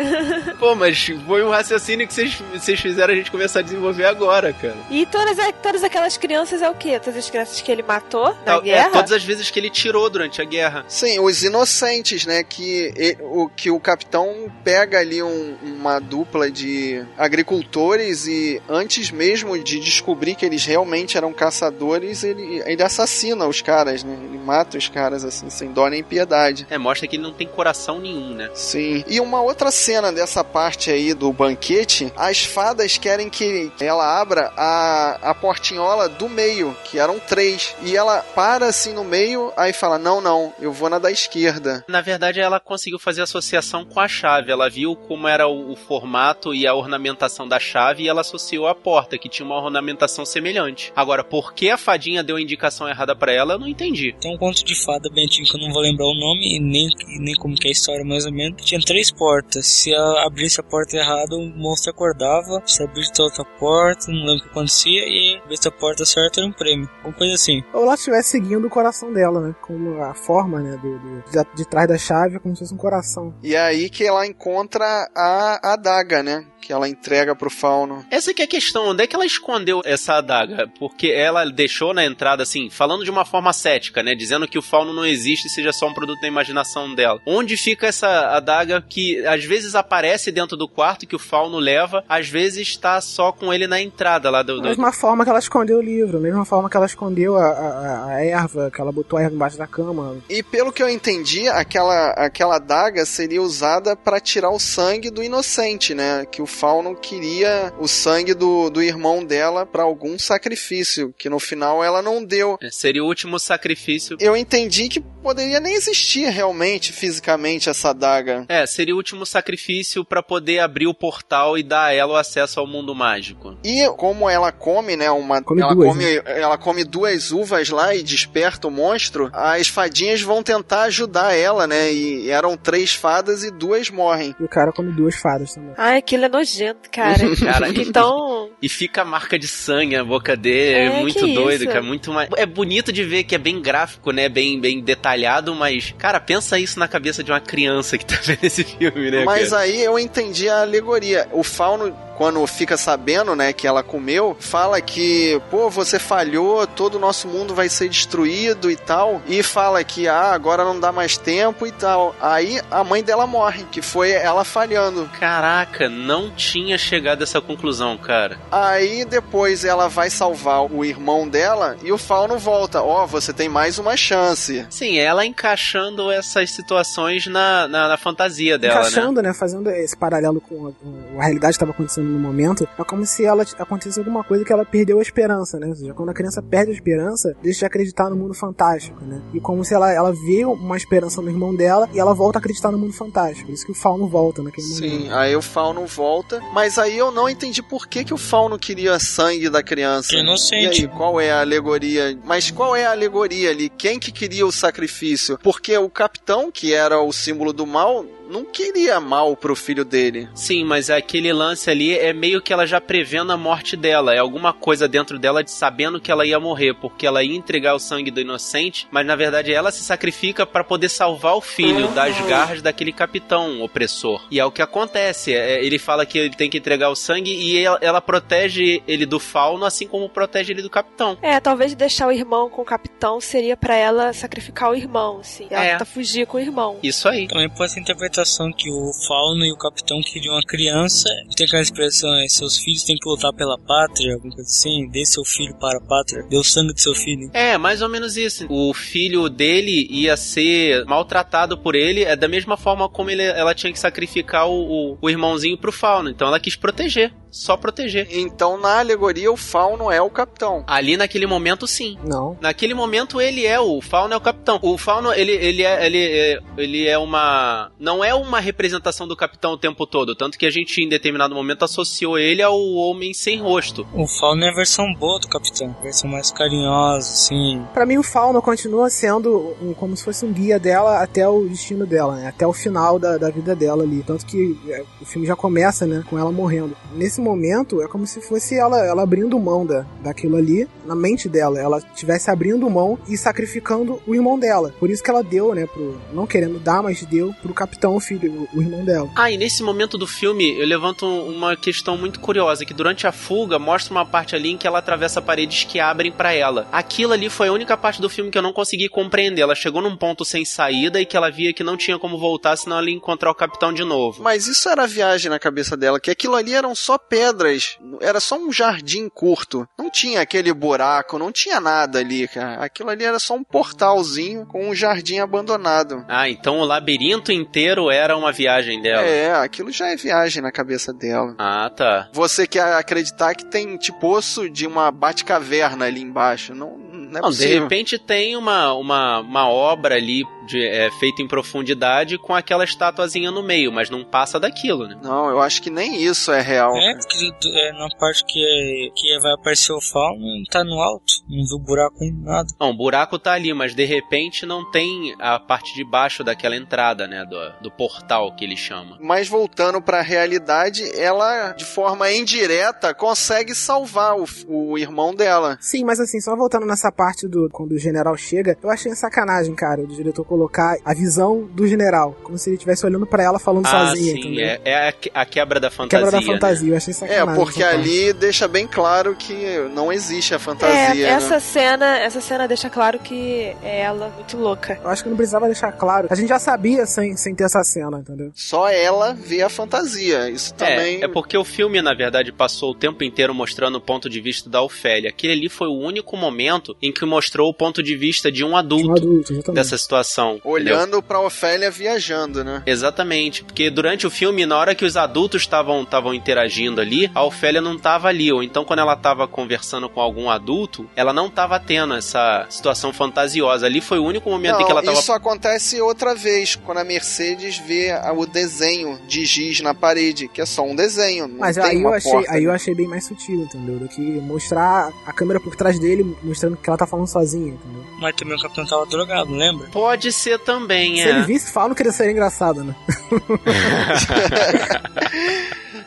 Pô, 0.58 0.74
mas 0.74 1.10
foi 1.26 1.44
um 1.44 1.50
raciocínio 1.50 2.06
que 2.06 2.14
vocês, 2.14 2.40
vocês 2.52 2.80
fizeram 2.80 3.12
a 3.12 3.16
gente 3.16 3.30
começar 3.30 3.60
a 3.60 3.62
desenvolver 3.62 4.04
agora, 4.04 4.52
cara. 4.52 4.76
E 4.90 5.06
todas, 5.06 5.36
todas 5.62 5.84
aquelas 5.84 6.16
crianças 6.16 6.62
é 6.62 6.68
o 6.70 6.74
quê? 6.74 6.98
Todas 6.98 7.18
as 7.24 7.30
crianças 7.30 7.60
que 7.60 7.70
ele 7.70 7.82
matou 7.82 8.28
na 8.28 8.34
Tal- 8.44 8.62
guerra? 8.62 8.88
É, 8.88 8.90
todas 8.90 9.12
as 9.12 9.22
vezes 9.24 9.50
que 9.50 9.58
ele 9.58 9.70
tirou 9.70 10.08
durante 10.10 10.40
a 10.40 10.44
guerra. 10.44 10.84
Sim, 10.88 11.18
os 11.20 11.42
inocentes, 11.42 12.26
né? 12.26 12.42
Que 12.42 12.92
e- 12.96 13.16
o, 13.22 13.48
que 13.48 13.70
o 13.70 13.78
capitão 13.80 14.50
pega 14.64 14.98
ali 14.98 15.22
um- 15.22 15.56
uma 15.62 15.98
dupla 15.98 16.50
de 16.50 17.02
agricultores 17.16 18.26
e 18.26 18.60
antes 18.68 19.10
mesmo 19.10 19.58
de 19.58 19.80
descobrir 19.80 20.34
que 20.34 20.44
eles 20.44 20.64
realmente 20.64 21.16
eram 21.16 21.32
caçadores, 21.32 22.22
ele, 22.24 22.57
ele 22.66 22.82
assassina 22.82 23.46
os 23.46 23.60
caras, 23.60 24.02
né? 24.04 24.16
Ele 24.24 24.38
mata 24.38 24.78
os 24.78 24.88
caras 24.88 25.24
assim, 25.24 25.50
sem 25.50 25.72
dó 25.72 25.88
nem 25.88 26.02
piedade. 26.02 26.66
É, 26.70 26.78
mostra 26.78 27.06
que 27.06 27.16
ele 27.16 27.22
não 27.22 27.32
tem 27.32 27.46
coração 27.46 27.98
nenhum, 27.98 28.34
né? 28.34 28.50
Sim. 28.54 29.04
E 29.06 29.20
uma 29.20 29.40
outra 29.40 29.70
cena 29.70 30.12
dessa 30.12 30.42
parte 30.42 30.90
aí 30.90 31.14
do 31.14 31.32
banquete, 31.32 32.12
as 32.16 32.44
fadas 32.44 32.98
querem 32.98 33.28
que 33.28 33.70
ela 33.80 34.20
abra 34.20 34.52
a, 34.56 35.30
a 35.30 35.34
portinhola 35.34 36.08
do 36.08 36.28
meio, 36.28 36.76
que 36.84 36.98
eram 36.98 37.18
três. 37.18 37.74
E 37.82 37.96
ela 37.96 38.22
para 38.34 38.66
assim 38.66 38.92
no 38.92 39.04
meio, 39.04 39.52
aí 39.56 39.72
fala: 39.72 39.98
Não, 39.98 40.20
não, 40.20 40.52
eu 40.60 40.72
vou 40.72 40.88
na 40.88 40.98
da 40.98 41.10
esquerda. 41.10 41.84
Na 41.88 42.00
verdade, 42.00 42.40
ela 42.40 42.60
conseguiu 42.60 42.98
fazer 42.98 43.22
associação 43.22 43.84
com 43.84 44.00
a 44.00 44.08
chave. 44.08 44.50
Ela 44.50 44.68
viu 44.68 44.96
como 44.96 45.28
era 45.28 45.46
o, 45.46 45.72
o 45.72 45.76
formato 45.76 46.54
e 46.54 46.66
a 46.66 46.74
ornamentação 46.74 47.46
da 47.46 47.58
chave 47.58 48.04
e 48.04 48.08
ela 48.08 48.20
associou 48.20 48.66
à 48.66 48.74
porta, 48.74 49.18
que 49.18 49.28
tinha 49.28 49.46
uma 49.46 49.56
ornamentação 49.56 50.24
semelhante. 50.24 50.92
Agora, 50.94 51.22
por 51.22 51.52
que 51.52 51.70
a 51.70 51.76
fadinha 51.76 52.22
deu 52.22 52.36
a 52.36 52.40
indicação 52.48 52.88
errada 52.88 53.14
para 53.14 53.32
ela, 53.32 53.54
eu 53.54 53.58
não 53.58 53.68
entendi. 53.68 54.14
Tem 54.20 54.34
um 54.34 54.38
conto 54.38 54.64
de 54.64 54.74
fada 54.74 55.08
bem 55.10 55.24
antigo 55.24 55.48
que 55.48 55.56
eu 55.56 55.60
não 55.60 55.72
vou 55.72 55.82
lembrar 55.82 56.06
o 56.06 56.14
nome 56.14 56.56
e 56.56 56.60
nem, 56.60 56.88
nem 57.20 57.34
como 57.34 57.54
que 57.54 57.68
é 57.68 57.70
a 57.70 57.72
história 57.72 58.04
mais 58.04 58.24
ou 58.24 58.32
menos. 58.32 58.64
Tinha 58.64 58.80
três 58.80 59.10
portas. 59.10 59.66
Se 59.66 59.92
ela 59.92 60.26
abrisse 60.26 60.60
a 60.60 60.64
porta 60.64 60.96
errada, 60.96 61.36
o 61.36 61.46
monstro 61.56 61.90
acordava. 61.90 62.62
Se 62.66 62.82
abrisse 62.82 63.12
a 63.18 63.24
outra 63.24 63.44
porta, 63.44 64.10
não 64.10 64.20
lembro 64.20 64.38
o 64.38 64.42
que 64.42 64.48
acontecia. 64.48 65.02
E 65.06 65.40
abrisse 65.44 65.68
a 65.68 65.70
porta 65.72 66.04
certa 66.04 66.40
era 66.40 66.48
um 66.48 66.52
prêmio. 66.52 66.88
Uma 67.04 67.12
coisa 67.12 67.34
assim. 67.34 67.62
Ou 67.72 67.82
ela 67.82 67.94
estivesse 67.94 68.30
seguindo 68.30 68.66
o 68.66 68.70
coração 68.70 69.12
dela, 69.12 69.40
né? 69.40 69.54
Como 69.60 70.02
a 70.02 70.14
forma, 70.14 70.60
né? 70.60 70.76
Do, 70.76 70.98
do 70.98 71.22
de, 71.30 71.56
de, 71.56 71.68
trás 71.68 71.88
da 71.88 71.98
chave, 71.98 72.38
como 72.38 72.54
se 72.54 72.60
fosse 72.60 72.74
um 72.74 72.78
coração. 72.78 73.34
E 73.42 73.54
é 73.54 73.60
aí 73.60 73.90
que 73.90 74.04
ela 74.04 74.26
encontra 74.26 74.86
a 75.14 75.72
adaga, 75.72 76.22
né? 76.22 76.46
Que 76.60 76.72
ela 76.72 76.88
entrega 76.88 77.34
pro 77.34 77.50
fauno. 77.50 78.04
Essa 78.10 78.34
que 78.34 78.42
é 78.42 78.44
a 78.44 78.48
questão, 78.48 78.88
onde 78.88 79.02
é 79.02 79.06
que 79.06 79.14
ela 79.14 79.26
escondeu 79.26 79.80
essa 79.84 80.14
adaga? 80.14 80.70
Porque 80.78 81.08
ela 81.08 81.44
deixou 81.44 81.94
na 81.94 82.04
entrada, 82.04 82.42
assim, 82.42 82.70
falando 82.70 83.04
de 83.04 83.10
uma 83.10 83.24
forma 83.24 83.52
cética, 83.52 84.02
né? 84.02 84.14
Dizendo 84.14 84.48
que 84.48 84.58
o 84.58 84.62
fauno 84.62 84.92
não 84.92 85.06
existe 85.06 85.46
e 85.46 85.50
seja 85.50 85.72
só 85.72 85.88
um 85.88 85.94
produto 85.94 86.20
da 86.20 86.28
imaginação 86.28 86.94
dela. 86.94 87.20
Onde 87.26 87.56
fica 87.56 87.86
essa 87.86 88.36
adaga 88.36 88.84
que 88.86 89.24
às 89.26 89.44
vezes 89.44 89.74
aparece 89.74 90.30
dentro 90.30 90.56
do 90.56 90.68
quarto 90.68 91.06
que 91.06 91.16
o 91.16 91.18
fauno 91.18 91.58
leva, 91.58 92.04
às 92.08 92.28
vezes 92.28 92.68
está 92.68 93.00
só 93.00 93.32
com 93.32 93.52
ele 93.52 93.66
na 93.66 93.80
entrada 93.80 94.30
lá 94.30 94.42
do. 94.42 94.60
Da 94.60 94.68
mesma 94.68 94.92
forma 94.92 95.24
que 95.24 95.30
ela 95.30 95.38
escondeu 95.38 95.78
o 95.78 95.82
livro, 95.82 96.20
mesma 96.20 96.44
forma 96.44 96.68
que 96.68 96.76
ela 96.76 96.86
escondeu 96.86 97.36
a, 97.36 97.46
a, 97.46 98.06
a 98.06 98.24
erva, 98.24 98.70
que 98.70 98.80
ela 98.80 98.92
botou 98.92 99.18
a 99.18 99.22
erva 99.22 99.34
embaixo 99.34 99.56
da 99.56 99.66
cama. 99.66 100.16
E 100.28 100.42
pelo 100.42 100.72
que 100.72 100.82
eu 100.82 100.88
entendi, 100.88 101.48
aquela, 101.48 102.10
aquela 102.10 102.56
adaga 102.56 103.04
seria 103.06 103.40
usada 103.40 103.96
para 103.96 104.20
tirar 104.20 104.50
o 104.50 104.58
sangue 104.58 105.10
do 105.10 105.22
inocente, 105.22 105.94
né? 105.94 106.26
Que 106.26 106.42
o 106.42 106.46
Fauno 106.48 106.96
queria 106.96 107.72
o 107.78 107.86
sangue 107.86 108.34
do, 108.34 108.70
do 108.70 108.82
irmão 108.82 109.24
dela 109.24 109.64
para 109.64 109.82
algum 109.82 110.18
sacrifício, 110.18 111.14
que 111.16 111.28
no 111.28 111.38
final 111.38 111.84
ela 111.84 112.02
não 112.02 112.24
deu. 112.24 112.58
É, 112.60 112.70
seria 112.70 113.04
o 113.04 113.06
último 113.06 113.38
sacrifício. 113.38 114.16
Eu 114.20 114.36
entendi 114.36 114.88
que 114.88 115.00
poderia 115.00 115.60
nem 115.60 115.74
existir 115.74 116.28
realmente, 116.30 116.92
fisicamente, 116.92 117.68
essa 117.68 117.92
daga. 117.92 118.44
É, 118.48 118.66
seria 118.66 118.94
o 118.94 118.96
último 118.96 119.26
sacrifício 119.26 120.04
para 120.04 120.22
poder 120.22 120.60
abrir 120.60 120.86
o 120.86 120.94
portal 120.94 121.58
e 121.58 121.62
dar 121.62 121.86
a 121.86 121.92
ela 121.92 122.14
o 122.14 122.16
acesso 122.16 122.58
ao 122.60 122.66
mundo 122.66 122.94
mágico. 122.94 123.56
E 123.62 123.86
como 123.90 124.28
ela 124.28 124.50
come, 124.50 124.96
né, 124.96 125.10
uma 125.10 125.42
come 125.42 125.60
ela 125.60 125.74
duas, 125.74 125.88
come 125.88 126.04
né? 126.04 126.22
ela 126.26 126.58
come 126.58 126.84
duas 126.84 127.30
uvas 127.30 127.68
lá 127.68 127.94
e 127.94 128.02
desperta 128.02 128.68
o 128.68 128.70
monstro, 128.70 129.30
as 129.32 129.68
fadinhas 129.68 130.22
vão 130.22 130.42
tentar 130.42 130.82
ajudar 130.84 131.34
ela, 131.34 131.66
né? 131.66 131.92
E 131.92 132.30
eram 132.30 132.56
três 132.56 132.94
fadas 132.94 133.44
e 133.44 133.50
duas 133.50 133.90
morrem. 133.90 134.34
E 134.40 134.44
o 134.44 134.48
cara 134.48 134.72
come 134.72 134.92
duas 134.92 135.16
fadas 135.16 135.54
também. 135.54 135.74
Ai, 135.76 135.98
aquilo 135.98 136.24
é 136.24 136.28
nojento, 136.38 136.90
cara. 136.90 137.18
Cara, 137.38 137.68
então. 137.70 138.50
E 138.60 138.68
fica 138.68 139.02
a 139.02 139.04
marca 139.04 139.38
de 139.38 139.46
sangue 139.46 139.96
na 139.96 140.04
boca 140.04 140.36
dele. 140.36 140.74
É, 140.74 140.84
É, 140.86 141.00
muito 141.00 141.24
que 141.24 141.34
doido, 141.34 141.62
isso? 141.62 141.66
cara. 141.72 141.82
Muito 141.82 142.12
mais. 142.12 142.28
É 142.36 142.46
bonito 142.46 142.92
de 142.92 143.04
ver 143.04 143.24
que 143.24 143.34
é 143.34 143.38
bem 143.38 143.60
gráfico, 143.60 144.10
né? 144.10 144.28
Bem, 144.28 144.60
bem 144.60 144.80
detalhado, 144.80 145.54
mas, 145.54 145.94
cara, 145.98 146.20
pensa 146.20 146.58
isso 146.58 146.78
na 146.78 146.88
cabeça 146.88 147.22
de 147.22 147.30
uma 147.30 147.40
criança 147.40 147.96
que 147.98 148.04
tá 148.04 148.16
vendo 148.22 148.44
esse 148.44 148.64
filme, 148.64 149.10
né? 149.10 149.24
Mas 149.24 149.50
cara? 149.50 149.62
aí 149.62 149.80
eu 149.82 149.98
entendi 149.98 150.48
a 150.48 150.62
alegoria. 150.62 151.28
O 151.32 151.42
fauno, 151.42 151.96
quando 152.18 152.44
fica 152.48 152.76
sabendo, 152.76 153.36
né, 153.36 153.52
que 153.52 153.64
ela 153.64 153.80
comeu, 153.80 154.36
fala 154.40 154.80
que, 154.80 155.40
pô, 155.48 155.70
você 155.70 156.00
falhou, 156.00 156.66
todo 156.66 156.96
o 156.96 156.98
nosso 156.98 157.28
mundo 157.28 157.54
vai 157.54 157.68
ser 157.68 157.88
destruído 157.88 158.68
e 158.68 158.76
tal. 158.76 159.22
E 159.28 159.40
fala 159.40 159.84
que, 159.84 160.08
ah, 160.08 160.32
agora 160.32 160.64
não 160.64 160.80
dá 160.80 160.90
mais 160.90 161.16
tempo 161.16 161.64
e 161.64 161.70
tal. 161.70 162.16
Aí 162.20 162.60
a 162.72 162.82
mãe 162.82 163.04
dela 163.04 163.24
morre, 163.24 163.64
que 163.70 163.80
foi 163.80 164.10
ela 164.10 164.44
falhando. 164.44 165.08
Caraca, 165.20 165.88
não 165.88 166.28
tinha 166.32 166.76
chegado 166.76 167.20
a 167.20 167.22
essa 167.22 167.40
conclusão, 167.40 167.96
cara. 167.96 168.36
Aí 168.50 169.04
depois 169.04 169.64
ela 169.64 169.86
vai 169.86 170.10
salvar 170.10 170.64
o 170.64 170.84
irmão 170.84 171.28
dela 171.28 171.76
e 171.84 171.92
o 171.92 171.98
fauno 171.98 172.36
volta. 172.36 172.82
Ó, 172.82 173.06
você 173.06 173.32
tem 173.32 173.48
mais 173.48 173.78
uma 173.78 173.96
chance. 173.96 174.66
Sim, 174.68 174.98
ela 174.98 175.24
encaixando 175.24 176.10
essas 176.10 176.50
situações 176.50 177.28
na, 177.28 177.68
na, 177.68 177.86
na 177.86 177.96
fantasia 177.96 178.58
dela, 178.58 178.74
né? 178.74 178.80
Encaixando, 178.80 179.22
né? 179.22 179.32
Fazendo 179.32 179.70
esse 179.70 179.96
paralelo 179.96 180.40
com 180.40 180.66
a, 180.66 180.72
com 180.72 181.20
a 181.20 181.22
realidade 181.22 181.52
que 181.52 181.56
estava 181.56 181.70
acontecendo 181.70 182.07
no 182.08 182.18
momento. 182.18 182.68
É 182.78 182.84
como 182.84 183.04
se 183.06 183.24
ela 183.24 183.44
acontecesse 183.58 183.98
alguma 183.98 184.24
coisa 184.24 184.44
que 184.44 184.52
ela 184.52 184.64
perdeu 184.64 184.98
a 184.98 185.02
esperança, 185.02 185.58
né? 185.58 185.66
Ou 185.66 185.74
seja, 185.74 185.94
quando 185.94 186.08
a 186.10 186.14
criança 186.14 186.42
perde 186.42 186.70
a 186.70 186.74
esperança, 186.74 187.36
deixa 187.42 187.60
de 187.60 187.64
acreditar 187.66 188.10
no 188.10 188.16
mundo 188.16 188.34
fantástico, 188.34 189.04
né? 189.04 189.20
E 189.34 189.40
como 189.40 189.64
se 189.64 189.74
ela, 189.74 189.92
ela 189.92 190.12
vê 190.12 190.44
uma 190.44 190.76
esperança 190.76 191.20
no 191.20 191.28
irmão 191.30 191.54
dela 191.54 191.88
e 191.92 191.98
ela 191.98 192.14
volta 192.14 192.38
a 192.38 192.40
acreditar 192.40 192.70
no 192.70 192.78
mundo 192.78 192.92
fantástico. 192.92 193.46
Por 193.46 193.52
isso 193.54 193.66
que 193.66 193.72
o 193.72 193.74
fauno 193.74 194.08
volta 194.08 194.42
naquele 194.42 194.66
Sim, 194.66 194.98
momento. 194.98 195.14
aí 195.14 195.36
o 195.36 195.42
fauno 195.42 195.86
volta, 195.86 196.40
mas 196.52 196.78
aí 196.78 196.96
eu 196.96 197.10
não 197.10 197.28
entendi 197.28 197.62
por 197.62 197.86
que, 197.86 198.04
que 198.04 198.14
o 198.14 198.18
fauno 198.18 198.58
queria 198.58 198.98
sangue 198.98 199.48
da 199.48 199.62
criança. 199.62 200.10
Que 200.10 200.18
inocente. 200.20 200.82
E 200.82 200.86
aí, 200.86 200.88
qual 200.88 201.20
é 201.20 201.30
a 201.30 201.40
alegoria? 201.40 202.18
Mas 202.24 202.50
qual 202.50 202.74
é 202.74 202.86
a 202.86 202.90
alegoria 202.92 203.50
ali? 203.50 203.68
Quem 203.68 203.98
que 203.98 204.10
queria 204.12 204.46
o 204.46 204.52
sacrifício? 204.52 205.38
Porque 205.42 205.76
o 205.76 205.88
capitão, 205.90 206.50
que 206.50 206.72
era 206.74 207.00
o 207.00 207.12
símbolo 207.12 207.52
do 207.52 207.66
mal, 207.66 208.04
não 208.28 208.44
queria 208.44 209.00
mal 209.00 209.36
pro 209.36 209.56
filho 209.56 209.84
dele. 209.84 210.28
Sim, 210.34 210.64
mas 210.64 210.90
aquele 210.90 211.32
lance 211.32 211.70
ali 211.70 211.96
é 211.96 212.12
meio 212.12 212.40
que 212.42 212.52
ela 212.52 212.66
já 212.66 212.80
prevendo 212.80 213.32
a 213.32 213.36
morte 213.36 213.76
dela. 213.76 214.14
É 214.14 214.18
alguma 214.18 214.52
coisa 214.52 214.86
dentro 214.86 215.18
dela 215.18 215.42
de 215.42 215.50
sabendo 215.50 216.00
que 216.00 216.10
ela 216.10 216.26
ia 216.26 216.38
morrer, 216.38 216.74
porque 216.74 217.06
ela 217.06 217.22
ia 217.22 217.34
entregar 217.36 217.74
o 217.74 217.78
sangue 217.78 218.10
do 218.10 218.20
inocente, 218.20 218.86
mas 218.90 219.06
na 219.06 219.16
verdade 219.16 219.52
ela 219.52 219.70
se 219.70 219.82
sacrifica 219.82 220.46
para 220.46 220.62
poder 220.64 220.88
salvar 220.88 221.34
o 221.34 221.40
filho 221.40 221.88
das 221.88 222.18
garras 222.26 222.62
daquele 222.62 222.92
capitão 222.92 223.62
opressor. 223.62 224.20
E 224.30 224.38
é 224.38 224.44
o 224.44 224.50
que 224.52 224.62
acontece. 224.62 225.32
é, 225.34 225.64
ele 225.64 225.78
fala 225.78 226.04
que 226.06 226.18
ele 226.18 226.34
tem 226.36 226.50
que 226.50 226.58
entregar 226.58 226.90
o 226.90 226.96
sangue 226.96 227.32
e 227.32 227.58
ela, 227.64 227.78
ela 227.80 228.00
protege 228.00 228.82
ele 228.86 229.06
do 229.06 229.18
fauno, 229.18 229.64
assim 229.64 229.86
como 229.86 230.08
protege 230.08 230.52
ele 230.52 230.62
do 230.62 230.70
capitão. 230.70 231.16
É, 231.22 231.38
talvez 231.40 231.74
deixar 231.74 232.06
o 232.08 232.12
irmão 232.12 232.48
com 232.50 232.62
o 232.62 232.64
capitão 232.64 233.20
seria 233.20 233.56
pra 233.56 233.74
ela 233.76 234.12
sacrificar 234.12 234.70
o 234.70 234.74
irmão, 234.74 235.20
assim. 235.20 235.46
Ela 235.50 235.64
É. 235.64 235.72
tenta 235.72 235.84
fugir 235.84 236.26
com 236.26 236.36
o 236.36 236.40
irmão. 236.40 236.78
Isso 236.82 237.08
aí. 237.08 237.26
Também 237.28 237.48
pode 237.48 237.72
ser 237.72 237.80
a 238.17 238.17
interpretação 238.18 238.52
que 238.52 238.70
o 238.70 238.92
fauno 239.06 239.44
e 239.44 239.52
o 239.52 239.56
capitão 239.56 240.00
queriam 240.00 240.34
uma 240.34 240.42
criança. 240.42 241.08
Tem 241.36 241.46
aquela 241.46 241.62
expressão, 241.62 242.12
é, 242.16 242.28
seus 242.28 242.58
filhos 242.58 242.82
têm 242.82 242.96
que 242.96 243.08
lutar 243.08 243.32
pela 243.32 243.58
pátria, 243.58 244.14
alguma 244.14 244.34
coisa 244.34 244.48
assim. 244.48 244.88
Dê 244.90 245.04
seu 245.04 245.24
filho 245.24 245.54
para 245.54 245.78
a 245.78 245.80
pátria. 245.80 246.24
Dê 246.28 246.36
o 246.36 246.44
sangue 246.44 246.72
do 246.72 246.80
seu 246.80 246.94
filho. 246.94 247.30
É, 247.32 247.56
mais 247.56 247.82
ou 247.82 247.88
menos 247.88 248.16
isso. 248.16 248.46
O 248.48 248.74
filho 248.74 249.28
dele 249.28 249.86
ia 249.90 250.16
ser 250.16 250.84
maltratado 250.86 251.58
por 251.58 251.74
ele, 251.74 252.02
é 252.02 252.16
da 252.16 252.28
mesma 252.28 252.56
forma 252.56 252.88
como 252.88 253.10
ele, 253.10 253.22
ela 253.22 253.54
tinha 253.54 253.72
que 253.72 253.78
sacrificar 253.78 254.48
o, 254.48 254.92
o, 254.92 254.98
o 255.00 255.10
irmãozinho 255.10 255.58
pro 255.58 255.72
fauno. 255.72 256.10
Então 256.10 256.26
ela 256.26 256.40
quis 256.40 256.56
proteger, 256.56 257.12
só 257.30 257.56
proteger. 257.56 258.08
Então, 258.10 258.58
na 258.58 258.78
alegoria, 258.78 259.30
o 259.30 259.36
fauno 259.36 259.90
é 259.90 260.00
o 260.00 260.10
capitão. 260.10 260.64
Ali 260.66 260.96
naquele 260.96 261.26
momento, 261.26 261.66
sim. 261.66 261.96
Não. 262.04 262.36
Naquele 262.40 262.74
momento 262.74 263.20
ele 263.20 263.46
é 263.46 263.58
o 263.60 263.80
Fauno 263.80 264.14
é 264.14 264.16
o 264.16 264.20
capitão. 264.20 264.58
O 264.62 264.76
Fauno 264.78 265.12
ele, 265.12 265.32
ele 265.32 265.62
é 265.62 265.86
ele 265.86 265.98
é, 265.98 266.38
ele 266.56 266.86
é 266.88 266.98
uma 266.98 267.70
não 267.78 268.02
é 268.04 268.14
uma 268.14 268.40
representação 268.40 269.06
do 269.06 269.16
capitão 269.16 269.52
o 269.52 269.58
tempo 269.58 269.86
todo, 269.86 270.14
tanto 270.14 270.38
que 270.38 270.46
a 270.46 270.50
gente 270.50 270.82
em 270.82 270.88
determinado 270.88 271.34
momento 271.34 271.64
associou 271.64 272.18
ele 272.18 272.42
ao 272.42 272.58
homem 272.74 273.12
sem 273.14 273.40
rosto. 273.40 273.86
O 273.94 274.06
fauno 274.06 274.44
é 274.44 274.50
a 274.50 274.54
versão 274.54 274.92
boa 274.94 275.18
do 275.20 275.28
capitão. 275.28 275.74
A 275.78 275.82
versão 275.82 276.10
mais 276.10 276.30
carinhosa, 276.30 277.12
assim. 277.12 277.62
Pra 277.72 277.86
mim, 277.86 277.98
o 277.98 278.02
fauno 278.02 278.40
continua 278.42 278.90
sendo 278.90 279.54
um- 279.62 279.74
como 279.74 279.96
se 279.96 280.04
fosse 280.04 280.24
um 280.24 280.32
guia 280.32 280.58
dela 280.58 281.02
até 281.02 281.26
o 281.28 281.46
destino 281.48 281.86
dela, 281.86 282.16
né? 282.16 282.28
Até 282.28 282.46
o 282.46 282.52
final 282.52 282.98
da, 282.98 283.16
da 283.18 283.30
vida 283.30 283.54
dela 283.54 283.82
ali. 283.82 284.02
Tanto 284.02 284.24
que 284.26 284.58
é, 284.68 284.84
o 285.00 285.04
filme 285.04 285.26
já 285.26 285.36
começa, 285.36 285.86
né? 285.86 286.02
Com 286.08 286.18
ela 286.18 286.32
morrendo. 286.32 286.76
Nesse 286.94 287.17
momento, 287.20 287.82
é 287.82 287.88
como 287.88 288.06
se 288.06 288.20
fosse 288.20 288.56
ela, 288.56 288.84
ela 288.84 289.02
abrindo 289.02 289.38
mão 289.38 289.64
da, 289.64 289.84
daquilo 290.02 290.36
ali, 290.36 290.68
na 290.84 290.94
mente 290.94 291.28
dela. 291.28 291.58
Ela 291.58 291.78
estivesse 291.78 292.30
abrindo 292.30 292.68
mão 292.68 292.98
e 293.08 293.16
sacrificando 293.16 294.00
o 294.06 294.14
irmão 294.14 294.38
dela. 294.38 294.74
Por 294.78 294.90
isso 294.90 295.02
que 295.02 295.10
ela 295.10 295.22
deu, 295.22 295.54
né? 295.54 295.66
Pro, 295.66 296.00
não 296.12 296.26
querendo 296.26 296.58
dar, 296.58 296.82
mas 296.82 297.04
deu 297.04 297.34
pro 297.42 297.54
capitão, 297.54 297.96
o 297.96 298.00
filho, 298.00 298.48
o, 298.52 298.58
o 298.58 298.62
irmão 298.62 298.84
dela. 298.84 299.10
Ah, 299.16 299.30
e 299.30 299.36
nesse 299.36 299.62
momento 299.62 299.96
do 299.98 300.06
filme 300.06 300.58
eu 300.58 300.66
levanto 300.66 301.06
uma 301.06 301.56
questão 301.56 301.96
muito 301.96 302.20
curiosa, 302.20 302.64
que 302.64 302.74
durante 302.74 303.06
a 303.06 303.12
fuga 303.12 303.58
mostra 303.58 303.92
uma 303.92 304.04
parte 304.04 304.34
ali 304.34 304.50
em 304.50 304.56
que 304.56 304.66
ela 304.66 304.78
atravessa 304.78 305.20
paredes 305.22 305.64
que 305.64 305.80
abrem 305.80 306.12
pra 306.12 306.32
ela. 306.32 306.66
Aquilo 306.72 307.12
ali 307.12 307.28
foi 307.28 307.48
a 307.48 307.52
única 307.52 307.76
parte 307.76 308.00
do 308.00 308.08
filme 308.08 308.30
que 308.30 308.38
eu 308.38 308.42
não 308.42 308.52
consegui 308.52 308.88
compreender. 308.88 309.42
Ela 309.42 309.54
chegou 309.54 309.82
num 309.82 309.96
ponto 309.96 310.24
sem 310.24 310.44
saída 310.44 311.00
e 311.00 311.06
que 311.06 311.16
ela 311.16 311.30
via 311.30 311.52
que 311.52 311.64
não 311.64 311.76
tinha 311.76 311.98
como 311.98 312.18
voltar, 312.18 312.56
senão 312.56 312.78
ela 312.78 312.88
ia 312.88 312.96
encontrar 312.96 313.30
o 313.30 313.34
capitão 313.34 313.72
de 313.72 313.84
novo. 313.84 314.22
Mas 314.22 314.46
isso 314.46 314.68
era 314.68 314.86
viagem 314.86 315.30
na 315.30 315.38
cabeça 315.38 315.76
dela, 315.76 316.00
que 316.00 316.10
aquilo 316.10 316.34
ali 316.34 316.52
eram 316.52 316.74
só 316.74 316.98
pedras, 317.08 317.78
era 318.00 318.18
só 318.20 318.36
um 318.36 318.52
jardim 318.52 319.08
curto. 319.08 319.68
Não 319.78 319.90
tinha 319.90 320.20
aquele 320.20 320.52
buraco, 320.52 321.18
não 321.18 321.30
tinha 321.30 321.60
nada 321.60 321.98
ali, 321.98 322.26
cara. 322.26 322.64
Aquilo 322.64 322.90
ali 322.90 323.04
era 323.04 323.18
só 323.18 323.34
um 323.34 323.44
portalzinho 323.44 324.46
com 324.46 324.68
um 324.68 324.74
jardim 324.74 325.18
abandonado. 325.18 326.04
Ah, 326.08 326.28
então 326.28 326.58
o 326.60 326.64
labirinto 326.64 327.30
inteiro 327.30 327.90
era 327.90 328.16
uma 328.16 328.32
viagem 328.32 328.80
dela. 328.82 329.02
É, 329.02 329.34
aquilo 329.34 329.70
já 329.70 329.88
é 329.88 329.96
viagem 329.96 330.42
na 330.42 330.50
cabeça 330.50 330.92
dela. 330.92 331.34
Ah, 331.38 331.70
tá. 331.74 332.08
Você 332.12 332.46
quer 332.46 332.74
acreditar 332.74 333.34
que 333.34 333.44
tem 333.44 333.76
tipo 333.76 333.98
poço 333.98 334.48
de 334.48 334.66
uma 334.66 334.90
bate-caverna 334.92 335.84
ali 335.86 336.00
embaixo? 336.00 336.54
Não, 336.54 336.78
não 336.78 337.18
é 337.18 337.20
Não, 337.20 337.30
de 337.30 337.36
possível. 337.36 337.62
repente 337.62 337.98
tem 337.98 338.36
uma, 338.36 338.72
uma, 338.74 339.18
uma 339.20 339.48
obra 339.48 339.96
ali 339.96 340.24
de, 340.48 340.66
é, 340.66 340.90
feito 340.90 341.22
em 341.22 341.28
profundidade 341.28 342.18
com 342.18 342.34
aquela 342.34 342.64
estatuazinha 342.64 343.30
no 343.30 343.42
meio, 343.42 343.70
mas 343.70 343.90
não 343.90 344.04
passa 344.04 344.40
daquilo, 344.40 344.88
né? 344.88 344.98
Não, 345.02 345.28
eu 345.28 345.40
acho 345.40 345.62
que 345.62 345.70
nem 345.70 346.02
isso 346.02 346.32
é 346.32 346.40
real. 346.40 346.74
É, 346.76 346.94
porque 346.94 347.48
é, 347.58 347.72
na 347.72 347.88
parte 347.98 348.24
que, 348.24 348.40
é, 348.40 348.90
que 348.94 349.20
vai 349.20 349.34
aparecer 349.34 349.72
o 349.72 349.80
fauno, 349.80 350.24
tá 350.50 350.64
no 350.64 350.80
alto, 350.80 351.12
não 351.28 351.44
viu 351.44 351.58
buraco 351.58 351.96
nem 352.00 352.12
nada. 352.12 352.48
Não, 352.58 352.70
o 352.70 352.76
buraco 352.76 353.18
tá 353.18 353.32
ali, 353.32 353.52
mas 353.52 353.74
de 353.74 353.84
repente 353.84 354.46
não 354.46 354.68
tem 354.70 355.14
a 355.20 355.38
parte 355.38 355.74
de 355.74 355.84
baixo 355.84 356.24
daquela 356.24 356.56
entrada, 356.56 357.06
né, 357.06 357.24
do, 357.24 357.62
do 357.62 357.70
portal 357.70 358.34
que 358.34 358.44
ele 358.44 358.56
chama. 358.56 358.96
Mas 359.00 359.28
voltando 359.28 359.80
pra 359.80 360.00
realidade, 360.00 360.82
ela, 360.98 361.52
de 361.52 361.64
forma 361.64 362.10
indireta, 362.10 362.94
consegue 362.94 363.54
salvar 363.54 364.16
o, 364.18 364.24
o 364.48 364.78
irmão 364.78 365.14
dela. 365.14 365.58
Sim, 365.60 365.84
mas 365.84 366.00
assim, 366.00 366.20
só 366.20 366.34
voltando 366.34 366.66
nessa 366.66 366.90
parte 366.90 367.28
do 367.28 367.48
quando 367.52 367.72
o 367.72 367.78
general 367.78 368.16
chega, 368.16 368.56
eu 368.62 368.70
achei 368.70 368.94
sacanagem, 368.94 369.54
cara, 369.54 369.82
do 369.82 369.94
diretor 369.94 370.24
colocar 370.38 370.76
a 370.84 370.94
visão 370.94 371.48
do 371.52 371.66
general, 371.66 372.16
como 372.22 372.38
se 372.38 372.48
ele 372.48 372.54
estivesse 372.54 372.86
olhando 372.86 373.06
para 373.06 373.24
ela 373.24 373.38
falando 373.40 373.66
ah, 373.66 373.88
sozinha, 373.88 374.14
sim, 374.14 374.20
entendeu? 374.20 374.46
É, 374.46 374.60
é 374.64 374.88
a, 374.88 375.22
a, 375.22 375.26
quebra 375.26 375.58
da 375.58 375.68
fantasia. 375.68 376.06
Quebra 376.06 376.20
da 376.20 376.24
fantasia, 376.24 376.66
né? 376.66 376.72
eu 376.72 376.76
achei 376.76 376.94
sacanagem. 376.94 377.32
É, 377.32 377.36
porque 377.36 377.62
ali 377.62 378.12
deixa 378.12 378.46
bem 378.46 378.66
claro 378.68 379.16
que 379.16 379.34
não 379.74 379.92
existe 379.92 380.34
a 380.34 380.38
fantasia. 380.38 381.06
É, 381.06 381.10
essa 381.10 381.34
né? 381.34 381.40
cena, 381.40 381.98
essa 381.98 382.20
cena 382.20 382.46
deixa 382.46 382.70
claro 382.70 383.00
que 383.00 383.52
é 383.62 383.80
ela 383.80 384.12
muito 384.14 384.36
louca. 384.36 384.78
Eu 384.82 384.90
acho 384.90 385.02
que 385.02 385.08
não 385.08 385.16
precisava 385.16 385.46
deixar 385.46 385.72
claro. 385.72 386.06
A 386.08 386.14
gente 386.14 386.28
já 386.28 386.38
sabia 386.38 386.86
sem, 386.86 387.16
sem 387.16 387.34
ter 387.34 387.44
essa 387.44 387.62
cena, 387.64 387.98
entendeu? 387.98 388.30
Só 388.34 388.68
ela 388.68 389.14
vê 389.14 389.42
a 389.42 389.48
fantasia. 389.48 390.30
Isso 390.30 390.54
também. 390.54 391.00
É, 391.00 391.04
é 391.04 391.08
porque 391.08 391.36
o 391.36 391.44
filme, 391.44 391.82
na 391.82 391.94
verdade, 391.94 392.30
passou 392.30 392.70
o 392.70 392.74
tempo 392.74 393.02
inteiro 393.02 393.34
mostrando 393.34 393.76
o 393.76 393.80
ponto 393.80 394.08
de 394.08 394.20
vista 394.20 394.48
da 394.48 394.62
Ofélia. 394.62 395.10
Aquele 395.10 395.32
ali 395.32 395.48
foi 395.48 395.66
o 395.66 395.78
único 395.78 396.16
momento 396.16 396.76
em 396.80 396.92
que 396.92 397.04
mostrou 397.04 397.48
o 397.48 397.54
ponto 397.54 397.82
de 397.82 397.96
vista 397.96 398.30
de 398.30 398.44
um 398.44 398.56
adulto, 398.56 398.88
Um 398.88 398.92
adulto, 398.92 399.52
dessa 399.52 399.76
situação. 399.76 400.27
Olhando 400.44 401.02
pra 401.02 401.20
Ofélia 401.20 401.70
viajando, 401.70 402.44
né? 402.44 402.62
Exatamente, 402.66 403.44
porque 403.44 403.70
durante 403.70 404.06
o 404.06 404.10
filme, 404.10 404.44
na 404.46 404.56
hora 404.56 404.74
que 404.74 404.84
os 404.84 404.96
adultos 404.96 405.42
estavam 405.42 405.82
estavam 405.82 406.12
interagindo 406.14 406.80
ali, 406.80 407.10
a 407.14 407.24
Ofélia 407.24 407.60
não 407.60 407.76
estava 407.76 408.08
ali, 408.08 408.32
ou 408.32 408.42
então 408.42 408.64
quando 408.64 408.80
ela 408.80 408.94
estava 408.94 409.26
conversando 409.26 409.88
com 409.88 410.00
algum 410.00 410.30
adulto, 410.30 410.88
ela 410.94 411.12
não 411.12 411.26
estava 411.26 411.58
tendo 411.58 411.94
essa 411.94 412.46
situação 412.48 412.92
fantasiosa. 412.92 413.66
Ali 413.66 413.80
foi 413.80 413.98
o 413.98 414.04
único 414.04 414.28
momento 414.30 414.54
Não, 414.54 414.60
em 414.62 414.64
que 414.64 414.70
ela 414.70 414.80
estava 414.80 414.98
isso 414.98 415.12
acontece 415.12 415.80
outra 415.80 416.14
vez, 416.14 416.56
quando 416.56 416.78
a 416.78 416.84
Mercedes 416.84 417.58
vê 417.58 417.92
o 418.16 418.26
desenho 418.26 418.98
de 419.06 419.24
giz 419.24 419.60
na 419.60 419.74
parede, 419.74 420.28
que 420.28 420.40
é 420.40 420.46
só 420.46 420.62
um 420.62 420.74
desenho. 420.74 421.28
Não 421.28 421.38
Mas 421.38 421.56
tem 421.56 421.64
aí 421.64 421.76
eu, 421.76 421.88
uma 421.88 421.96
achei, 421.96 422.10
porta. 422.12 422.32
aí 422.32 422.44
eu 422.44 422.52
achei 422.52 422.74
bem 422.74 422.86
mais 422.88 423.04
sutil, 423.06 423.42
entendeu? 423.42 423.78
Do 423.78 423.88
que 423.88 424.00
mostrar 424.00 424.92
a 425.06 425.12
câmera 425.12 425.40
por 425.40 425.54
trás 425.56 425.78
dele, 425.78 426.16
mostrando 426.22 426.56
que 426.56 426.68
ela 426.68 426.78
tá 426.78 426.86
falando 426.86 427.06
sozinha, 427.06 427.52
entendeu? 427.54 427.84
Mas 428.00 428.14
também 428.16 428.36
o 428.36 428.40
capitão 428.40 428.66
tava 428.66 428.86
drogado, 428.86 429.32
lembra? 429.32 429.68
Pode 429.68 430.12
ser 430.18 430.38
também, 430.40 430.96
Se 430.96 431.02
é. 431.02 431.10
ele 431.10 431.22
visse 431.22 431.52
fala, 431.52 431.68
não 431.68 431.74
queria 431.74 431.92
ser 431.92 432.10
engraçado, 432.10 432.64
né? 432.64 432.74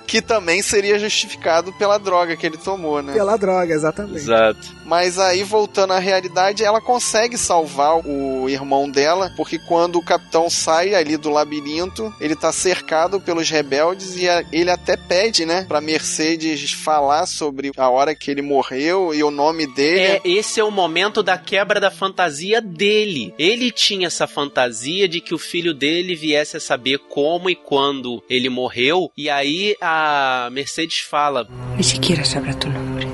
Que 0.07 0.21
também 0.21 0.61
seria 0.61 0.99
justificado 0.99 1.71
pela 1.71 1.97
droga 1.97 2.35
que 2.35 2.45
ele 2.45 2.57
tomou, 2.57 3.01
né? 3.01 3.13
Pela 3.13 3.37
droga, 3.37 3.73
exatamente. 3.73 4.17
Exato. 4.17 4.59
Mas 4.91 5.17
aí, 5.17 5.41
voltando 5.41 5.93
à 5.93 5.99
realidade, 5.99 6.65
ela 6.65 6.81
consegue 6.81 7.37
salvar 7.37 8.05
o 8.05 8.49
irmão 8.49 8.89
dela, 8.91 9.31
porque 9.37 9.57
quando 9.57 9.95
o 9.97 10.03
capitão 10.03 10.49
sai 10.49 10.93
ali 10.93 11.15
do 11.15 11.29
labirinto, 11.29 12.13
ele 12.19 12.35
tá 12.35 12.51
cercado 12.51 13.21
pelos 13.21 13.49
rebeldes 13.49 14.17
e 14.17 14.27
a- 14.27 14.43
ele 14.51 14.69
até 14.69 14.97
pede, 14.97 15.45
né, 15.45 15.63
pra 15.65 15.79
Mercedes 15.79 16.73
falar 16.73 17.25
sobre 17.25 17.71
a 17.77 17.89
hora 17.89 18.13
que 18.13 18.29
ele 18.29 18.41
morreu 18.41 19.13
e 19.15 19.23
o 19.23 19.31
nome 19.31 19.65
dele. 19.65 20.01
É, 20.01 20.21
esse 20.25 20.59
é 20.59 20.63
o 20.63 20.69
momento 20.69 21.23
da 21.23 21.37
quebra 21.37 21.79
da 21.79 21.89
fantasia 21.89 22.59
dele. 22.61 23.33
Ele 23.39 23.71
tinha 23.71 24.07
essa 24.07 24.27
fantasia 24.27 25.07
de 25.07 25.21
que 25.21 25.33
o 25.33 25.37
filho 25.39 25.73
dele 25.73 26.15
viesse 26.15 26.57
a 26.57 26.59
saber 26.59 26.97
como 27.09 27.49
e 27.49 27.55
quando 27.55 28.21
ele 28.29 28.49
morreu. 28.49 29.09
E 29.15 29.29
aí 29.29 29.73
a 29.79 30.49
Mercedes 30.51 30.99
fala: 30.99 31.47
Ni 31.77 31.83
siquiera 31.85 32.25
sabrá 32.25 32.53
tu 32.53 32.67
nombre. 32.69 33.07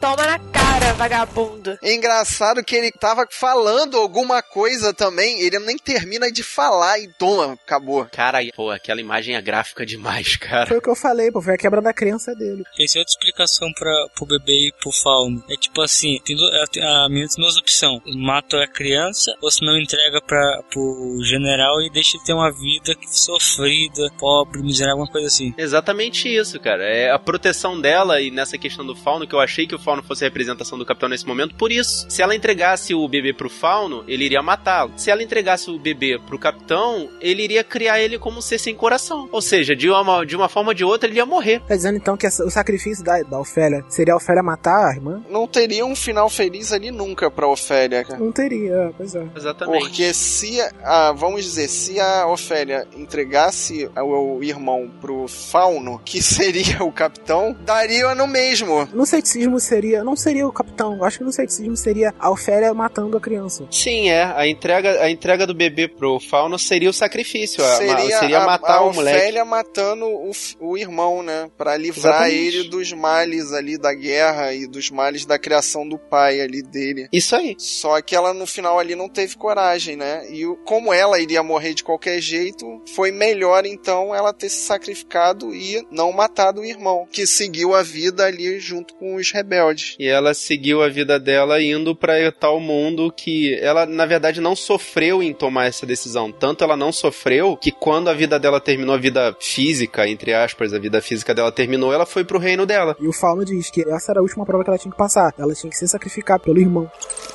Toma 0.00 0.26
na 0.26 0.38
cara, 0.84 0.94
vagabundo. 0.94 1.78
É 1.82 1.94
engraçado 1.94 2.62
que 2.62 2.76
ele 2.76 2.90
tava 2.92 3.26
falando 3.30 3.96
alguma 3.96 4.42
coisa 4.42 4.92
também, 4.92 5.40
ele 5.40 5.58
nem 5.60 5.76
termina 5.78 6.30
de 6.30 6.42
falar 6.42 6.98
e 6.98 7.08
toma, 7.08 7.54
acabou. 7.54 8.06
Cara, 8.12 8.38
pô, 8.54 8.70
aquela 8.70 9.00
imagem 9.00 9.34
é 9.34 9.40
gráfica 9.42 9.86
demais, 9.86 10.36
cara. 10.38 10.66
Foi 10.66 10.78
o 10.78 10.82
que 10.82 10.88
eu 10.90 10.94
falei, 10.96 11.30
pô, 11.30 11.40
foi 11.40 11.54
a 11.54 11.58
quebra 11.58 11.80
da 11.80 11.92
crença 11.92 12.34
dele. 12.34 12.64
Tem 12.76 12.86
outra 12.96 13.10
explicação 13.10 13.72
pra, 13.72 13.92
pro 14.14 14.26
bebê 14.26 14.68
e 14.68 14.72
pro 14.80 14.92
fauno. 14.92 15.42
É 15.50 15.56
tipo 15.56 15.80
assim, 15.80 16.18
tem 16.24 16.36
tem- 16.70 16.82
a 16.84 17.08
menina 17.08 17.28
tem 17.28 17.42
duas 17.42 17.56
opções. 17.56 18.00
Mata 18.16 18.62
a 18.62 18.68
criança, 18.68 19.32
ou 19.40 19.50
se 19.50 19.64
não 19.64 19.78
entrega 19.78 20.20
pra, 20.20 20.62
pro 20.70 21.18
general 21.24 21.80
e 21.82 21.90
deixa 21.90 22.16
ele 22.16 22.24
ter 22.24 22.32
uma 22.34 22.50
vida 22.50 22.94
sofrida, 23.10 24.10
pobre, 24.18 24.62
miserável, 24.62 24.92
alguma 25.00 25.10
coisa 25.10 25.28
assim. 25.28 25.54
Exatamente 25.56 26.28
isso, 26.28 26.58
cara. 26.60 26.84
É 26.84 27.10
a 27.10 27.18
proteção 27.18 27.80
dela 27.80 28.20
e 28.20 28.30
nessa 28.30 28.58
questão 28.58 28.84
do 28.84 28.94
fauno, 28.94 29.26
que 29.26 29.34
eu 29.34 29.40
achei 29.40 29.66
que 29.66 29.74
o 29.74 29.78
fauno 29.78 30.02
fosse 30.02 30.24
a 30.24 30.30
do 30.78 30.86
capitão 30.86 31.08
nesse 31.08 31.26
momento, 31.26 31.54
por 31.54 31.70
isso. 31.72 32.06
Se 32.08 32.22
ela 32.22 32.34
entregasse 32.34 32.94
o 32.94 33.06
bebê 33.08 33.32
pro 33.32 33.48
fauno, 33.50 34.04
ele 34.08 34.24
iria 34.24 34.42
matá-lo. 34.42 34.92
Se 34.96 35.10
ela 35.10 35.22
entregasse 35.22 35.70
o 35.70 35.78
bebê 35.78 36.18
pro 36.26 36.38
capitão, 36.38 37.08
ele 37.20 37.42
iria 37.42 37.62
criar 37.64 38.00
ele 38.00 38.18
como 38.18 38.38
um 38.38 38.42
ser 38.42 38.58
sem 38.58 38.74
coração. 38.74 39.28
Ou 39.32 39.42
seja, 39.42 39.74
de 39.74 39.88
uma, 39.88 40.24
de 40.24 40.36
uma 40.36 40.48
forma 40.48 40.70
ou 40.70 40.74
de 40.74 40.84
outra, 40.84 41.08
ele 41.08 41.16
ia 41.18 41.26
morrer. 41.26 41.60
Tá 41.66 41.74
dizendo 41.76 41.96
então 41.96 42.16
que 42.16 42.26
essa- 42.26 42.44
o 42.44 42.50
sacrifício 42.50 43.04
da, 43.04 43.22
da 43.22 43.38
Ofélia 43.40 43.84
seria 43.88 44.14
a 44.14 44.16
Ofélia 44.16 44.42
matar 44.42 44.88
a 44.90 44.94
irmã? 44.94 45.22
Não 45.28 45.46
teria 45.46 45.84
um 45.84 45.94
final 45.96 46.28
feliz 46.28 46.72
ali 46.72 46.90
nunca 46.90 47.30
pra 47.30 47.46
Ofélia, 47.48 48.04
cara. 48.04 48.18
Não 48.18 48.32
teria, 48.32 48.92
pois 48.96 49.14
é. 49.14 49.24
Exatamente. 49.36 49.78
Porque 49.80 50.12
se, 50.14 50.60
a, 50.82 51.12
vamos 51.12 51.42
dizer, 51.44 51.68
se 51.68 51.98
a 52.00 52.26
Ofélia 52.26 52.86
entregasse 52.96 53.88
o, 53.96 54.36
o 54.38 54.44
irmão 54.44 54.90
pro 55.00 55.26
Fauno, 55.28 56.00
que 56.04 56.20
seria 56.22 56.82
o 56.82 56.92
capitão, 56.92 57.56
daria 57.64 58.14
no 58.14 58.26
mesmo. 58.26 58.88
No 58.92 59.06
ceticismo 59.06 59.58
seria. 59.60 60.02
Não 60.04 60.16
seria 60.16 60.46
o 60.46 60.52
capitão. 60.52 60.63
Eu 60.78 61.04
acho 61.04 61.18
que 61.18 61.24
no 61.24 61.32
ceticismo 61.32 61.76
seria 61.76 62.14
a 62.18 62.30
Ofélia 62.30 62.72
matando 62.74 63.16
a 63.16 63.20
criança. 63.20 63.66
Sim, 63.70 64.10
é. 64.10 64.22
A 64.24 64.46
entrega, 64.46 65.02
a 65.02 65.10
entrega 65.10 65.46
do 65.46 65.54
bebê 65.54 65.88
pro 65.88 66.18
fauno 66.20 66.58
seria 66.58 66.90
o 66.90 66.92
sacrifício. 66.92 67.62
a- 67.64 67.76
Seria, 67.76 68.18
seria 68.18 68.38
a, 68.42 68.46
matar 68.46 68.78
a 68.78 68.82
o 68.82 68.92
moleque. 68.92 69.18
Ofélia 69.18 69.44
matando 69.44 70.04
o, 70.06 70.30
o 70.60 70.76
irmão, 70.78 71.22
né? 71.22 71.48
Pra 71.56 71.76
livrar 71.76 72.28
Exatamente. 72.28 72.56
ele 72.58 72.68
dos 72.68 72.92
males 72.92 73.52
ali 73.52 73.76
da 73.78 73.92
guerra 73.94 74.52
e 74.54 74.66
dos 74.66 74.90
males 74.90 75.24
da 75.26 75.38
criação 75.38 75.88
do 75.88 75.98
pai 75.98 76.40
ali 76.40 76.62
dele. 76.62 77.08
Isso 77.12 77.34
aí. 77.36 77.54
Só 77.58 78.00
que 78.00 78.14
ela 78.14 78.32
no 78.34 78.46
final 78.46 78.78
ali 78.78 78.94
não 78.94 79.08
teve 79.08 79.36
coragem, 79.36 79.96
né? 79.96 80.26
E 80.30 80.46
o- 80.46 80.56
como 80.64 80.92
ela 80.92 81.18
iria 81.20 81.42
morrer 81.42 81.74
de 81.74 81.84
qualquer 81.84 82.20
jeito, 82.20 82.82
foi 82.94 83.10
melhor 83.10 83.64
então 83.66 84.14
ela 84.14 84.32
ter 84.32 84.48
se 84.48 84.64
sacrificado 84.66 85.54
e 85.54 85.86
não 85.90 86.12
matado 86.12 86.60
o 86.60 86.64
irmão, 86.64 87.06
que 87.10 87.26
seguiu 87.26 87.74
a 87.74 87.82
vida 87.82 88.24
ali 88.24 88.58
junto 88.58 88.94
com 88.94 89.16
os 89.16 89.30
rebeldes. 89.30 89.96
E 89.98 90.06
ela 90.06 90.34
seguiu 90.54 90.82
a 90.82 90.88
vida 90.88 91.18
dela 91.18 91.60
indo 91.60 91.96
pra 91.96 92.14
tal 92.30 92.60
mundo 92.60 93.12
que 93.14 93.54
ela, 93.60 93.84
na 93.86 94.06
verdade, 94.06 94.40
não 94.40 94.54
sofreu 94.54 95.20
em 95.20 95.32
tomar 95.32 95.66
essa 95.66 95.84
decisão. 95.84 96.30
Tanto 96.30 96.62
ela 96.62 96.76
não 96.76 96.92
sofreu 96.92 97.56
que 97.56 97.72
quando 97.72 98.08
a 98.08 98.14
vida 98.14 98.38
dela 98.38 98.60
terminou, 98.60 98.94
a 98.94 98.98
vida 98.98 99.36
física, 99.40 100.06
entre 100.06 100.32
aspas, 100.32 100.72
a 100.72 100.78
vida 100.78 101.02
física 101.02 101.34
dela 101.34 101.50
terminou, 101.50 101.92
ela 101.92 102.06
foi 102.06 102.24
pro 102.24 102.38
reino 102.38 102.64
dela. 102.64 102.96
E 103.00 103.08
o 103.08 103.12
Fauno 103.12 103.44
diz 103.44 103.68
que 103.68 103.82
essa 103.82 104.12
era 104.12 104.20
a 104.20 104.22
última 104.22 104.46
prova 104.46 104.62
que 104.62 104.70
ela 104.70 104.78
tinha 104.78 104.92
que 104.92 104.98
passar. 104.98 105.34
Ela 105.36 105.54
tinha 105.54 105.70
que 105.70 105.76
se 105.76 105.88
sacrificar 105.88 106.38
pelo 106.38 106.60
irmão. 106.60 106.88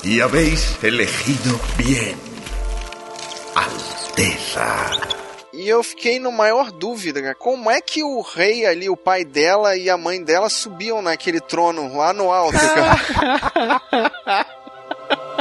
Y 0.03 0.21
habéis 0.21 0.81
elegido 0.81 1.59
bien, 1.77 2.15
Alteza. 3.53 5.18
E 5.59 5.67
eu 5.67 5.83
fiquei 5.83 6.19
no 6.21 6.31
maior 6.31 6.71
dúvida, 6.71 7.21
cara. 7.21 7.35
Como 7.35 7.69
é 7.69 7.81
que 7.81 8.01
o 8.01 8.21
rei 8.21 8.65
ali, 8.65 8.89
o 8.89 8.95
pai 8.95 9.25
dela 9.25 9.75
e 9.75 9.89
a 9.89 9.97
mãe 9.97 10.23
dela 10.23 10.49
subiam 10.49 11.01
naquele 11.01 11.41
trono 11.41 11.97
lá 11.97 12.13
no 12.13 12.31
alto, 12.31 12.57
cara? 12.57 14.45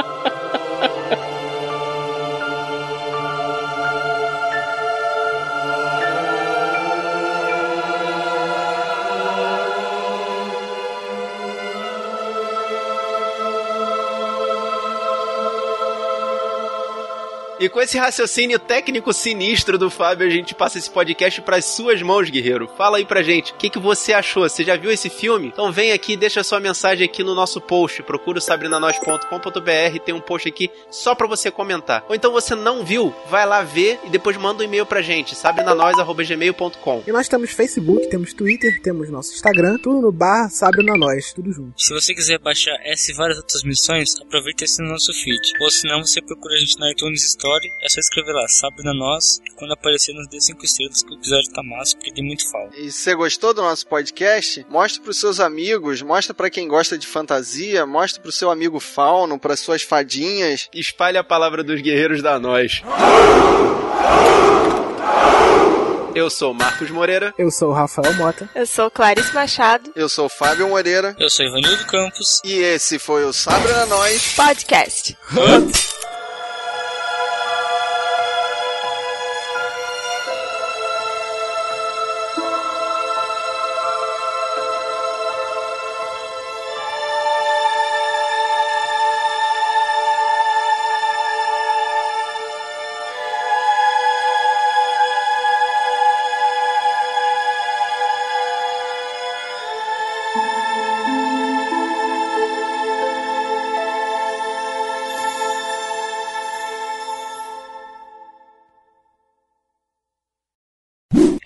E 17.59 17.67
com 17.67 17.81
esse 17.81 17.97
raciocínio 17.97 18.57
técnico 18.57 19.11
sinistro 19.11 19.77
do 19.77 19.89
Fábio, 19.89 20.25
a 20.25 20.29
gente 20.29 20.55
passa 20.55 20.77
esse 20.77 20.89
podcast 20.89 21.41
pras 21.41 21.65
suas 21.65 22.01
mãos, 22.01 22.29
guerreiro. 22.29 22.69
Fala 22.77 22.99
aí 22.99 23.05
pra 23.05 23.21
gente, 23.21 23.51
o 23.51 23.55
que, 23.55 23.69
que 23.69 23.77
você 23.77 24.13
achou? 24.13 24.47
Você 24.47 24.63
já 24.63 24.77
viu 24.77 24.89
esse 24.89 25.09
filme? 25.09 25.49
Então 25.49 25.69
vem 25.69 25.91
aqui, 25.91 26.15
deixa 26.15 26.41
sua 26.41 26.61
mensagem 26.61 27.03
aqui 27.03 27.21
no 27.21 27.35
nosso 27.35 27.59
post. 27.59 28.01
Procura 28.03 28.37
o 28.37 28.41
sabrinanois.com.br, 28.41 29.99
tem 30.05 30.15
um 30.15 30.21
post 30.21 30.47
aqui 30.47 30.71
só 30.89 31.13
pra 31.13 31.27
você 31.27 31.51
comentar. 31.51 32.05
Ou 32.07 32.15
então 32.15 32.31
você 32.31 32.55
não 32.55 32.85
viu, 32.85 33.13
vai 33.29 33.45
lá 33.45 33.61
ver 33.61 33.99
e 34.05 34.09
depois 34.09 34.37
manda 34.37 34.63
um 34.63 34.65
e-mail 34.65 34.85
pra 34.85 35.01
gente, 35.01 35.35
sabrinanois.gmail.com. 35.35 37.03
E 37.05 37.11
nós 37.11 37.27
temos 37.27 37.51
Facebook, 37.51 38.07
temos 38.07 38.33
Twitter, 38.33 38.81
temos 38.81 39.09
nosso 39.09 39.33
Instagram, 39.33 39.77
tudo 39.79 39.99
no 39.99 40.13
bar 40.13 40.49
Sabe 40.49 40.81
na 40.81 40.95
Nós, 40.95 41.33
tudo 41.33 41.51
junto. 41.51 41.73
Se 41.75 41.93
você 41.93 42.15
quiser 42.15 42.39
baixar 42.39 42.77
essa 42.85 43.11
e 43.11 43.15
várias 43.15 43.37
outras 43.37 43.63
missões, 43.63 44.15
aproveita 44.21 44.63
esse 44.63 44.81
nosso 44.81 45.11
feed. 45.11 45.41
Ou 45.59 45.69
senão 45.69 46.05
você 46.05 46.21
procura 46.21 46.55
a 46.55 46.57
gente 46.57 46.79
na 46.79 46.89
iTunes 46.91 47.25
Store 47.25 47.48
aleatório, 47.49 47.71
é 47.81 47.89
só 47.89 47.99
escrever 47.99 48.31
lá, 48.31 48.47
Sabrina 48.47 48.93
Nós, 48.93 49.41
e 49.45 49.51
quando 49.55 49.73
aparecer 49.73 50.13
nos 50.13 50.27
dê 50.27 50.39
5 50.39 50.63
estrelas 50.63 51.03
que 51.03 51.11
o 51.11 51.17
episódio 51.17 51.51
tá 51.51 51.63
massa, 51.63 51.95
porque 51.95 52.13
tem 52.13 52.23
muito 52.23 52.49
falta. 52.49 52.77
E 52.77 52.91
se 52.91 52.99
você 53.03 53.15
gostou 53.15 53.53
do 53.53 53.61
nosso 53.61 53.87
podcast, 53.87 54.65
mostre 54.69 55.01
pros 55.01 55.19
seus 55.19 55.39
amigos, 55.39 56.01
mostra 56.01 56.33
pra 56.33 56.49
quem 56.49 56.67
gosta 56.67 56.97
de 56.97 57.07
fantasia, 57.07 57.85
mostra 57.85 58.21
pro 58.21 58.31
seu 58.31 58.51
amigo 58.51 58.79
fauno, 58.79 59.39
pras 59.39 59.59
suas 59.59 59.81
fadinhas. 59.81 60.69
Espalhe 60.73 61.17
a 61.17 61.23
palavra 61.23 61.63
dos 61.63 61.81
guerreiros 61.81 62.21
da 62.21 62.39
nós. 62.39 62.81
Eu 66.15 66.29
sou 66.29 66.53
Marcos 66.53 66.89
Moreira. 66.89 67.33
Eu 67.37 67.51
sou 67.51 67.69
o 67.69 67.73
Rafael 67.73 68.13
Mota. 68.15 68.49
Eu 68.55 68.65
sou 68.65 68.89
Clarice 68.89 69.33
Machado. 69.33 69.91
Eu 69.95 70.09
sou 70.09 70.25
o 70.25 70.29
Fábio 70.29 70.67
Moreira. 70.67 71.15
Eu 71.19 71.29
sou 71.29 71.45
Ivanildo 71.45 71.85
Campos. 71.85 72.41
E 72.43 72.53
esse 72.53 72.99
foi 72.99 73.23
o 73.23 73.31
Sabrina 73.31 73.85
Nós 73.85 74.35
Podcast. 74.35 75.15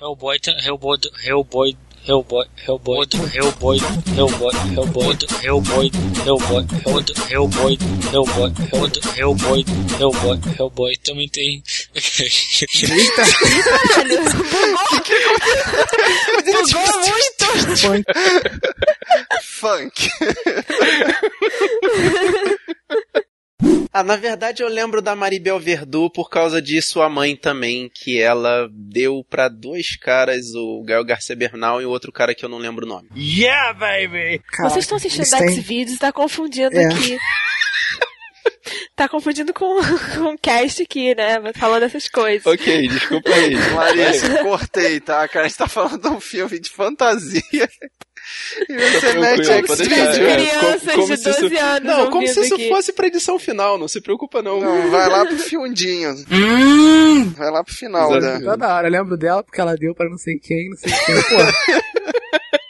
Hellboy, 0.03 0.37
Hellboy, 0.59 0.97
Hellboy, 1.23 1.77
Hellboy, 2.05 2.45
Hellboy, 2.65 3.07
Hellboy, 3.31 3.79
Hellboy, 4.11 4.57
Hellboy, 4.59 5.07
Hellboy, 5.41 5.89
Hellboy, 6.19 6.65
Hellboy, 7.31 7.77
Hellboy, 7.95 8.51
Hellboy, 9.15 9.63
Hellboy, 9.97 10.37
Hellboy, 10.57 10.97
também 10.97 11.29
tem. 11.29 11.63
Eita! 11.95 13.23
Bugou 16.51 16.87
muito! 17.07 17.45
Funk. 19.41 20.09
Ah, 23.93 24.03
na 24.03 24.15
verdade 24.15 24.63
eu 24.63 24.67
lembro 24.67 25.01
da 25.03 25.15
Maribel 25.15 25.59
Verdú 25.59 26.09
por 26.09 26.27
causa 26.29 26.59
de 26.59 26.81
sua 26.81 27.07
mãe 27.09 27.35
também, 27.35 27.91
que 27.93 28.19
ela 28.19 28.67
deu 28.71 29.23
pra 29.29 29.47
dois 29.47 29.95
caras, 29.95 30.47
o 30.55 30.83
Gael 30.83 31.05
Garcia 31.05 31.35
Bernal 31.35 31.79
e 31.79 31.85
o 31.85 31.89
outro 31.91 32.11
cara 32.11 32.33
que 32.33 32.43
eu 32.43 32.49
não 32.49 32.57
lembro 32.57 32.85
o 32.85 32.89
nome. 32.89 33.07
Yeah, 33.15 33.73
baby! 33.73 34.41
Vocês 34.63 34.83
estão 34.85 34.97
assistindo 34.97 35.25
X-Videos, 35.25 35.99
tá 35.99 36.11
confundindo 36.11 36.75
É. 36.75 36.85
aqui. 36.85 37.17
Tá 38.95 39.09
confundindo 39.09 39.51
com, 39.53 39.65
com 40.15 40.33
o 40.35 40.37
cast 40.37 40.83
aqui, 40.83 41.15
né? 41.15 41.39
Falando 41.55 41.83
essas 41.83 42.07
coisas. 42.07 42.45
Ok, 42.45 42.87
desculpa 42.87 43.29
aí. 43.33 43.55
Larissa, 43.73 44.43
cortei, 44.43 44.99
tá? 44.99 45.27
Cara, 45.27 45.45
a 45.45 45.47
gente 45.49 45.57
tá 45.57 45.67
falando 45.67 45.99
de 45.99 46.07
um 46.09 46.19
filme 46.19 46.59
de 46.59 46.69
fantasia. 46.69 47.41
E 48.69 48.73
você 48.73 49.13
mete 49.19 49.41
Tranquilo, 49.43 49.67
pode 49.67 49.87
deixar. 49.89 50.05
X-Videos. 50.05 50.17
É, 50.17 50.35
crianças 50.35 50.93
como 50.93 51.07
de 51.07 51.17
se 51.17 51.29
isso- 51.29 51.41
12 51.41 51.57
anos 51.57 51.83
Não, 51.97 52.09
como 52.11 52.27
se 52.27 52.39
isso 52.41 52.53
aqui. 52.55 52.69
fosse 52.69 52.93
pra 52.93 53.07
edição 53.07 53.39
final, 53.39 53.77
não 53.77 53.87
se 53.87 54.01
preocupa 54.01 54.41
não. 54.41 54.59
Não, 54.61 54.89
vai 54.91 55.09
lá 55.09 55.25
pro 55.25 55.37
fundinho. 55.37 56.15
Vai 57.37 57.49
lá 57.51 57.63
pro 57.63 57.73
final, 57.73 58.15
Exato. 58.17 58.39
né? 58.39 58.45
Toda 58.51 58.67
hora, 58.75 58.87
eu 58.87 58.91
lembro 58.91 59.17
dela 59.17 59.43
porque 59.43 59.59
ela 59.61 59.75
deu 59.75 59.95
pra 59.95 60.09
não 60.09 60.17
sei 60.17 60.37
quem, 60.37 60.69
não 60.69 60.77
sei 60.77 60.91
quem. 60.91 61.15
Pô, 61.15 61.37